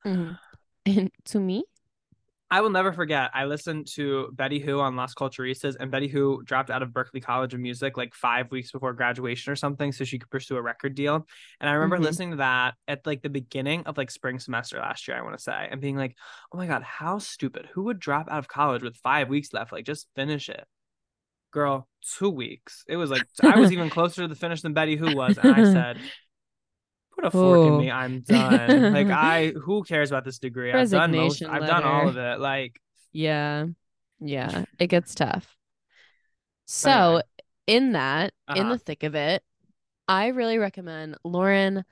[0.05, 0.37] Mhm.
[0.87, 1.65] And to me,
[2.49, 3.29] I will never forget.
[3.33, 7.21] I listened to Betty Who on Las Culturistas, and Betty Who dropped out of Berklee
[7.21, 10.61] College of Music like five weeks before graduation or something, so she could pursue a
[10.61, 11.27] record deal.
[11.59, 12.03] And I remember Mhm.
[12.03, 15.17] listening to that at like the beginning of like spring semester last year.
[15.17, 16.15] I want to say, and being like,
[16.53, 17.67] "Oh my god, how stupid!
[17.73, 19.73] Who would drop out of college with five weeks left?
[19.73, 20.65] Like, just finish it."
[21.51, 21.87] Girl,
[22.17, 22.85] two weeks.
[22.87, 25.47] It was like I was even closer to the finish than Betty Who was, and
[25.49, 25.99] I said,
[27.17, 27.79] "Put a fork in Oh.
[27.79, 27.91] me.
[27.91, 30.71] I'm done." like I, who cares about this degree?
[30.71, 31.43] I've done most.
[31.43, 32.39] I've done all of it.
[32.39, 32.79] Like.
[33.11, 33.65] Yeah.
[34.19, 34.65] Yeah.
[34.79, 35.55] It gets tough.
[36.65, 37.21] So, anyway.
[37.67, 38.73] in that, in Uh-huh.
[38.73, 39.43] the thick of it,
[40.07, 41.83] I really recommend Lauren.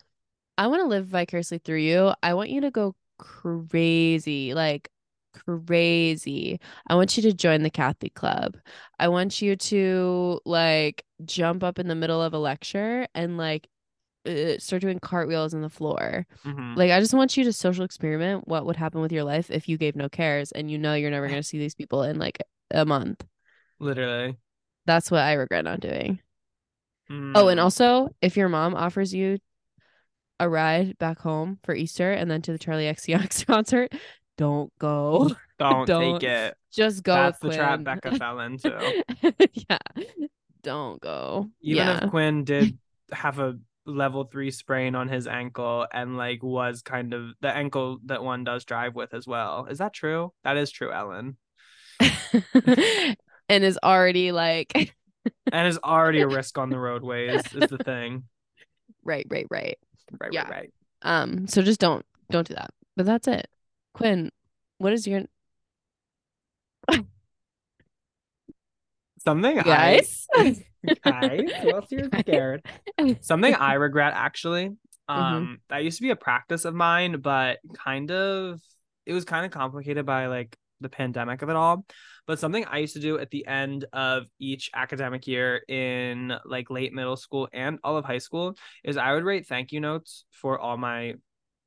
[0.57, 2.13] I want to live vicariously through you.
[2.23, 4.89] I want you to go crazy, like
[5.33, 6.59] crazy.
[6.87, 8.57] I want you to join the Catholic Club.
[8.99, 13.67] I want you to like jump up in the middle of a lecture and like
[14.25, 16.25] uh, start doing cartwheels on the floor.
[16.45, 16.75] mhm.
[16.75, 19.67] Like, I just want you to social experiment what would happen with your life if
[19.69, 22.17] you gave no cares and you know you're never going to see these people in
[22.19, 22.39] like
[22.71, 23.23] a month.
[23.79, 24.37] Literally.
[24.85, 26.19] That's what I regret not doing.
[27.09, 27.63] Oh, and Mm.
[27.63, 29.37] also, if your mom offers you
[30.39, 33.93] a ride back home for Easter and then to the Charli XCX concert,
[34.37, 35.29] don't go.
[35.59, 36.57] don't, don't take it.
[36.71, 37.13] Just go.
[37.13, 39.03] That's the trap Becca fell into.
[39.53, 39.77] yeah.
[40.63, 41.49] Don't go.
[41.61, 42.03] Even yeah.
[42.03, 42.77] if Quinn did
[43.11, 47.99] have a level three sprain on his ankle and like was kind of the ankle
[48.05, 49.67] that one does drive with as well.
[49.69, 50.33] Is that true?
[50.43, 51.37] That is true, Ellen.
[53.49, 54.93] and is already like
[55.51, 58.23] And is already a risk on the roadways is the thing.
[59.03, 59.77] right, right, right.
[60.19, 60.43] Right, Yeah.
[60.43, 60.73] right, right.
[61.01, 62.71] Um, so just don't don't do that.
[62.95, 63.47] But that's it.
[63.93, 64.31] Quinn,
[64.77, 65.23] what is your
[69.23, 70.27] Something guys?
[70.35, 70.63] I
[71.03, 72.65] guys, who else you're scared?
[73.21, 74.71] Something I regret actually.
[75.07, 78.59] Um, that used to be a practice of mine, but kind of
[79.05, 81.85] it was kind of complicated by like the pandemic of it all.
[82.27, 86.71] But something I used to do at the end of each academic year in like
[86.71, 90.25] late middle school and all of high school is I would write thank you notes
[90.31, 91.15] for all my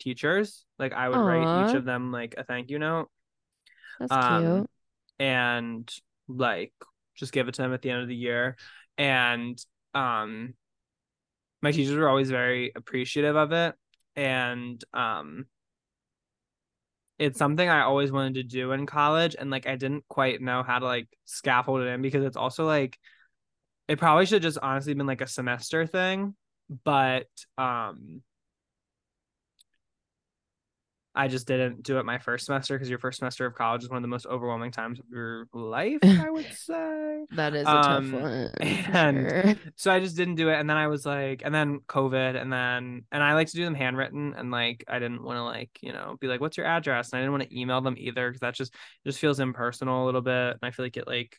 [0.01, 0.65] teachers.
[0.79, 3.09] Like I would write each of them like a thank you note
[4.01, 4.71] That's um, cute.
[5.21, 5.93] and
[6.27, 6.73] like
[7.17, 8.57] just give it to them at the end of the year
[8.99, 9.59] and
[9.95, 10.55] um
[11.63, 13.75] my teachers were always very appreciative of it.
[14.17, 15.47] And um
[17.19, 20.63] it's something I always wanted to do in college and like I didn't quite know
[20.63, 22.99] how to like scaffold it in because it's also like
[23.89, 26.37] it probably should just honestly been like a semester thing
[26.85, 27.27] but
[27.57, 28.23] um
[31.19, 33.89] I just didn't do it my first semester because your first semester of college is
[33.91, 37.25] one of the most overwhelming times of your life, I would say.
[37.33, 38.51] That is a um, tough one.
[38.61, 39.55] and- sure.
[39.75, 40.55] So I just didn't do it.
[40.55, 43.65] And then I was like, and then COVID, and then, and I like to do
[43.65, 44.33] them handwritten.
[44.39, 47.11] And like, I didn't want to, like, you know, be like, what's your address?
[47.11, 48.73] And I didn't want to email them either because that just,
[49.05, 50.51] just feels impersonal a little bit.
[50.53, 51.37] And I feel like it, like,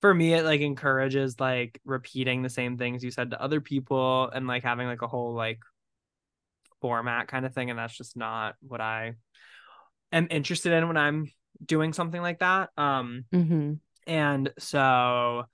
[0.00, 4.30] for me, it like encourages like repeating the same things you said to other people
[4.30, 5.58] and like having like a whole like
[6.80, 7.70] format kind of thing.
[7.70, 9.14] And that's just not what I
[10.12, 11.30] am interested in when I'm
[11.64, 12.70] doing something like that.
[12.76, 13.80] Um, Mhm.
[14.06, 15.46] and so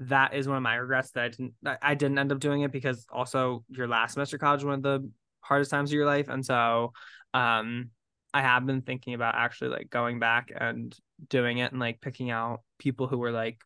[0.00, 2.72] that is one of my regrets that I didn't I didn't end up doing it
[2.72, 5.08] because also your last semester of college one of the
[5.40, 6.28] hardest times of your life.
[6.28, 6.92] And so
[7.32, 7.90] um
[8.32, 10.96] I have been thinking about actually like going back and
[11.28, 13.58] doing it and like picking out people who were like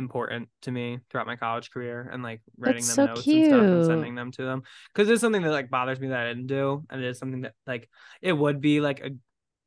[0.00, 3.44] important to me throughout my college career and like writing That's them so notes and
[3.44, 4.62] stuff and sending them to them
[4.92, 7.42] because it's something that like bothers me that I didn't do and it is something
[7.42, 7.88] that like
[8.20, 9.10] it would be like a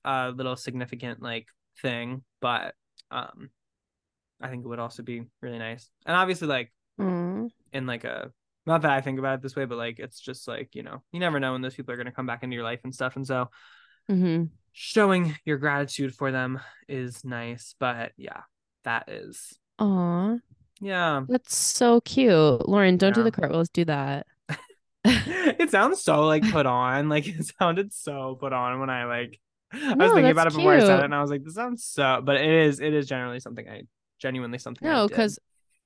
[0.06, 1.48] a little significant like
[1.82, 2.76] thing but
[3.12, 3.50] um
[4.42, 5.90] I think it would also be really nice.
[6.06, 7.48] And obviously like Aw.
[7.72, 8.32] in like a
[8.66, 11.02] not that I think about it this way, but like it's just like, you know,
[11.12, 13.16] you never know when those people are gonna come back into your life and stuff.
[13.16, 13.50] And so
[14.10, 14.50] Mhm.
[14.74, 17.76] showing your gratitude for them is nice.
[17.80, 18.42] But yeah,
[18.84, 20.38] that is Aw.
[20.80, 21.24] yeah.
[21.28, 22.68] That's so cute.
[22.68, 23.70] Lauren, don't do the cartwheels.
[23.70, 24.28] Do that.
[25.06, 27.10] it sounds so like put on.
[27.10, 29.40] Like it sounded so put on when I like
[29.74, 31.84] I was thinking about it before I said it and I was like, this sounds
[31.84, 33.84] so but it is it is generally something I
[34.20, 35.40] genuinely something No, because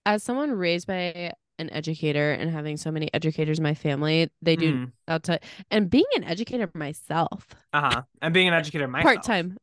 [0.05, 4.55] as someone raised by an educator and having so many educators in my family, they
[4.55, 4.87] do.
[5.07, 5.39] Mm, tell.
[5.71, 8.03] And being an educator myself, uh-huh.
[8.21, 9.03] And being an educator myself.
[9.15, 9.57] part time,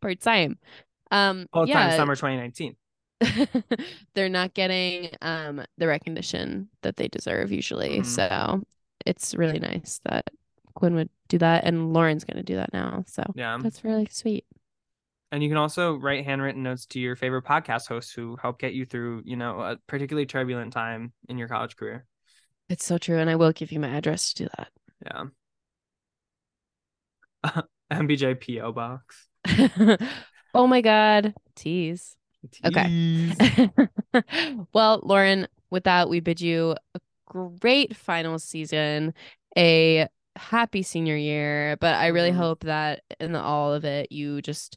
[0.00, 0.58] part time.
[1.10, 2.76] Um, Full time yeah, summer 2019.
[4.14, 8.00] they're not getting um the recognition that they deserve usually.
[8.00, 8.06] Mhm.
[8.06, 8.62] So
[9.06, 10.26] it's really nice that
[10.74, 13.04] Quinn would do that, and Lauren's gonna do that now.
[13.06, 13.58] So Yeah.
[13.62, 14.44] that's really sweet.
[15.32, 18.74] And you can also write handwritten notes to your favorite podcast hosts who help get
[18.74, 22.04] you through, you know, a particularly turbulent time in your college career.
[22.68, 24.68] It's so true, and I will give you my address to do that.
[25.04, 25.24] Yeah.
[27.90, 29.28] MPJ PO box.
[30.54, 31.34] oh my god.
[31.54, 32.16] Tease.
[32.64, 32.92] Okay.
[34.72, 39.14] Well, Lauren, with that, we bid you a great final season,
[39.56, 41.76] a happy senior year.
[41.80, 42.36] But I really Mhm.
[42.36, 44.76] hope that in the, all of it, you just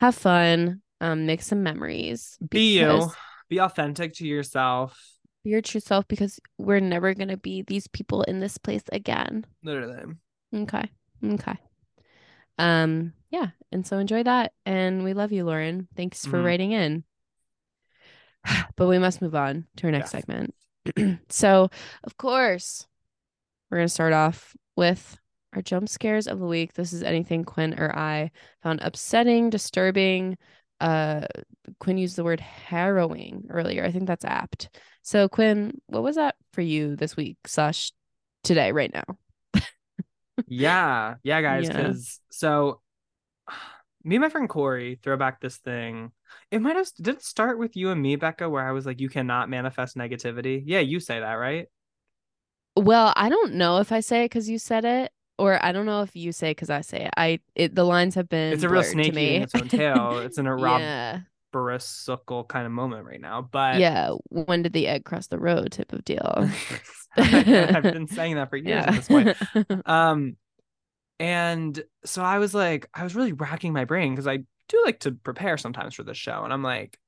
[0.00, 2.38] have fun, um, make some memories.
[2.50, 3.10] Be you.
[3.48, 4.98] Be authentic to yourself.
[5.44, 9.46] Be your true self because we're never gonna be these people in this place again.
[9.62, 10.14] Literally.
[10.54, 10.90] Okay.
[11.24, 11.56] Okay.
[12.58, 13.48] Um, yeah.
[13.72, 14.52] And so enjoy that.
[14.64, 15.88] And we love you, Lauren.
[15.96, 16.44] Thanks for Mhm.
[16.44, 17.04] writing in.
[18.76, 20.22] But we must move on to our next Yes.
[20.24, 20.54] segment.
[21.28, 21.70] so,
[22.04, 22.86] of course,
[23.70, 25.18] we're going to start off with
[25.54, 26.74] our jump scares of the week.
[26.74, 28.30] This is anything Quinn or I
[28.62, 30.38] found upsetting, disturbing.
[30.80, 31.26] Uh,
[31.80, 33.84] Quinn used the word harrowing earlier.
[33.84, 34.70] I think that's apt.
[35.02, 37.92] So, Quinn, what was that for you this week slash
[38.44, 39.04] today, right now?
[40.46, 41.16] Yeah.
[41.24, 41.68] Yeah, guys.
[41.68, 41.92] Yeah.
[42.30, 42.80] So
[44.04, 46.12] me and my friend Corey throw back this thing.
[46.50, 49.00] It might have did it start with you and me, Becca, where I was like,
[49.00, 50.62] you cannot manifest negativity.
[50.64, 51.66] Yeah, you say that, right?
[52.76, 55.86] Well, I don't know if I say it because you said it, or I don't
[55.86, 57.10] know if you say because I say it.
[57.16, 60.18] I it the lines have been It's a real snake eating its own tail.
[60.18, 61.20] It's in a Rob yeah,
[61.52, 63.42] kind of moment right now.
[63.42, 64.12] But yeah.
[64.28, 65.72] When did the egg cross the road?
[65.72, 66.48] Type of deal.
[67.16, 69.36] I've been saying that for years at this point.
[69.86, 70.36] Um,
[71.18, 74.38] and so I was like, I was really racking my brain because I
[74.68, 76.98] do like to prepare sometimes for this show, and I'm like,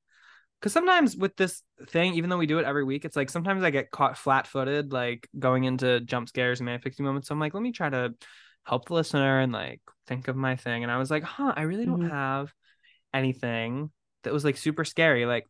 [0.59, 3.63] because sometimes with this thing, even though we do it every week, it's like sometimes
[3.63, 7.27] I get caught flat-footed, like going into jump scares and manic pixie moments.
[7.27, 8.13] So I'm like, let me try to
[8.63, 10.83] help the listener and like think of my thing.
[10.83, 12.09] And I was like, huh, I really don't Mhm.
[12.11, 12.53] have
[13.13, 13.91] anything
[14.23, 15.25] that was like super scary.
[15.25, 15.47] Like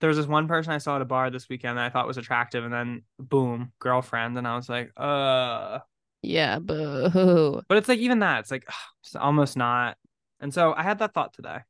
[0.00, 2.06] there was this one person I saw at a bar this weekend that I thought
[2.06, 5.80] was attractive, and then boom, girlfriend, and I was like, uh.
[6.22, 7.62] Yeah, boo.
[7.68, 9.96] But it's like even that, it's like ugh, it's almost not.
[10.40, 11.60] And so I had that thought today.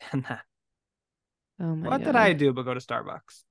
[0.12, 0.40] And then
[1.60, 2.04] Oh my what god.
[2.04, 3.42] did I do but go to Starbucks?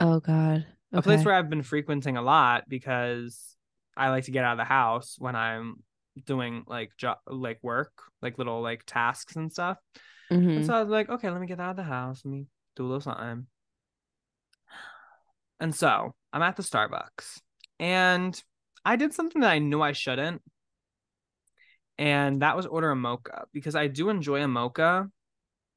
[0.00, 0.66] Oh god.
[0.94, 3.56] A place where I've been frequenting a lot because
[3.96, 5.82] I like to get out of the house when I'm
[6.24, 7.92] doing like job like work,
[8.22, 9.78] like little like tasks and stuff.
[10.30, 10.56] Mhm.
[10.56, 12.22] And so I was like, okay, let me get out of the house.
[12.24, 12.46] Let me
[12.76, 13.46] do a little something.
[15.60, 17.40] And so I'm at the Starbucks
[17.78, 18.40] and
[18.84, 20.42] I did something that I knew I shouldn't.
[21.98, 25.10] And that was order a mocha because I do enjoy a mocha,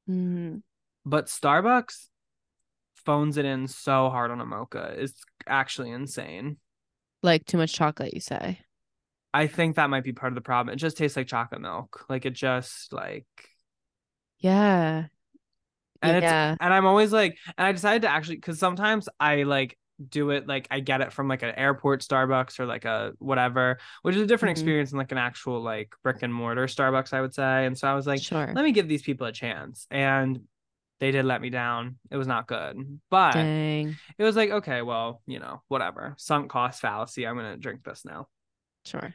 [0.08, 0.62] Mhm.
[1.04, 2.08] but Starbucks
[2.94, 4.94] phones it in so hard on a mocha.
[4.98, 6.58] It's actually insane.
[7.22, 8.60] Like too much chocolate, you say?
[9.32, 10.72] I think that might be part of the problem.
[10.72, 12.04] It just tastes like chocolate milk.
[12.08, 13.26] Like it just like
[14.38, 15.06] Yeah.
[16.02, 16.52] and yeah.
[16.52, 19.78] it's and I'm always like and I decided to actually because sometimes I like
[20.08, 23.78] do it like I get it from like an airport Starbucks or like a whatever,
[24.02, 24.60] which is a different Mhm.
[24.60, 27.66] experience than like an actual like brick and mortar Starbucks, I would say.
[27.66, 28.52] And so I was like, sure.
[28.54, 29.86] let me give these people a chance.
[29.90, 30.40] And
[31.00, 31.98] they did let me down.
[32.10, 33.00] It was not good.
[33.10, 33.96] But Dang.
[34.18, 36.14] it was like, okay, well, you know, whatever.
[36.18, 37.26] Sunk cost fallacy.
[37.26, 38.28] I'm gonna drink this now.
[38.84, 39.14] Sure.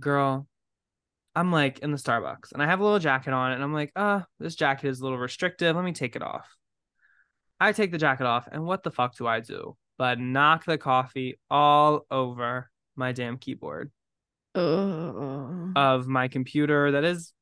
[0.00, 0.48] Girl,
[1.36, 3.92] I'm like in the Starbucks and I have a little jacket on and I'm like,
[3.96, 5.74] uh, this jacket is a little restrictive.
[5.76, 6.48] Let me take it off.
[7.64, 9.76] I take the jacket off and what the fuck do I do?
[9.96, 13.90] But knock the coffee all over my damn keyboard
[14.54, 15.72] Oh.
[15.74, 17.32] of my computer that is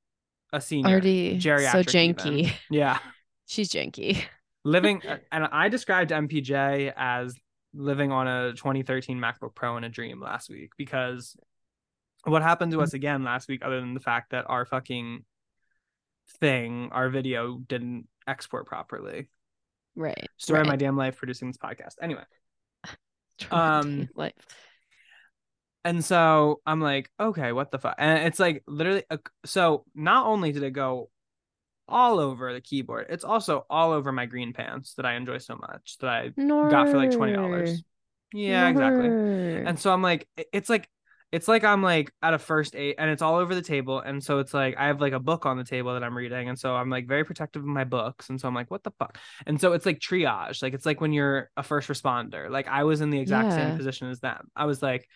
[0.52, 0.92] a senior.
[0.92, 2.14] Already so geriatric even.
[2.14, 2.52] janky.
[2.70, 2.98] Yeah.
[3.46, 4.22] She's janky.
[4.64, 7.34] Living uh, and I described MPJ as
[7.74, 11.36] living on a 2013 MacBook Pro in a dream last week because
[12.24, 12.82] what happened to mm.
[12.82, 15.24] us again last week, other than the fact that our fucking
[16.38, 19.28] thing, our video didn't export properly.
[19.94, 20.28] Right.
[20.38, 21.94] Story of my damn life producing this podcast.
[22.00, 22.24] Anyway.
[23.50, 24.34] Um, life.
[25.84, 27.96] And so I'm like, okay, what the fuck?
[27.98, 31.10] And it's like literally, a, so not only did it go
[31.88, 35.56] all over the keyboard, it's also all over my green pants that I enjoy so
[35.56, 37.82] much that I got for like twenty dollars.
[38.32, 39.08] Yeah, exactly.
[39.08, 40.88] And so I'm like, it's like,
[41.32, 44.22] it's like I'm like at a first aid, and it's all over the table, and
[44.22, 46.58] so it's like I have like a book on the table that I'm reading, and
[46.58, 49.18] so I'm like very protective of my books, and so I'm like, what the fuck?
[49.46, 52.50] And so it's like triage, like it's like when you're a first responder.
[52.50, 53.54] Like I was in the exact Yeah.
[53.54, 54.48] same position as them.
[54.54, 55.08] I was like,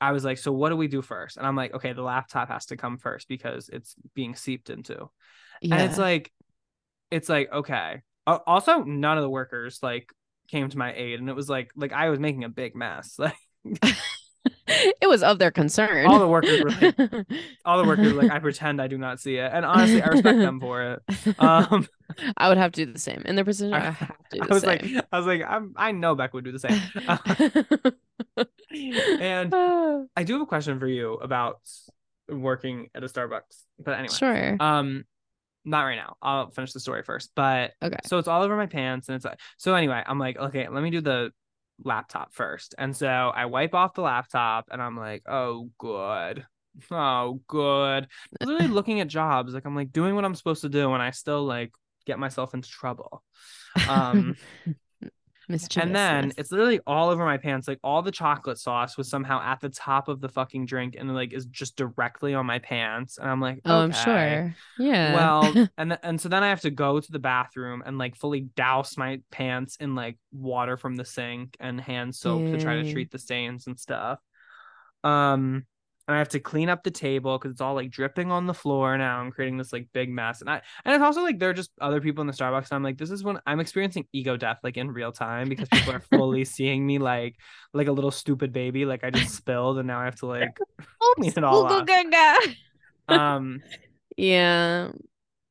[0.00, 1.36] I was like, so what do we do first?
[1.36, 5.10] And I'm like, okay, the laptop has to come first because it's being seeped into.
[5.60, 5.76] yeah.
[5.76, 6.32] And it's like,
[7.10, 8.02] it's like, okay.
[8.26, 10.10] Also, none of the workers like
[10.48, 13.18] came to my aid, and it was like, like I was making a big mess.
[13.82, 13.96] Like
[15.00, 16.06] it was of their concern.
[16.06, 17.26] All the workers were like-
[17.64, 20.38] all the workers like, I pretend I do not see it, and honestly, I respect
[20.38, 21.02] them for it.
[21.38, 21.86] Um,
[22.36, 23.22] I would have to do the same.
[23.24, 24.94] In their position, I, I, have to do I was same.
[24.94, 26.80] like, I was like, I'm, I know Beck would do the same.
[28.36, 28.44] Uh,
[29.20, 29.54] and
[30.16, 31.60] I do have a question for you about
[32.28, 33.64] working at a Starbucks.
[33.78, 34.56] But anyway, Sure.
[34.60, 35.04] um,
[35.64, 36.16] not right now.
[36.22, 37.32] I'll finish the story first.
[37.36, 37.96] But Okay.
[38.06, 39.74] so it's all over my pants, and it's like so.
[39.74, 41.32] Anyway, I'm like, okay, let me do the
[41.84, 46.44] laptop first, and so I wipe off the laptop, and I'm like, oh, good.
[46.90, 48.06] Oh, good.
[48.40, 51.10] Literally looking at jobs, like I'm like doing what I'm supposed to do, and I
[51.10, 51.72] still like
[52.06, 53.22] get myself into trouble.
[53.88, 54.36] Um,
[55.52, 56.34] and then Mischievousness.
[56.38, 57.68] it's literally all over my pants.
[57.68, 61.14] Like all the chocolate sauce was somehow at the top of the fucking drink and
[61.14, 63.18] like is just directly on my pants.
[63.18, 64.54] And I'm like, Oh, I'm sure.
[64.78, 65.14] Yeah.
[65.14, 68.16] Well, and th- and so then I have to go to the bathroom and like
[68.16, 72.82] fully douse my pants in like water from the sink and hand soap to try
[72.82, 74.18] to treat the stains and stuff.
[75.02, 75.64] Um,
[76.10, 78.52] and I have to clean up the table because it's all like dripping on the
[78.52, 80.40] floor now and creating this like big mess.
[80.40, 82.68] And I and it's also like there are just other people in the Starbucks.
[82.70, 85.68] And I'm like, this is when I'm experiencing ego death like in real time because
[85.68, 87.36] people are fully seeing me like
[87.72, 88.84] like a little stupid baby.
[88.84, 90.58] Like I just spilled and now I have to like
[91.16, 91.88] clean it all up.
[93.06, 93.62] Um
[94.16, 94.90] yeah.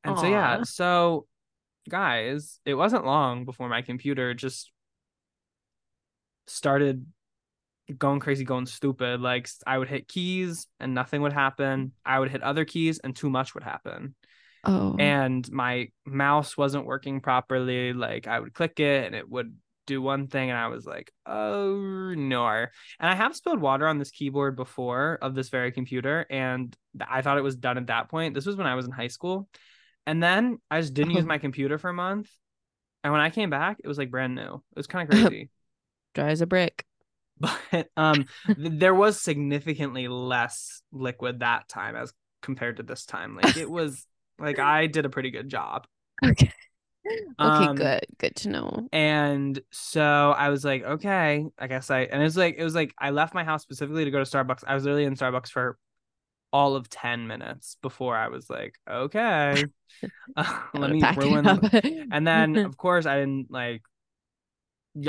[0.04, 1.26] And so yeah, so
[1.88, 4.70] guys, it wasn't long before my computer just
[6.48, 7.06] started
[7.98, 9.20] going crazy, going stupid.
[9.20, 11.92] Like I would hit keys and nothing would happen.
[12.04, 14.14] I would hit other keys and too much would happen.
[14.64, 14.96] Oh.
[14.98, 17.92] And my mouse wasn't working properly.
[17.92, 19.56] Like I would click it and it would
[19.86, 22.68] do one thing and I was like, "Oh no." And
[23.00, 26.76] I have spilled water on this keyboard before of this very computer and
[27.08, 28.34] I thought it was done at that point.
[28.34, 29.48] This was when I was in high school.
[30.06, 31.28] And then I just didn't use Oh.
[31.28, 32.30] my computer for a month.
[33.02, 34.54] And when I came back, it was like brand new.
[34.54, 35.50] It was kind of crazy.
[36.14, 36.84] Dry as a brick.
[37.40, 38.26] But um
[38.56, 42.12] there was significantly less liquid that time as
[42.42, 43.36] compared to this time.
[43.36, 44.06] Like it was
[44.38, 45.86] like I did a pretty good job.
[46.24, 46.52] Okay.
[47.40, 48.06] Okay, Um, good.
[48.18, 48.88] Good to know.
[48.92, 52.74] And so I was like, okay, I guess I and it was like it was
[52.74, 54.64] like I left my house specifically to go to Starbucks.
[54.66, 55.78] I was literally in Starbucks for
[56.52, 59.68] all of 10 minutes before I was like, okay.
[60.36, 61.64] uh, let me ruin
[62.10, 63.82] and then of course I didn't like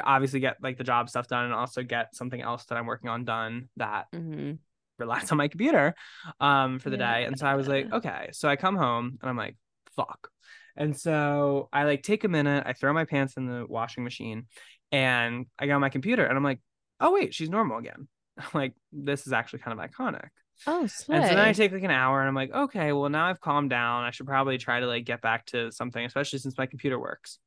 [0.03, 3.09] obviously get like the job stuff done and also get something else that I'm working
[3.09, 4.59] on done that Mhm.
[4.99, 5.95] relies on my computer
[6.39, 7.25] um for the day.
[7.25, 8.29] And so I was like, okay.
[8.33, 9.55] So I come home and I'm like,
[9.95, 10.29] fuck.
[10.77, 14.45] And so I like take a minute, I throw my pants in the washing machine
[14.91, 16.59] and I get on my computer and I'm like,
[16.99, 18.07] oh wait, she's normal again.
[18.37, 20.29] I'm like, this is actually kind of iconic.
[20.67, 21.17] Oh, slay.
[21.17, 23.41] And so then I take like an hour and I'm like, okay, well now I've
[23.41, 24.03] calmed down.
[24.03, 27.39] I should probably try to like get back to something, especially since my computer works.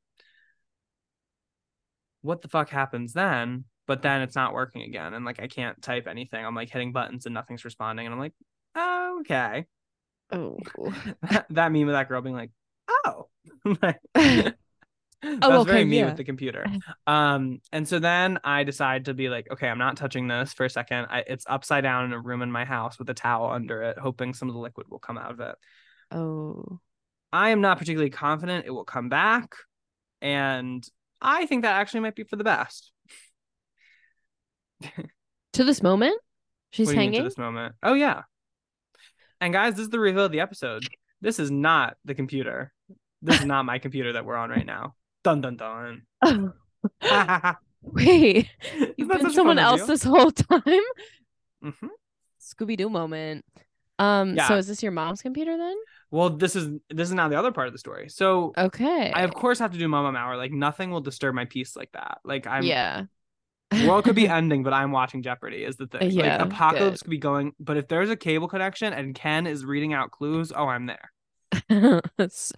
[2.24, 3.64] What the fuck happens then?
[3.86, 5.12] But then it's not working again.
[5.12, 6.44] And like I can't type anything.
[6.44, 8.06] I'm like hitting buttons and nothing's responding.
[8.06, 8.32] And I'm like,
[8.74, 9.66] oh, okay.
[10.32, 10.58] oh.
[11.50, 12.50] that meme of that girl being like,
[13.06, 13.28] oh.
[13.82, 16.06] Like, That's Oh, very okay, me yeah.
[16.06, 16.66] with the computer.
[17.06, 20.66] Um, and so then I decide to be like, okay, I'm not touching this for
[20.66, 21.06] a second.
[21.08, 23.98] I, it's upside down in a room in my house with a towel under it,
[23.98, 25.54] hoping some of the liquid will come out of it.
[26.10, 26.78] Oh.
[27.32, 29.54] I am not particularly confident it will come back,
[30.20, 30.86] and
[31.24, 32.92] I think that actually might be for the best.
[35.54, 36.20] To this moment?
[36.70, 37.24] She's do to hanging?
[37.24, 37.74] this moment?
[37.82, 38.22] Oh yeah.
[39.40, 40.84] And guys, this is the reveal of the episode.
[41.20, 42.72] This is not the computer.
[43.22, 44.94] This is not my computer that we're on right now.
[45.22, 46.02] Dun dun dun.
[46.22, 46.52] Oh.
[47.82, 48.48] Wait.
[48.96, 50.62] You've been someone else this whole time?
[51.62, 51.88] Mhm.
[52.40, 53.44] Scooby Doo moment.
[53.98, 54.48] Um, Yeah.
[54.48, 55.76] so is this your mom's computer then?
[56.14, 58.08] Well, this is this is now the other part of the story.
[58.08, 59.10] So Okay.
[59.12, 60.36] I of course have to do Mama Hour.
[60.36, 62.18] Like nothing will disturb my peace like that.
[62.24, 63.06] Like I'm yeah.
[63.84, 66.12] world could be ending, but I'm watching Jeopardy is the thing.
[66.12, 67.04] Yeah, like apocalypse good.
[67.06, 70.52] could be going, but if there's a cable connection and Ken is reading out clues,
[70.54, 71.10] oh, I'm there.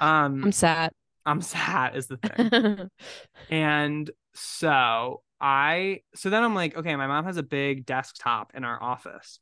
[0.00, 0.92] Um, I'm sad.
[1.24, 2.90] I'm sad is the thing.
[3.50, 8.64] and so I, so then I'm like, okay, my mom has a big desktop in
[8.64, 9.40] our office.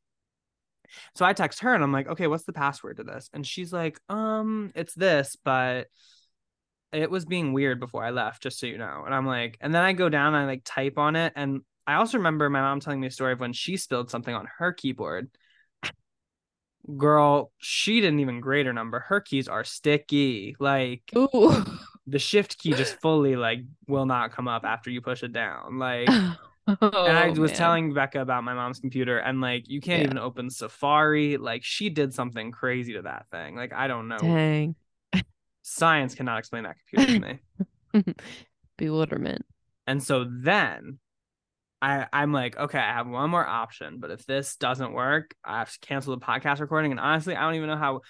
[1.15, 3.31] So I text her and I'm like, okay, what's the password to this?
[3.33, 5.89] And she's like, um, it's this, but
[6.93, 9.03] it was being weird before I left, just so you know.
[9.05, 11.33] And I'm like, and then I go down and I like type on it.
[11.37, 14.35] And I also remember my mom telling me a story of when she spilled something
[14.35, 15.31] on her keyboard.
[16.97, 19.01] Girl, she didn't even grade her number.
[19.01, 20.55] Her keys are sticky.
[20.61, 21.65] Like Ooh.
[22.07, 25.79] the shift key just fully like will not come up after you push it down.
[25.79, 26.09] Like
[26.67, 27.59] and I Oh, was man.
[27.59, 30.05] telling Becca about my mom's computer and like you can't Yeah.
[30.07, 31.37] even open Safari.
[31.37, 33.57] Like she did something crazy to that thing.
[33.57, 34.19] Like I don't know.
[34.19, 34.75] Dang.
[35.63, 37.19] Science cannot explain that computer
[37.93, 38.15] to me.
[38.79, 39.45] Bewilderment.
[39.87, 40.99] And so then
[41.83, 45.59] I I'm like, okay, I have one more option, but if this doesn't work, I
[45.61, 46.91] have to cancel the podcast recording.
[46.91, 48.01] And honestly, I don't even know how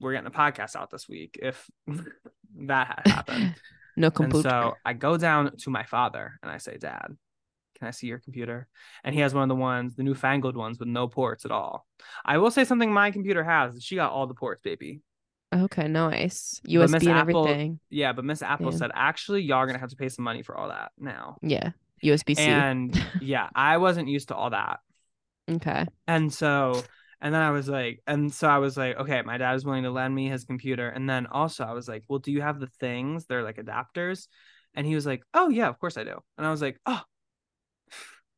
[0.00, 1.66] we're getting a podcast out this week if
[2.66, 3.54] that had happened.
[3.98, 7.16] No and so I go down to my father and I say, Dad,
[7.78, 8.66] can I see your computer?
[9.04, 11.86] And he has one of the ones, the newfangled ones with no ports at all.
[12.24, 13.82] I will say something my computer has.
[13.82, 15.00] She got all the ports, baby.
[15.54, 16.60] Okay, nice.
[16.66, 17.78] USB and Apple- everything.
[17.88, 18.78] Yeah, but Miss Apple Yeah.
[18.78, 21.36] said actually y'all are gonna have to pay some money for all that now.
[21.42, 21.70] Yeah.
[22.02, 22.42] USB C.
[22.42, 24.80] And yeah, I wasn't used to all that.
[25.50, 25.86] okay.
[26.08, 26.82] And so,
[27.20, 29.84] and then I was like, and so I was like, okay, my dad is willing
[29.84, 30.88] to lend me his computer.
[30.88, 33.24] And then also I was like, well, do you have the things?
[33.26, 34.26] They're like adapters.
[34.74, 36.20] And he was like, oh, yeah, of course I do.
[36.36, 37.00] And I was like, oh.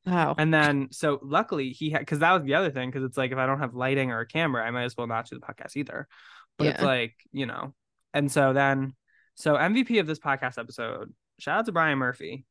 [0.08, 0.34] Wow.
[0.38, 3.30] And then, so luckily he had, because that was the other thing, because it's like,
[3.32, 5.44] if I don't have lighting or a camera, I might as well not do the
[5.44, 6.08] podcast either.
[6.56, 7.74] But it's like, you know,
[8.14, 8.94] and so then,
[9.34, 12.44] so MVP of this podcast episode, shout out to Brian Murphy,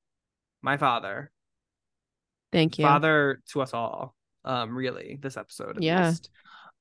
[0.62, 1.32] my father,
[2.52, 2.84] Thank you.
[2.86, 4.16] father to us all
[4.46, 6.08] um really this episode at Yeah.
[6.08, 6.30] least.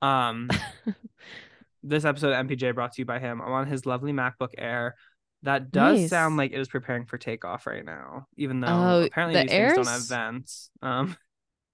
[0.02, 0.48] um
[1.82, 4.94] this episode of mpj brought to you by him i'm on his lovely macbook air
[5.42, 6.38] that does sound Nice.
[6.38, 9.72] like it is preparing for takeoff right now even though Oh, apparently the these things
[9.74, 11.16] don't have vents um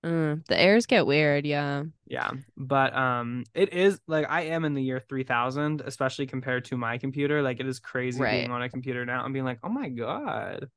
[0.05, 1.47] Mm, the airs get weird.
[1.47, 1.85] Yeah.
[2.07, 6.77] yeah but um it is like i am in the year 3000 especially compared to
[6.77, 8.41] my computer like it is crazy Right.
[8.41, 10.69] being on a computer now and being like oh my god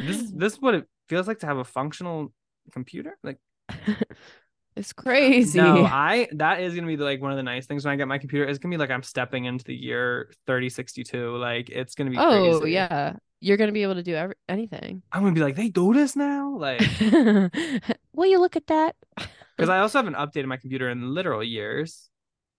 [0.00, 2.32] this this is what it feels like to have a functional
[2.72, 3.38] computer like
[4.76, 5.58] it's crazy.
[5.58, 8.08] No, I that is gonna be like one of the nice things when I get
[8.08, 8.44] my computer.
[8.44, 11.36] It's gonna be like I'm stepping into the year 3062.
[11.36, 12.74] Like it's gonna be oh crazy.
[12.74, 13.16] yeah.
[13.40, 15.02] You're gonna be able to do every- anything.
[15.12, 16.56] I'm gonna be like, they do this now?
[16.58, 16.80] Like
[18.12, 18.96] Will you look at that?
[19.56, 22.08] because I also haven't updated my computer in literal years.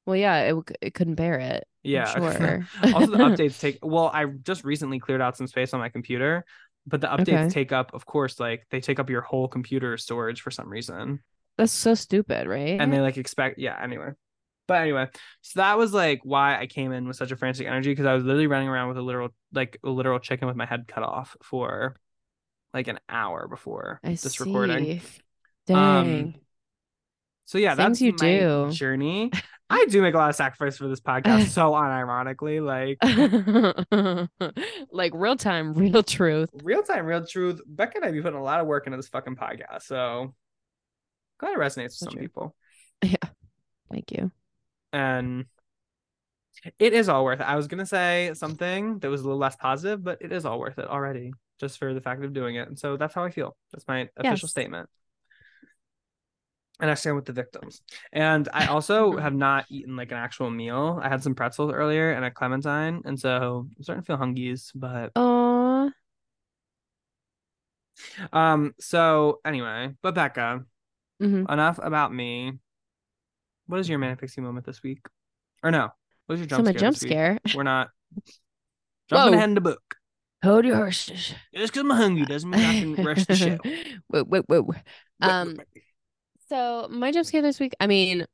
[0.05, 1.63] Well, yeah, it, it couldn't bear it.
[1.85, 2.05] I'm Yeah.
[2.05, 2.67] sure.
[2.93, 6.45] also the updates take well, I just recently cleared out some space on my computer,
[6.85, 7.49] but the updates Okay.
[7.49, 11.21] take up, of course, like they take up your whole computer storage for some reason.
[11.57, 12.79] That's so stupid, right?
[12.79, 14.11] and they like expect yeah anyway
[14.67, 15.07] but anyway
[15.41, 18.13] so that was like why i came in with such a frantic energy because i
[18.13, 21.03] was literally running around with a literal like a literal chicken with my head cut
[21.03, 21.95] off for
[22.73, 25.01] like an hour before I this recording.
[25.67, 25.77] Dang.
[25.77, 26.33] Um,
[27.45, 28.71] so yeah Things that's you my do.
[28.71, 29.31] journey
[29.69, 32.97] i do make a lot of sacrifice for this podcast so unironically like
[34.91, 36.49] like real time, real truth.
[36.61, 39.07] real time real truth becca and i be putting a lot of work into this
[39.07, 40.33] fucking podcast so
[41.39, 42.55] glad it resonates with some people
[43.89, 44.31] Thank you.
[44.91, 45.45] and
[46.79, 47.43] it is all worth it.
[47.43, 50.59] I was gonna say something that was a little less positive, but it is all
[50.59, 52.67] worth it already, just for the fact of doing it.
[52.67, 53.55] And so that's how I feel.
[53.71, 54.51] That's my official Yes.
[54.51, 54.89] statement.
[56.79, 57.81] And I stand with the victims.
[58.13, 60.99] And I also have not eaten like an actual meal.
[61.01, 64.71] I had some pretzels earlier and a clementine, and so I'm starting to feel hungies.
[64.75, 65.91] But oh,
[68.33, 70.65] um, so anyway, but Becca,
[71.21, 71.51] Mhm.
[71.51, 72.53] enough about me.
[73.67, 75.05] What is your manic pixie moment this week?
[75.63, 75.83] Or no,
[76.25, 76.81] what was your So jump my scare?
[76.81, 77.11] jump this week?
[77.11, 77.39] scare.
[77.55, 77.89] We're not
[79.09, 79.37] jumping Whoa.
[79.37, 79.95] ahead in the book.
[80.43, 81.33] Hold your horses.
[81.53, 83.57] Just because I'm hungry doesn't mean I can rush the show.
[84.07, 84.75] whoa, whoa, whoa.
[85.21, 85.57] Um,
[86.47, 88.25] So my jump scare this week, I mean,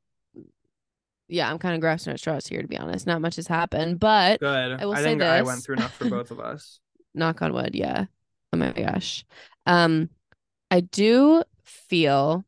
[1.28, 3.06] yeah, I'm kind of grasping at straws here to be honest.
[3.06, 4.80] Not much has happened, but good.
[4.80, 6.80] I will say think I went through enough for both of us.
[7.14, 8.04] knock on wood, yeah.
[8.52, 9.24] Oh my gosh.
[9.66, 10.10] Um,
[10.70, 12.44] I do feel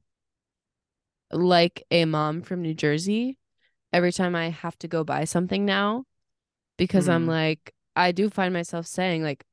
[1.32, 3.38] like a mom from New Jersey
[3.92, 6.04] every time I have to go buy something now
[6.78, 7.30] because I'm Hmm.
[7.30, 9.44] like, I do find myself saying like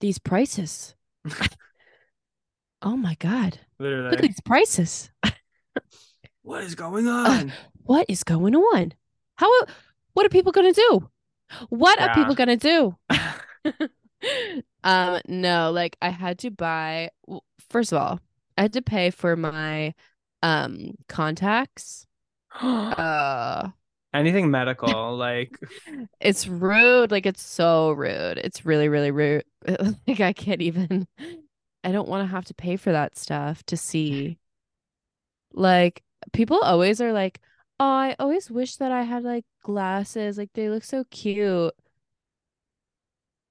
[0.00, 0.94] these prices.
[2.82, 3.60] oh my God.
[4.10, 5.10] Look at these prices.
[6.42, 7.52] What is going on?
[7.84, 8.92] What is going on?
[9.36, 9.48] How
[10.14, 11.10] what are people gonna do?
[11.68, 12.96] What are people gonna do?
[14.84, 17.10] um no, like I had to buy
[17.70, 18.20] first of all,
[18.56, 19.94] I had to pay for my
[20.42, 22.06] um contacts.
[22.62, 23.70] Uh
[24.12, 25.56] Anything medical, like
[26.20, 28.38] it's rude, like it's so rude.
[28.38, 29.44] It's really really rude.
[30.06, 31.06] like I can't even
[31.84, 34.38] I don't want to have to pay for that stuff to see.
[35.52, 36.02] Like
[36.32, 37.40] people always are like,
[37.78, 40.38] "Oh, I always wish that I had like glasses.
[40.38, 41.74] Like they look so cute."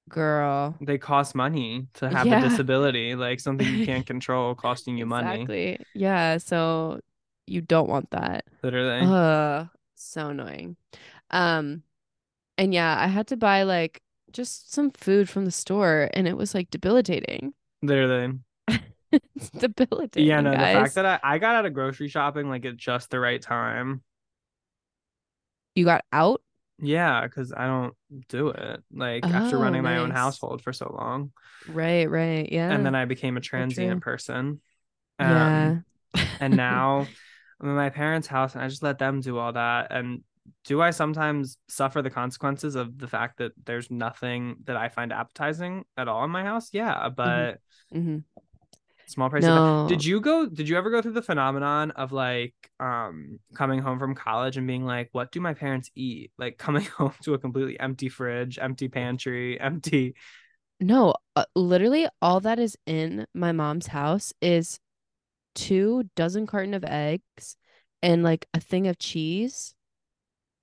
[0.09, 0.75] Girl.
[0.81, 2.37] they cost money to have Yeah.
[2.37, 5.41] a disability, like something you can't control costing you money.
[5.41, 5.77] Exactly.
[5.93, 6.99] Yeah, so
[7.47, 8.45] you don't want that.
[8.63, 9.01] Literally.
[9.05, 10.77] Ugh, so annoying.
[11.31, 11.83] Um,
[12.57, 16.37] and yeah, I had to buy like just some food from the store, and it
[16.37, 17.53] was like debilitating.
[17.81, 18.39] Literally.
[19.35, 22.65] It's debilitating, Yeah, no, the fact that I, I got out of grocery shopping like
[22.65, 24.03] at just the right time.
[25.75, 26.41] You got out?
[26.81, 27.93] Yeah, because I don't
[28.29, 28.83] do it.
[28.91, 31.31] Like after Oh, running my own household for so long.
[31.65, 32.51] Right, right.
[32.51, 32.75] Yeah.
[32.75, 34.61] And then I became a transient person.
[35.19, 35.81] Um, Yeah.
[36.39, 37.13] and now
[37.61, 39.91] I'm in my parents' house and I just let them do all that.
[39.91, 40.23] And
[40.65, 45.13] do I sometimes suffer the consequences of the fact that there's nothing that I find
[45.13, 46.69] appetizing at all in my house?
[46.73, 47.59] Yeah, but
[47.91, 48.19] hmm
[49.09, 49.43] small price.
[49.43, 49.87] No.
[49.87, 50.45] Did you go?
[50.45, 54.67] Did you ever go through the phenomenon of like um coming home from college and
[54.67, 56.31] being like, what do my parents eat?
[56.37, 60.15] Like coming home to a completely empty fridge, empty pantry, empty.
[60.79, 64.79] No, uh, literally all that is in my mom's house is
[65.55, 67.57] two dozen carton of eggs
[68.01, 69.75] and like a thing of cheese.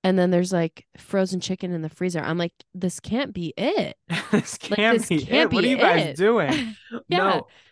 [0.06, 2.20] And then there's like frozen chicken in the freezer.
[2.20, 3.96] I'm like, this can't be it.
[4.30, 5.54] this can't this be can't it.
[5.54, 6.16] What are you guys it.
[6.16, 6.76] doing?
[7.08, 7.18] Yeah.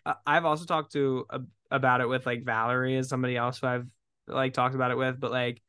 [0.05, 1.39] No, I've also talked to uh,
[1.71, 3.87] about it with like Valerie as somebody else who I've
[4.27, 5.63] like talked about it with, but like,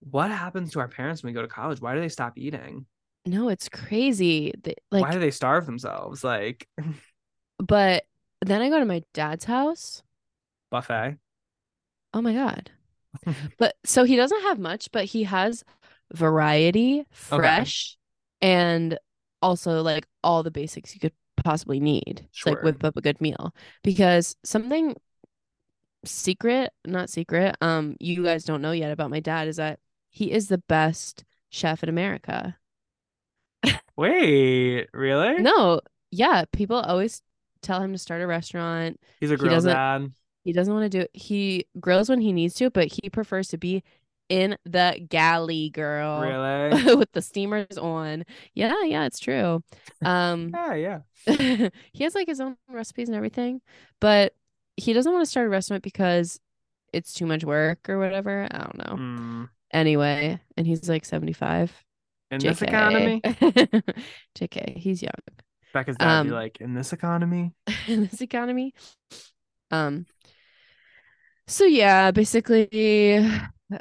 [0.00, 1.82] what happens to our parents when we go to college?
[1.82, 2.86] Why do they stop eating?
[3.26, 4.54] No, it's crazy.
[4.62, 6.24] They- Like, Why do they starve themselves?
[6.24, 6.66] Like
[7.58, 8.04] but
[8.40, 10.02] then I go to my dad's house.
[10.70, 11.18] buffet.
[12.14, 12.70] Oh my God.
[13.58, 15.64] But so he doesn't have much, but he has
[16.14, 17.96] variety, fresh,
[18.40, 18.98] and
[19.42, 21.12] also like all the basics you could
[21.44, 22.28] possibly need.
[22.42, 23.54] to, Like whip up a good meal.
[23.82, 24.94] Because something
[26.04, 29.78] secret, not secret, um, you guys don't know yet about my dad is that
[30.10, 32.56] he is the best chef in America.
[33.96, 35.42] Wait, really?
[35.42, 35.80] No,
[36.10, 37.22] yeah, people always
[37.62, 39.00] tell him to start a restaurant.
[39.20, 40.12] He's a he grill doesn't- dad.
[40.44, 41.10] He doesn't want to do it.
[41.12, 43.82] he grills when he needs to, but he prefers to be
[44.28, 46.20] in the galley, girl.
[46.20, 46.94] Really?
[46.96, 48.24] with the steamers on.
[48.54, 49.62] Yeah, yeah, it's true.
[50.04, 50.74] Um yeah,
[51.26, 51.68] yeah.
[51.92, 53.60] he has like his own recipes and everything,
[54.00, 54.34] but
[54.76, 56.40] he doesn't want to start a restaurant because
[56.92, 58.46] it's too much work or whatever.
[58.50, 58.96] I don't know.
[58.96, 59.48] Mm.
[59.72, 61.72] Anyway, and he's like 75.
[62.30, 65.12] In this economy, JK, he's young.
[65.72, 67.52] Becca's dad be Um, like, in this economy.
[67.86, 68.74] in this economy.
[69.70, 70.06] Um
[71.46, 72.68] so yeah, basically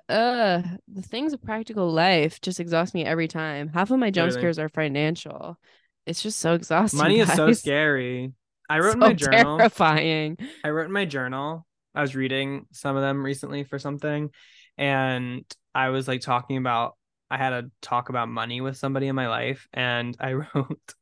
[0.09, 3.67] uh the things of practical life just exhaust me every time.
[3.69, 4.41] Half of my jump Literally.
[4.41, 5.57] scares are financial.
[6.05, 6.97] It's just so exhausting.
[7.03, 8.33] Money is so scary.
[8.69, 9.57] I wrote in my journal.
[9.57, 10.37] terrifying.
[10.63, 11.65] I wrote in my journal.
[11.93, 14.31] I was reading some of them recently for something,
[14.77, 15.43] and
[15.73, 16.95] I was like talking about.
[17.29, 20.93] I had a talk about money with somebody in my life, and I wrote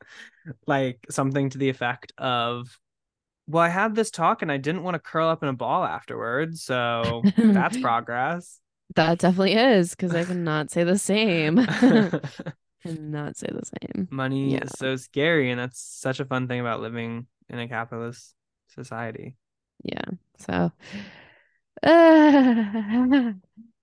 [0.68, 2.78] like something to the effect of,
[3.48, 5.84] "Well, I had this talk, and I didn't want to curl up in a ball
[5.84, 8.60] afterwards, so that's progress."
[8.96, 11.58] That definitely is because I cannot say the same.
[12.84, 14.08] cannot say the same.
[14.12, 14.64] money Yeah.
[14.66, 18.36] is so scary, and that's such a fun thing about living in a capitalist
[18.68, 19.36] society.
[19.84, 20.06] Yeah.
[20.38, 20.72] So,
[21.84, 23.34] uh,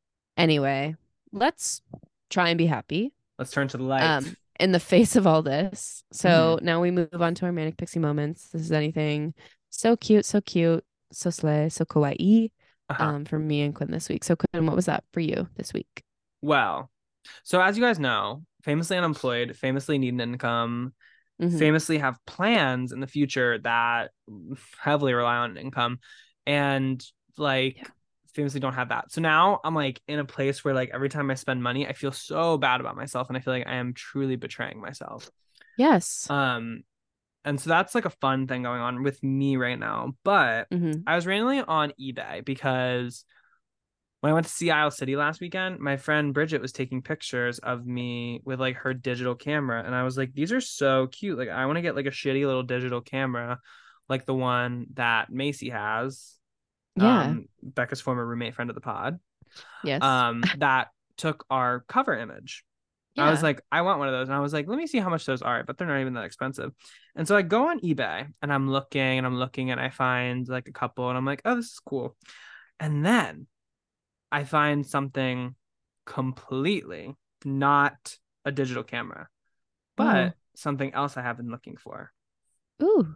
[0.37, 0.97] anyway,
[1.33, 1.83] let's
[2.29, 4.03] try and be happy Let's turn to the light.
[4.03, 6.05] um, in the face of all this.
[6.13, 8.49] So now we move on to our manic pixie moments.
[8.49, 9.35] This is anything
[9.71, 12.51] so cute, so cute, so slay, so kawaii
[12.91, 13.05] Uh-huh.
[13.05, 14.25] um, from me and Quinn this week.
[14.25, 16.03] So, Quinn, what was that for you this week?
[16.43, 16.91] Well,
[17.45, 20.93] so as you guys know, famously unemployed, famously need an income,
[21.41, 21.59] Mhm.
[21.59, 24.11] famously have plans in the future that
[24.79, 26.01] heavily rely on income,
[26.47, 27.05] and
[27.39, 27.87] like Yeah.
[28.35, 29.13] famously don't have that.
[29.13, 31.93] So now I'm like in a place where like every time I spend money, I
[31.93, 35.31] feel so bad about myself, and I feel like I am truly betraying myself.
[35.77, 36.29] Yes.
[36.29, 36.83] Um,
[37.45, 40.15] and so that's like a fun thing going on with me right now.
[40.25, 41.03] But Mhm.
[41.07, 43.25] I was randomly on eBay because
[44.21, 47.59] when I went to Sea Isle City last weekend, my friend Bridget was taking pictures
[47.59, 49.83] of me with like her digital camera.
[49.83, 51.39] And I was like, these are so cute.
[51.39, 53.59] Like, I want to get like a shitty little digital camera,
[54.11, 56.37] like the one that Macy has.
[56.97, 57.21] Yeah.
[57.23, 59.19] Um, Becca's former roommate friend of the pod.
[59.83, 60.03] yes.
[60.03, 62.65] Um, that took our cover image.
[63.19, 64.29] I was like, I want one of those.
[64.29, 66.15] And I was like, let me see how much those are, but they're not even
[66.15, 66.73] that expensive.
[67.17, 70.49] And so I go on eBay and I'm looking and I'm looking and I find
[70.49, 72.17] like a couple and I'm like, oh, this is cool.
[72.79, 73.47] And then
[74.33, 75.55] I find something
[76.07, 77.15] completely
[77.45, 79.29] not a digital camera,
[79.99, 80.13] mm-hmm.
[80.13, 80.33] but Oh.
[80.55, 82.13] something else I have been looking for,
[82.83, 83.15] Ooh.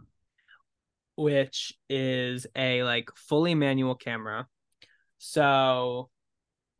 [1.15, 4.47] which is a like fully manual camera.
[5.17, 6.09] So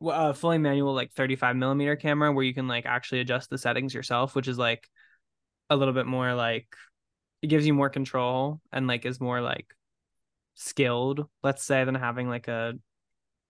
[0.00, 3.58] well, a fully manual like 35 millimeter camera where you can like actually adjust the
[3.58, 4.88] settings yourself, which is like
[5.70, 6.68] a little bit more like
[7.42, 9.66] it gives you more control and like is more like
[10.54, 12.74] skilled, let's say, than having like a,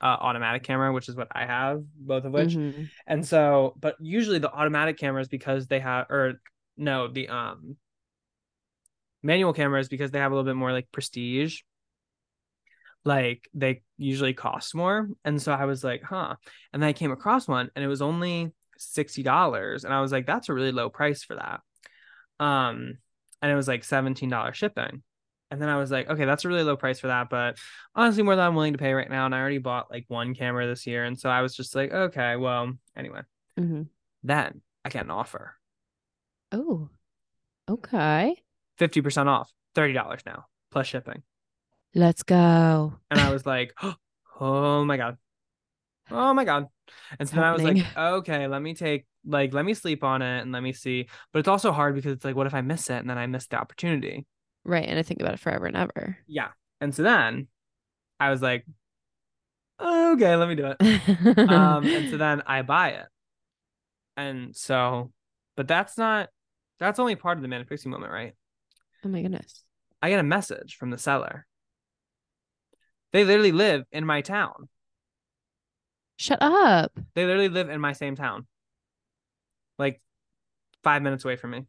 [0.01, 2.55] a automatic camera, which is what I have, both of which.
[2.55, 2.89] Mhm.
[3.06, 6.40] And so, but usually the automatic cameras because they have or
[6.77, 7.77] no, the um
[9.23, 11.60] manual cameras because they have a little bit more like prestige.
[13.07, 15.09] Like they usually cost more.
[15.24, 16.35] And so I was like, huh.
[16.73, 19.85] And then I came across one and it was only $60.
[19.85, 21.61] And I was like, that's a really low price for that.
[22.45, 22.99] Um,
[23.41, 25.03] and it was like $17 shipping.
[25.51, 27.57] And then I was like, okay, that's a really low price for that, but
[27.95, 29.27] honestly, more than I'm willing to pay right now.
[29.27, 31.05] And I already bought like one camera this year.
[31.05, 33.20] And so I was just like, okay, well, anyway.
[33.57, 33.87] Mhm.
[34.24, 35.55] Then I get an offer.
[36.51, 36.91] Oh,
[37.69, 38.43] okay.
[38.78, 41.23] 50% off, $30 now, plus shipping.
[41.97, 42.93] Let's go.
[43.10, 43.73] And I was like,
[44.40, 45.16] oh my God.
[46.10, 46.66] Oh my God.
[47.18, 50.20] And so then I was like, okay, let me take, like, let me sleep on
[50.20, 51.09] it and let me see.
[51.32, 53.27] But it's also hard because it's like, what if I miss it and then I
[53.27, 54.27] miss the opportunity?
[54.62, 54.86] Right.
[54.86, 56.18] And I think about it forever and ever.
[56.27, 56.48] Yeah.
[56.82, 57.48] And so then
[58.20, 58.66] I was like,
[59.81, 61.48] okay, let me do it.
[61.48, 63.06] Um, and so then I buy it.
[64.18, 65.12] And so,
[65.56, 66.28] but that's not,
[66.78, 68.35] that's only part of the manifesting moment, right?
[69.02, 69.62] oh my goodness.
[70.02, 71.47] I get a message from the seller.
[73.12, 74.69] They literally live in my town.
[76.19, 76.99] Shut up.
[77.15, 78.47] They literally live in my same town.
[79.78, 80.01] Like
[80.83, 81.66] five minutes away from me.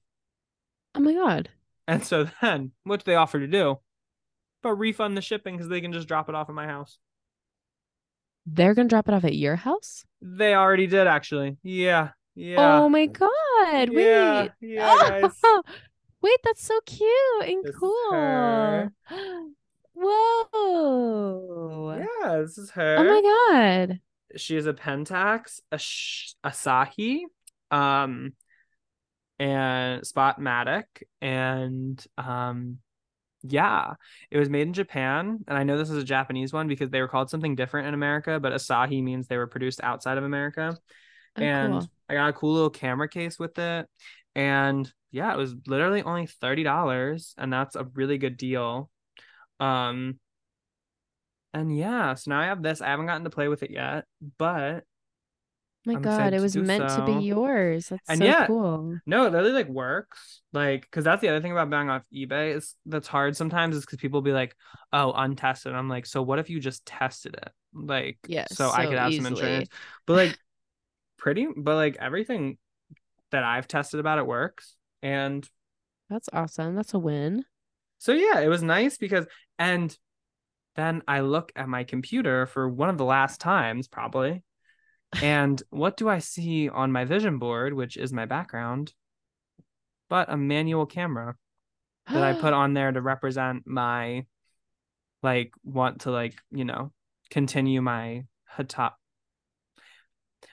[0.95, 1.49] Oh my God.
[1.88, 3.80] And so then what do they offer to do?
[4.64, 6.97] But refund the shipping because they can just drop it off at my house.
[8.45, 10.05] They're going to drop it off at your house?
[10.22, 11.57] They already did actually.
[11.64, 12.09] Yeah.
[12.34, 12.81] Yeah.
[12.81, 13.30] Oh my God.
[13.91, 14.51] Yeah, Wait.
[14.61, 15.31] yeah, guys.
[16.22, 18.11] Wait, that's so cute and cool.
[18.11, 18.91] her.
[19.99, 21.97] Whoa.
[22.23, 22.97] Yeah, this is her.
[22.99, 23.21] Oh my
[23.87, 23.99] God.
[24.35, 27.21] she is a Pentax, a Sh- Asahi,
[27.71, 28.33] um,
[29.39, 30.85] and Spotmatic,
[31.21, 32.79] and um,
[33.43, 33.93] yeah,
[34.31, 37.01] it was made in Japan, and I know this is a Japanese one because they
[37.01, 40.77] were called something different in America, but Asahi means they were produced outside of America,
[41.37, 41.89] Oh, and cool.
[42.09, 43.87] I got a cool little camera case with it,
[44.35, 48.89] and yeah, it was literally only thirty dollars, and that's a really good deal,
[49.59, 50.19] um.
[51.53, 52.81] And yeah, so now I have this.
[52.81, 54.05] I haven't gotten to play with it yet,
[54.38, 54.84] but
[55.85, 57.89] my I'm God, it was meant to be yours.
[57.89, 58.99] That's And so yeah, cool.
[59.05, 60.41] No, it literally like works.
[60.51, 63.85] Like, because that's the other thing about buying off eBay is that's hard sometimes is
[63.85, 64.55] because people be like,
[64.91, 65.73] oh, untested.
[65.73, 67.51] I'm like, so what if you just tested it?
[67.73, 69.29] Like, Yes, so, I could have some easily.
[69.41, 69.69] insurance.
[70.05, 70.39] But like,
[71.17, 72.57] pretty, but like everything
[73.31, 74.75] that I've tested about it works.
[75.01, 75.47] And
[76.09, 76.75] That's awesome.
[76.75, 77.45] That's a win.
[77.99, 79.25] so yeah, it was nice because,
[79.59, 79.95] and
[80.75, 84.43] then I look at my computer for one of the last times, probably.
[85.21, 88.93] And what do I see on my vision board, which is my background,
[90.09, 91.35] but a manual camera?
[92.09, 94.25] that I put on there to represent my
[95.23, 96.93] like want to like, you know,
[97.29, 98.93] continue my hota-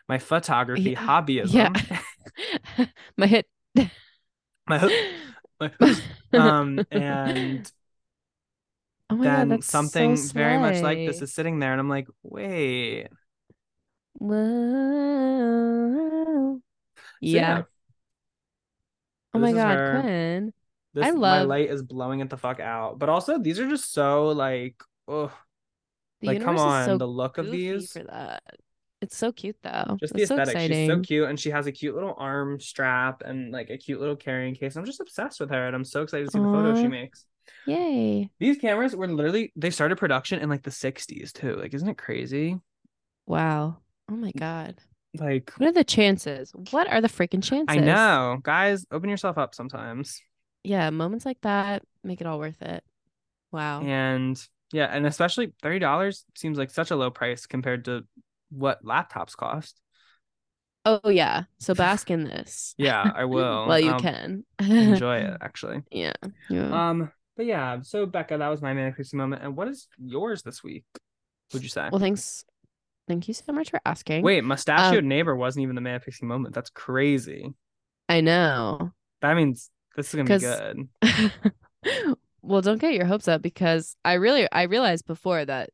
[0.09, 1.07] my photography Yeah.
[1.07, 1.53] hobbyism.
[1.91, 2.87] Yeah.
[3.17, 3.47] My hit.
[4.67, 4.89] My ho-
[5.61, 5.95] my ho-
[6.41, 7.71] um and
[9.15, 11.81] oh my God, then that's so something very much like this is sitting there and
[11.81, 13.09] I'm like, wait.
[14.15, 14.35] Whoa.
[16.57, 16.61] So
[17.21, 17.63] Yeah.
[19.33, 20.01] Oh my God, her.
[20.01, 20.53] Quinn.
[20.93, 22.99] This I my light is blowing it the fuck out.
[22.99, 24.77] But also these are just so like
[25.09, 25.33] oh
[26.23, 27.93] like come on, so the look of these.
[27.93, 28.43] for that.
[29.01, 29.97] It's so cute though.
[30.01, 30.73] just the That's so aesthetic.
[30.73, 34.01] She's so cute, and she has a cute little arm strap and like a cute
[34.01, 34.77] little carrying case.
[34.77, 37.27] I'm just obsessed with her, and I'm so excited to see the photos she makes.
[37.67, 38.31] Yay.
[38.39, 41.57] These cameras were literally they started production in like the 60s too.
[41.57, 42.59] Like, isn't it crazy?
[43.27, 43.79] Wow.
[44.11, 44.77] Oh my God.
[45.19, 46.53] Like, What are the chances?
[46.71, 47.67] What are the freaking chances?
[47.69, 50.21] I know, guys, open yourself up sometimes.
[50.65, 52.83] Yeah, moments like that make it all worth it.
[53.53, 53.83] Wow.
[53.83, 54.41] And
[54.73, 58.05] yeah, and especially thirty dollars seems like such a low price compared to
[58.51, 59.81] what laptops cost.
[60.85, 61.45] Oh yeah.
[61.59, 62.75] So bask in this.
[62.77, 63.67] Yeah, I will.
[63.69, 64.45] well, you I'll can.
[64.59, 65.83] enjoy it actually.
[65.91, 66.15] yeah.
[66.51, 66.89] yeah.
[66.91, 69.43] Um, but yeah, so Becca, that was my manic pixie moment.
[69.43, 70.85] And what is yours this week?
[71.53, 71.89] Would you say?
[71.91, 72.45] well, thanks.
[73.07, 74.23] Thank you so much for asking.
[74.23, 76.55] Wait, mustachioed um, neighbor wasn't even the manic pixie moment.
[76.55, 77.53] That's crazy.
[78.09, 78.93] I know.
[79.21, 81.13] That means this is gonna be
[81.83, 82.15] good.
[82.43, 85.71] well, don't get your hopes up because I really I realized before that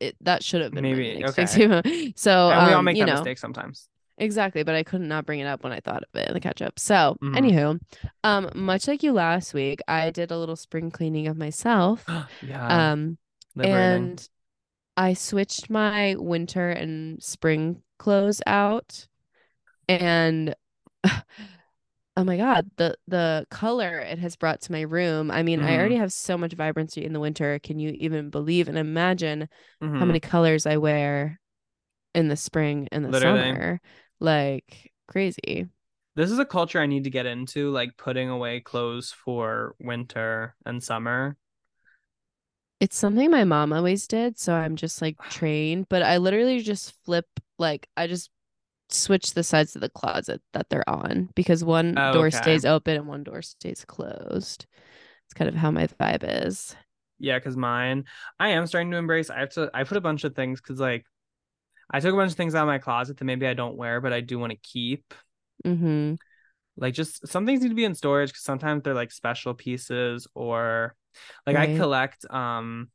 [0.00, 2.12] it that should have been Maybe, okay.
[2.16, 3.88] So and we all um, make that know, mistake sometimes.
[4.20, 6.40] Exactly, but I could not bring it up when I thought of it in the
[6.40, 6.78] catch up.
[6.78, 7.34] So, Mhm.
[7.34, 7.80] anywho,
[8.22, 12.04] um, much like you last week, I did a little spring cleaning of myself.
[12.42, 12.92] yeah.
[12.92, 13.16] Um,
[13.54, 14.02] liberating.
[14.02, 14.28] and
[14.96, 19.08] I switched my winter and spring clothes out,
[19.88, 20.54] and
[22.16, 25.30] oh my god, the the color it has brought to my room.
[25.30, 25.78] I mean, I Mhm.
[25.78, 27.58] already have so much vibrancy in the winter.
[27.60, 29.48] Can you even believe and imagine
[29.80, 30.06] how Mhm.
[30.08, 31.40] many colors I wear
[32.14, 33.40] in the spring and the Literally.
[33.52, 33.80] summer?
[34.20, 35.66] Like crazy.
[36.14, 40.54] This is a culture I need to get into, like putting away clothes for winter
[40.64, 41.36] and summer.
[42.80, 46.92] It's something my mom always did, so I'm just like trained, but I literally just
[47.04, 47.26] flip
[47.58, 48.30] like I just
[48.90, 52.32] switch the sides of the closet that they're on because one Oh, door okay.
[52.32, 54.66] stays open and one door stays closed.
[55.26, 56.76] It's kind of how my vibe is.
[57.18, 58.04] Yeah, because mine,
[58.38, 59.28] I am starting to embrace.
[59.30, 59.70] I have to.
[59.74, 61.04] I put a bunch of things because like
[61.90, 64.00] I took a bunch of things out of my closet that maybe I don't wear,
[64.00, 65.12] but I do want to keep.
[65.64, 66.14] Mm-hmm.
[66.76, 70.26] Like just some things need to be in storage because sometimes they're like special pieces
[70.34, 70.94] or
[71.46, 72.90] like I collect um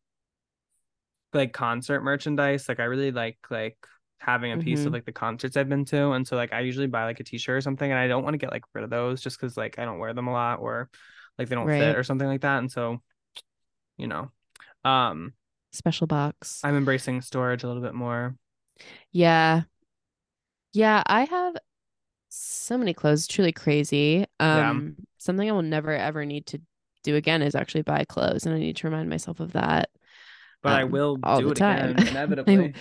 [1.34, 2.68] like concert merchandise.
[2.70, 3.78] Like I really like like
[4.20, 4.88] having a piece Mhm.
[4.88, 6.12] of like the concerts I've been to.
[6.12, 8.34] And so like I usually buy like a t-shirt or something and I don't want
[8.34, 10.60] to get like rid of those just because like I don't wear them a lot
[10.62, 10.90] or
[11.38, 11.80] like they don't Right.
[11.80, 12.60] fit or something like that.
[12.60, 13.02] And so,
[13.98, 14.32] you know.
[14.84, 15.34] Um
[15.74, 16.62] Special box.
[16.64, 18.36] I'm embracing storage a little bit more.
[19.12, 19.64] Yeah.
[20.74, 21.56] Yeah, I have
[22.30, 24.26] so many clothes, it's truly crazy.
[24.40, 24.72] Yeah.
[24.72, 26.62] Um, something I will never ever need to
[27.04, 29.90] do again is actually buy clothes, and I need to remind myself of that.
[30.64, 31.96] But I Um, will all do the it time.
[31.98, 32.74] again inevitably.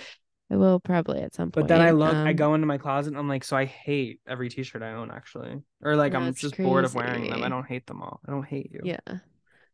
[0.51, 1.67] I will probably at some point.
[1.67, 3.65] But then I look, I Um, go into my closet and I'm like, so I
[3.65, 5.61] hate every t-shirt I own actually.
[5.81, 7.43] Or like No, I'm just bored of wearing them.
[7.43, 8.21] I don't hate them all.
[8.27, 8.81] I don't hate you.
[8.83, 8.99] Yeah.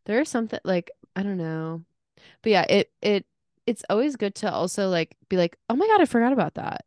[0.06, 1.84] There is something like I don't know.
[2.44, 3.26] But yeah, it it
[3.66, 6.86] it's always good to also like be like, "Oh my God, I forgot about that."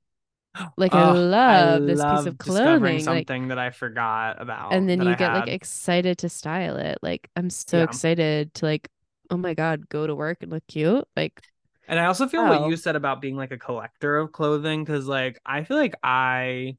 [0.79, 3.09] Like I Ugh, love this piece of clothing.
[3.09, 4.65] Like something that I forgot about.
[4.71, 6.99] and then you I get like excited to style it.
[7.03, 7.83] Like I'm so Yeah.
[7.83, 8.89] excited to like,
[9.31, 11.43] "Oh my God, go to work and look cute." Like
[11.87, 15.07] And I also feel what you said about being like a collector of clothing, because
[15.07, 16.77] like I feel like I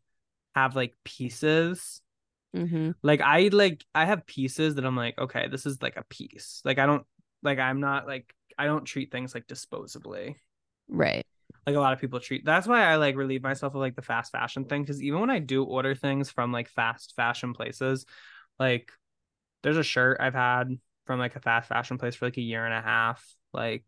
[0.56, 2.02] have like pieces.
[2.54, 2.96] mhm.
[3.04, 6.62] Like I like I have pieces that I'm like, okay, this is like a piece.
[6.66, 7.06] Like I don't
[7.44, 10.36] like I'm not like I don't treat things like disposably.
[10.88, 11.26] Right.
[11.66, 14.02] like a lot of people treat that's why i like relieve myself of like the
[14.02, 18.06] fast fashion thing because even when i do order things from like fast fashion places
[18.60, 18.92] like
[19.64, 22.66] there's a shirt i've had from like a fast fashion place for like a year
[22.66, 23.24] and a half
[23.54, 23.84] like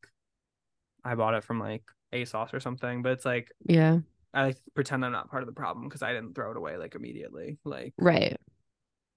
[1.03, 1.83] i bought it from like
[2.13, 3.99] asos or something but it's like Yeah.
[4.33, 6.77] i like pretend i'm not part of the problem because i didn't throw it away
[6.77, 8.37] like immediately like Right.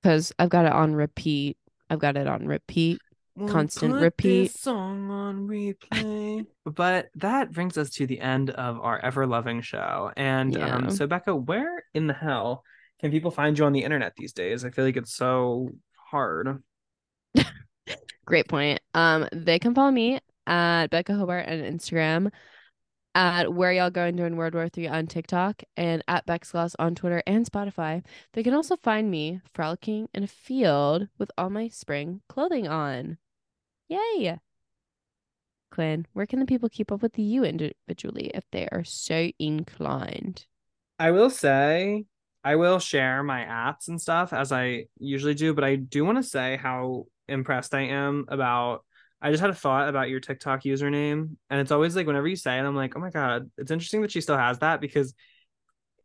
[0.03, 1.59] Cuz I've got it on repeat.
[1.91, 3.01] I've got it on repeat.
[3.37, 4.53] We'll constant put repeat.
[4.53, 6.47] this song on replay.
[6.65, 10.11] but that brings us to the end of our ever loving show.
[10.17, 10.77] And Yeah.
[10.77, 12.65] um, so Becca, where in the hell
[13.01, 14.65] can people find you on the internet these days?
[14.65, 15.71] I feel like it's so
[16.11, 16.63] hard.
[18.27, 18.81] Great point.
[18.95, 22.31] Um, they can follow me at Becca Hobart on Instagram,
[23.15, 27.23] at Where Y'all Going During World War Three on TikTok, and at Gloss on Twitter
[27.27, 28.05] and Spotify.
[28.33, 33.19] They can also find me frolicking in a field with all my spring clothing on.
[33.89, 34.39] Yay!
[35.71, 40.47] Quinn, where can the people keep up with you individually if they are so inclined?
[40.99, 42.05] I will say
[42.43, 46.19] I will share my apps and stuff as I usually do, but I do want
[46.19, 48.85] to say how impressed I am about
[49.23, 52.37] I just had a thought about your TikTok username, and it's always like whenever you
[52.37, 55.15] say it, I'm like, oh my god, it's interesting that she still has that because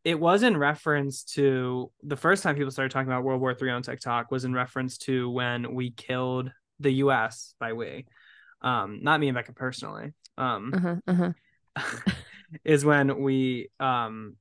[0.04, 3.72] it was in reference to the first time people started talking about World War Three
[3.72, 7.56] on TikTok was in reference to when we killed the U.S.
[7.60, 8.06] by we,
[8.62, 10.96] um, not me and Becca personally, um, Uh huh.
[11.08, 11.32] Uh
[11.78, 12.12] huh.
[12.64, 14.36] is when we um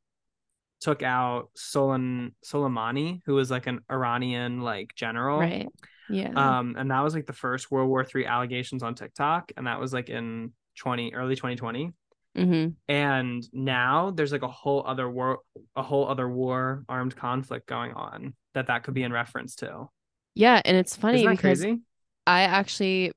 [0.81, 5.41] took out Soleim Soleimani, who was like an Iranian like general.
[5.41, 5.69] Right.
[6.09, 6.33] Yeah.
[6.35, 9.81] Um, and that was like the first World War Three allegations on TikTok, and that
[9.81, 11.93] was like in twenty early twenty twenty.
[12.37, 12.71] mm-hmm.
[12.89, 15.41] And now there's like a whole other war,
[15.77, 19.89] a whole other war, armed conflict going on that that could be in reference to.
[20.35, 21.81] Yeah, and it's funny Isn't that because crazy?
[22.27, 23.13] I actually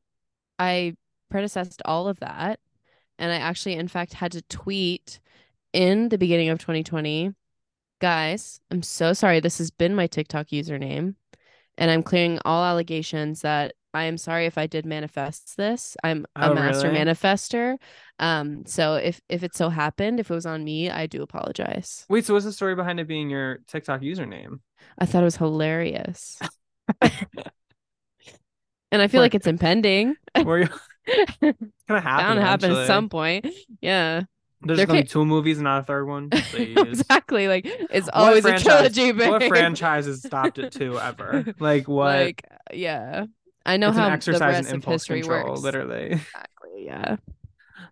[0.59, 0.95] I
[1.29, 2.59] predecessed all of that
[3.19, 5.19] and I actually in fact had to tweet
[5.73, 7.33] in the beginning of 2020
[7.99, 11.15] guys I'm so sorry this has been my TikTok username
[11.77, 16.25] and I'm clearing all allegations that I am sorry if I did manifest this I'm
[16.41, 16.91] a Oh, master really?
[16.91, 17.77] manifester
[18.19, 22.07] um so if if it so happened if it was on me I do apologize
[22.09, 24.59] Wait, so what's the story behind it being your TikTok username?
[24.99, 26.39] I thought it was hilarious
[28.91, 30.67] and I feel like it's impending Where you
[31.41, 32.25] it's gonna happen.
[32.25, 33.45] bound happen at some point.
[33.81, 34.23] Yeah,
[34.61, 36.29] There's there gonna be can't- two movies, not a third one.
[36.53, 37.47] Exactly.
[37.47, 39.11] Like it's always a trilogy.
[39.11, 39.29] Babe.
[39.29, 41.45] What franchise has stopped at two ever?
[41.59, 42.15] Like what?
[42.15, 42.43] Like
[42.73, 43.25] yeah,
[43.65, 45.61] I know it's how an the exercise of impulse history control, works.
[45.61, 46.05] literally.
[46.13, 46.85] Exactly.
[46.85, 47.17] Yeah.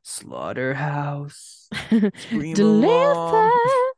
[0.01, 1.69] Slaughterhouse.
[2.31, 3.91] Along.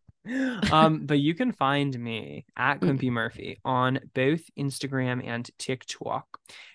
[0.71, 2.79] Um, but you can find me at Mm.
[2.81, 6.25] Quinn P Murphy on both Instagram and TikTok.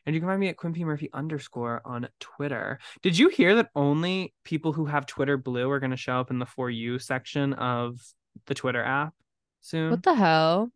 [0.07, 2.79] And you can find me at Quinn P Murphy underscore on Twitter.
[3.03, 6.31] Did you hear that only people who have Twitter Blue are going to show up
[6.31, 7.99] in the For You section of
[8.47, 9.15] the Twitter app
[9.61, 9.91] soon?
[9.91, 10.71] What the hell?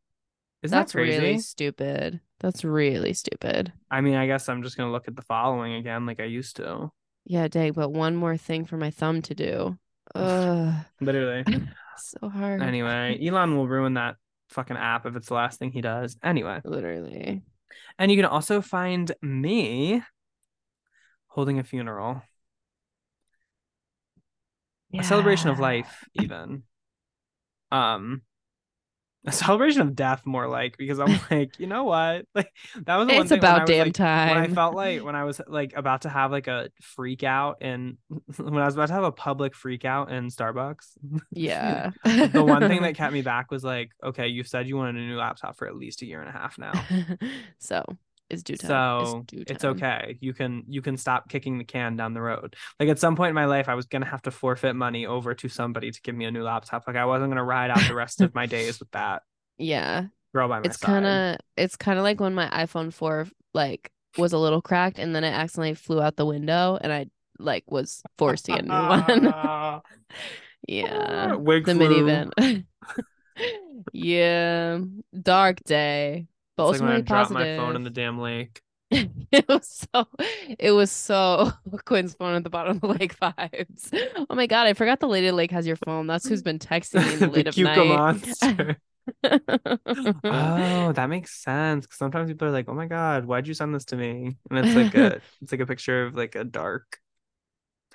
[0.63, 1.19] Isn't That's that crazy?
[1.19, 2.21] really stupid.
[2.41, 3.73] That's really stupid.
[3.91, 6.25] I mean, I guess I'm just going to look at the following again like I
[6.25, 6.91] used to.
[7.25, 7.73] Yeah, dang.
[7.73, 9.79] But one more thing for my thumb to do.
[10.15, 11.45] Ugh, Literally.
[11.97, 12.63] so hard.
[12.63, 14.17] anyway, Elon will ruin that
[14.51, 16.17] fucking app if it's the last thing he does.
[16.23, 16.61] Anyway.
[16.65, 17.43] Literally.
[17.99, 20.03] And you can also find me
[21.27, 22.23] holding a funeral.
[24.99, 26.63] a celebration of life even
[27.71, 28.23] um
[29.27, 32.51] a celebration of death more like because i'm like you know what like
[32.85, 34.29] that was the one It's thing when I about was, damn time.
[34.31, 37.59] when i felt like when i was like about to have like a freak out
[37.61, 37.97] and
[38.39, 40.93] when i was about to have a public freak out in starbucks
[41.33, 41.91] Yeah.
[42.05, 45.07] the one thing that kept me back was like okay you said you wanted a
[45.07, 46.73] new laptop for at least a year and a half now
[47.59, 47.85] so
[48.31, 48.69] it's due time.
[48.69, 52.57] so due it's okay you can you can stop kicking the can down the road
[52.81, 55.35] like at some point in my life i was gonna have to forfeit money over
[55.35, 57.95] to somebody to give me a new laptop like i wasn't gonna ride out the
[57.95, 59.23] rest of my days with that
[59.59, 60.07] Yeah.
[60.35, 63.91] girl by my It's kind of it's kind of like when my iPhone 4 like
[64.19, 67.07] was a little cracked and then it accidentally flew out the window and I
[67.39, 69.27] like was forced to get a new one.
[69.33, 69.83] Ah,
[70.69, 71.35] yeah.
[71.35, 71.89] wig The flew.
[72.07, 72.65] minivan.
[73.93, 74.79] yeah.
[75.23, 76.27] Dark day.
[76.57, 79.87] But it's like when i ultimately dropped my phone in the damn lake it was
[79.93, 80.07] so
[80.59, 81.53] it was so
[81.85, 83.91] Quinn's phone at the bottom of the lake vibes.
[84.31, 86.07] Oh my god, I forgot the lady lake has your phone.
[86.07, 87.79] That's who's been texting me in the the late of night.
[87.79, 88.77] monster
[89.25, 91.87] oh that makes sense.
[91.87, 94.59] Cause sometimes people are like oh my god why'd you send this to me and
[94.59, 96.99] it's like a it's like a picture of like a dark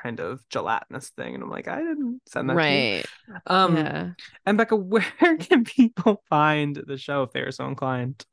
[0.01, 2.65] kind of gelatinous thing and i'm like i didn't send that to you.
[2.65, 3.05] right.
[3.47, 4.09] um yeah.
[4.45, 5.03] and becca where
[5.39, 8.25] can people find the show if they're so inclined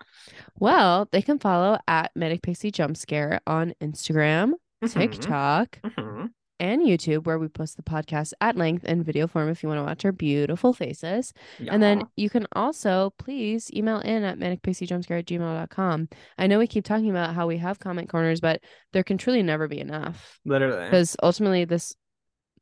[0.58, 4.52] Well, they can follow at Manic Pixie Jump Scare on Instagram,
[4.84, 6.28] Mhm, TikTok, mhm.
[6.60, 9.78] And YouTube, where we post the podcast at length in video form if you want
[9.78, 11.32] to watch our beautiful faces.
[11.74, 16.08] And then you can also please email in at manicpixiejumpscare at gmail.com.
[16.38, 18.60] I know we keep talking about how we have comment corners, but
[18.92, 20.38] there can truly never be enough.
[20.44, 21.94] literally Because ultimately this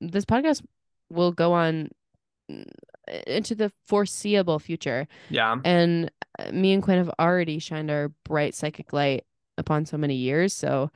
[0.01, 0.62] this podcast
[1.09, 1.89] will go on
[2.51, 2.64] mm,
[3.27, 5.06] into the foreseeable future.
[5.31, 9.24] yeah And uh, me and Quinn have already shined our bright psychic light
[9.59, 10.52] upon so many years.
[10.52, 10.90] So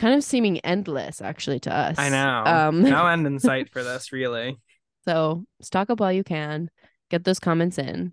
[0.00, 1.98] kind of seeming endless actually to us.
[1.98, 4.56] i know Um no end in sight for this really
[5.04, 6.70] so stock up while you can.
[7.10, 8.12] Get those comments in.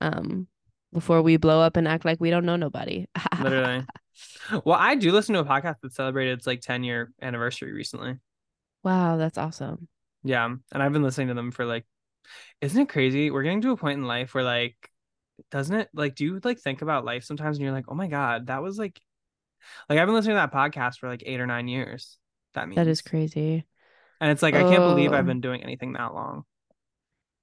[0.00, 0.48] Um
[0.92, 3.06] before we blow up and act like we don't know nobody.
[3.42, 3.84] literally
[4.64, 8.16] well i do listen to a podcast that celebrated its like 10 year anniversary recently
[8.84, 9.88] wow, that's awesome.
[10.24, 11.84] Yeah, and I've been listening to them for like
[12.60, 13.30] isn't it crazy?
[13.30, 14.76] We're getting to a point in life where like
[15.50, 18.08] doesn't it like do you like think about life sometimes and you're like, "Oh my
[18.08, 19.00] god, that was like
[19.88, 22.18] like I've been listening to that podcast for like 8 or 9 years."
[22.54, 23.66] That means That is crazy.
[24.20, 25.16] And it's like I can't believe Oh.
[25.16, 26.44] I've been doing anything that long.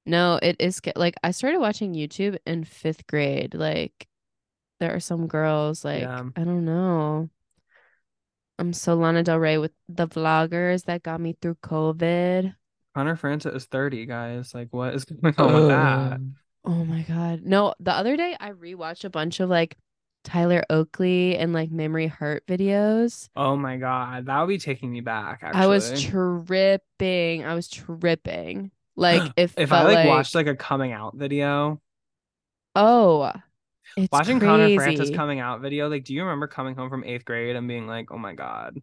[0.05, 3.53] No, it is like I started watching YouTube in fifth grade.
[3.55, 4.07] Like
[4.79, 6.23] there are some girls like Yeah.
[6.35, 7.29] I don't know.
[8.59, 12.55] I'm so Lana Del Rey with the vloggers that got me through COVID.
[12.93, 14.53] Connor Franta is 30, guys.
[14.53, 16.19] Like what is going on with that?
[16.63, 17.41] Oh my God.
[17.43, 19.77] No, the other day I rewatched a bunch of like
[20.25, 23.29] Tyler Oakley and like Mamrie Hart videos.
[23.35, 25.61] Oh my god, that would be taking me back actually.
[25.61, 27.45] I was tripping.
[27.45, 28.71] I was tripping.
[28.97, 31.81] Like if if I like, like watched like a coming out video,
[32.75, 33.31] oh,
[34.11, 37.55] watching Connor Franta coming out video, like do you remember coming home from 8th grade
[37.55, 38.81] and being like, "Oh my god."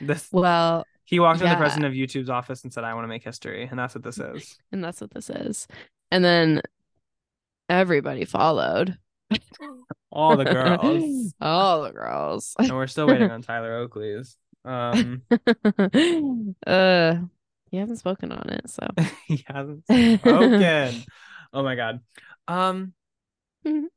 [0.00, 3.08] This Well, He walked into the president of YouTube's office and said, I want to
[3.08, 3.66] make history.
[3.70, 4.58] And that's what this is.
[4.72, 5.66] and that's what this is.
[6.10, 6.62] And then
[7.68, 8.98] everybody followed.
[10.10, 11.34] All the girls.
[11.40, 12.54] All the girls.
[12.58, 14.36] and we're still waiting on Tyler Oakley's.
[14.64, 15.22] Um,
[16.66, 17.16] uh,
[17.70, 18.86] you haven't spoken on it, so.
[19.26, 21.04] he hasn't spoken.
[21.52, 22.00] oh my God.
[22.48, 22.92] Um,
[23.64, 23.90] We're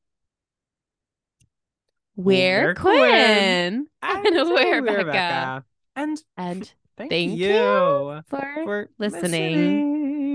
[2.68, 3.04] We're Quinn.
[3.04, 5.66] and And we're we're Becca.
[5.96, 9.22] And And thank, Thank you, you for for listening.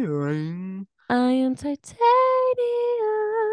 [0.04, 0.86] listening.
[1.08, 1.88] I am titanium.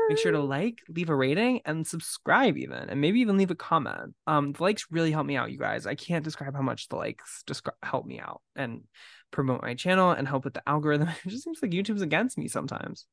[0.09, 3.55] Make sure to like, leave a rating, and subscribe even, and maybe even leave a
[3.55, 4.15] comment.
[4.25, 5.85] Um, the likes really help me out, you guys.
[5.85, 8.84] I can't describe how much the likes just help me out and
[9.31, 11.09] promote my channel and help with the algorithm.
[11.25, 13.05] It just seems like YouTube's against me sometimes.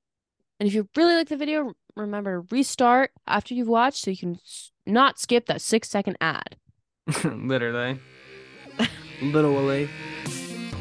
[0.60, 4.16] And if you really like the video, remember to restart after you've watched so you
[4.16, 4.38] can
[4.86, 6.56] not skip that six second ad.
[7.24, 8.00] Literally.
[9.22, 9.88] Literally.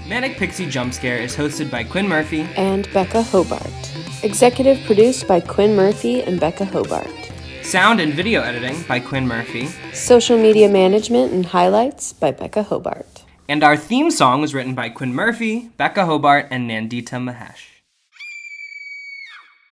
[0.07, 2.41] Manic Pixie Jump Scare is hosted by Quinn Murphy.
[2.56, 4.03] And Becca Hobart.
[4.24, 7.12] Executive produced by Quinn Murphy and Becca Hobart.
[7.62, 9.68] Sound and video editing by Quinn Murphy.
[9.91, 13.26] Social media management and highlights by Becca Hobart.
[13.50, 17.73] And our theme song was written by Quinn Murphy, Becca Hobart, and Nandita Mahesh.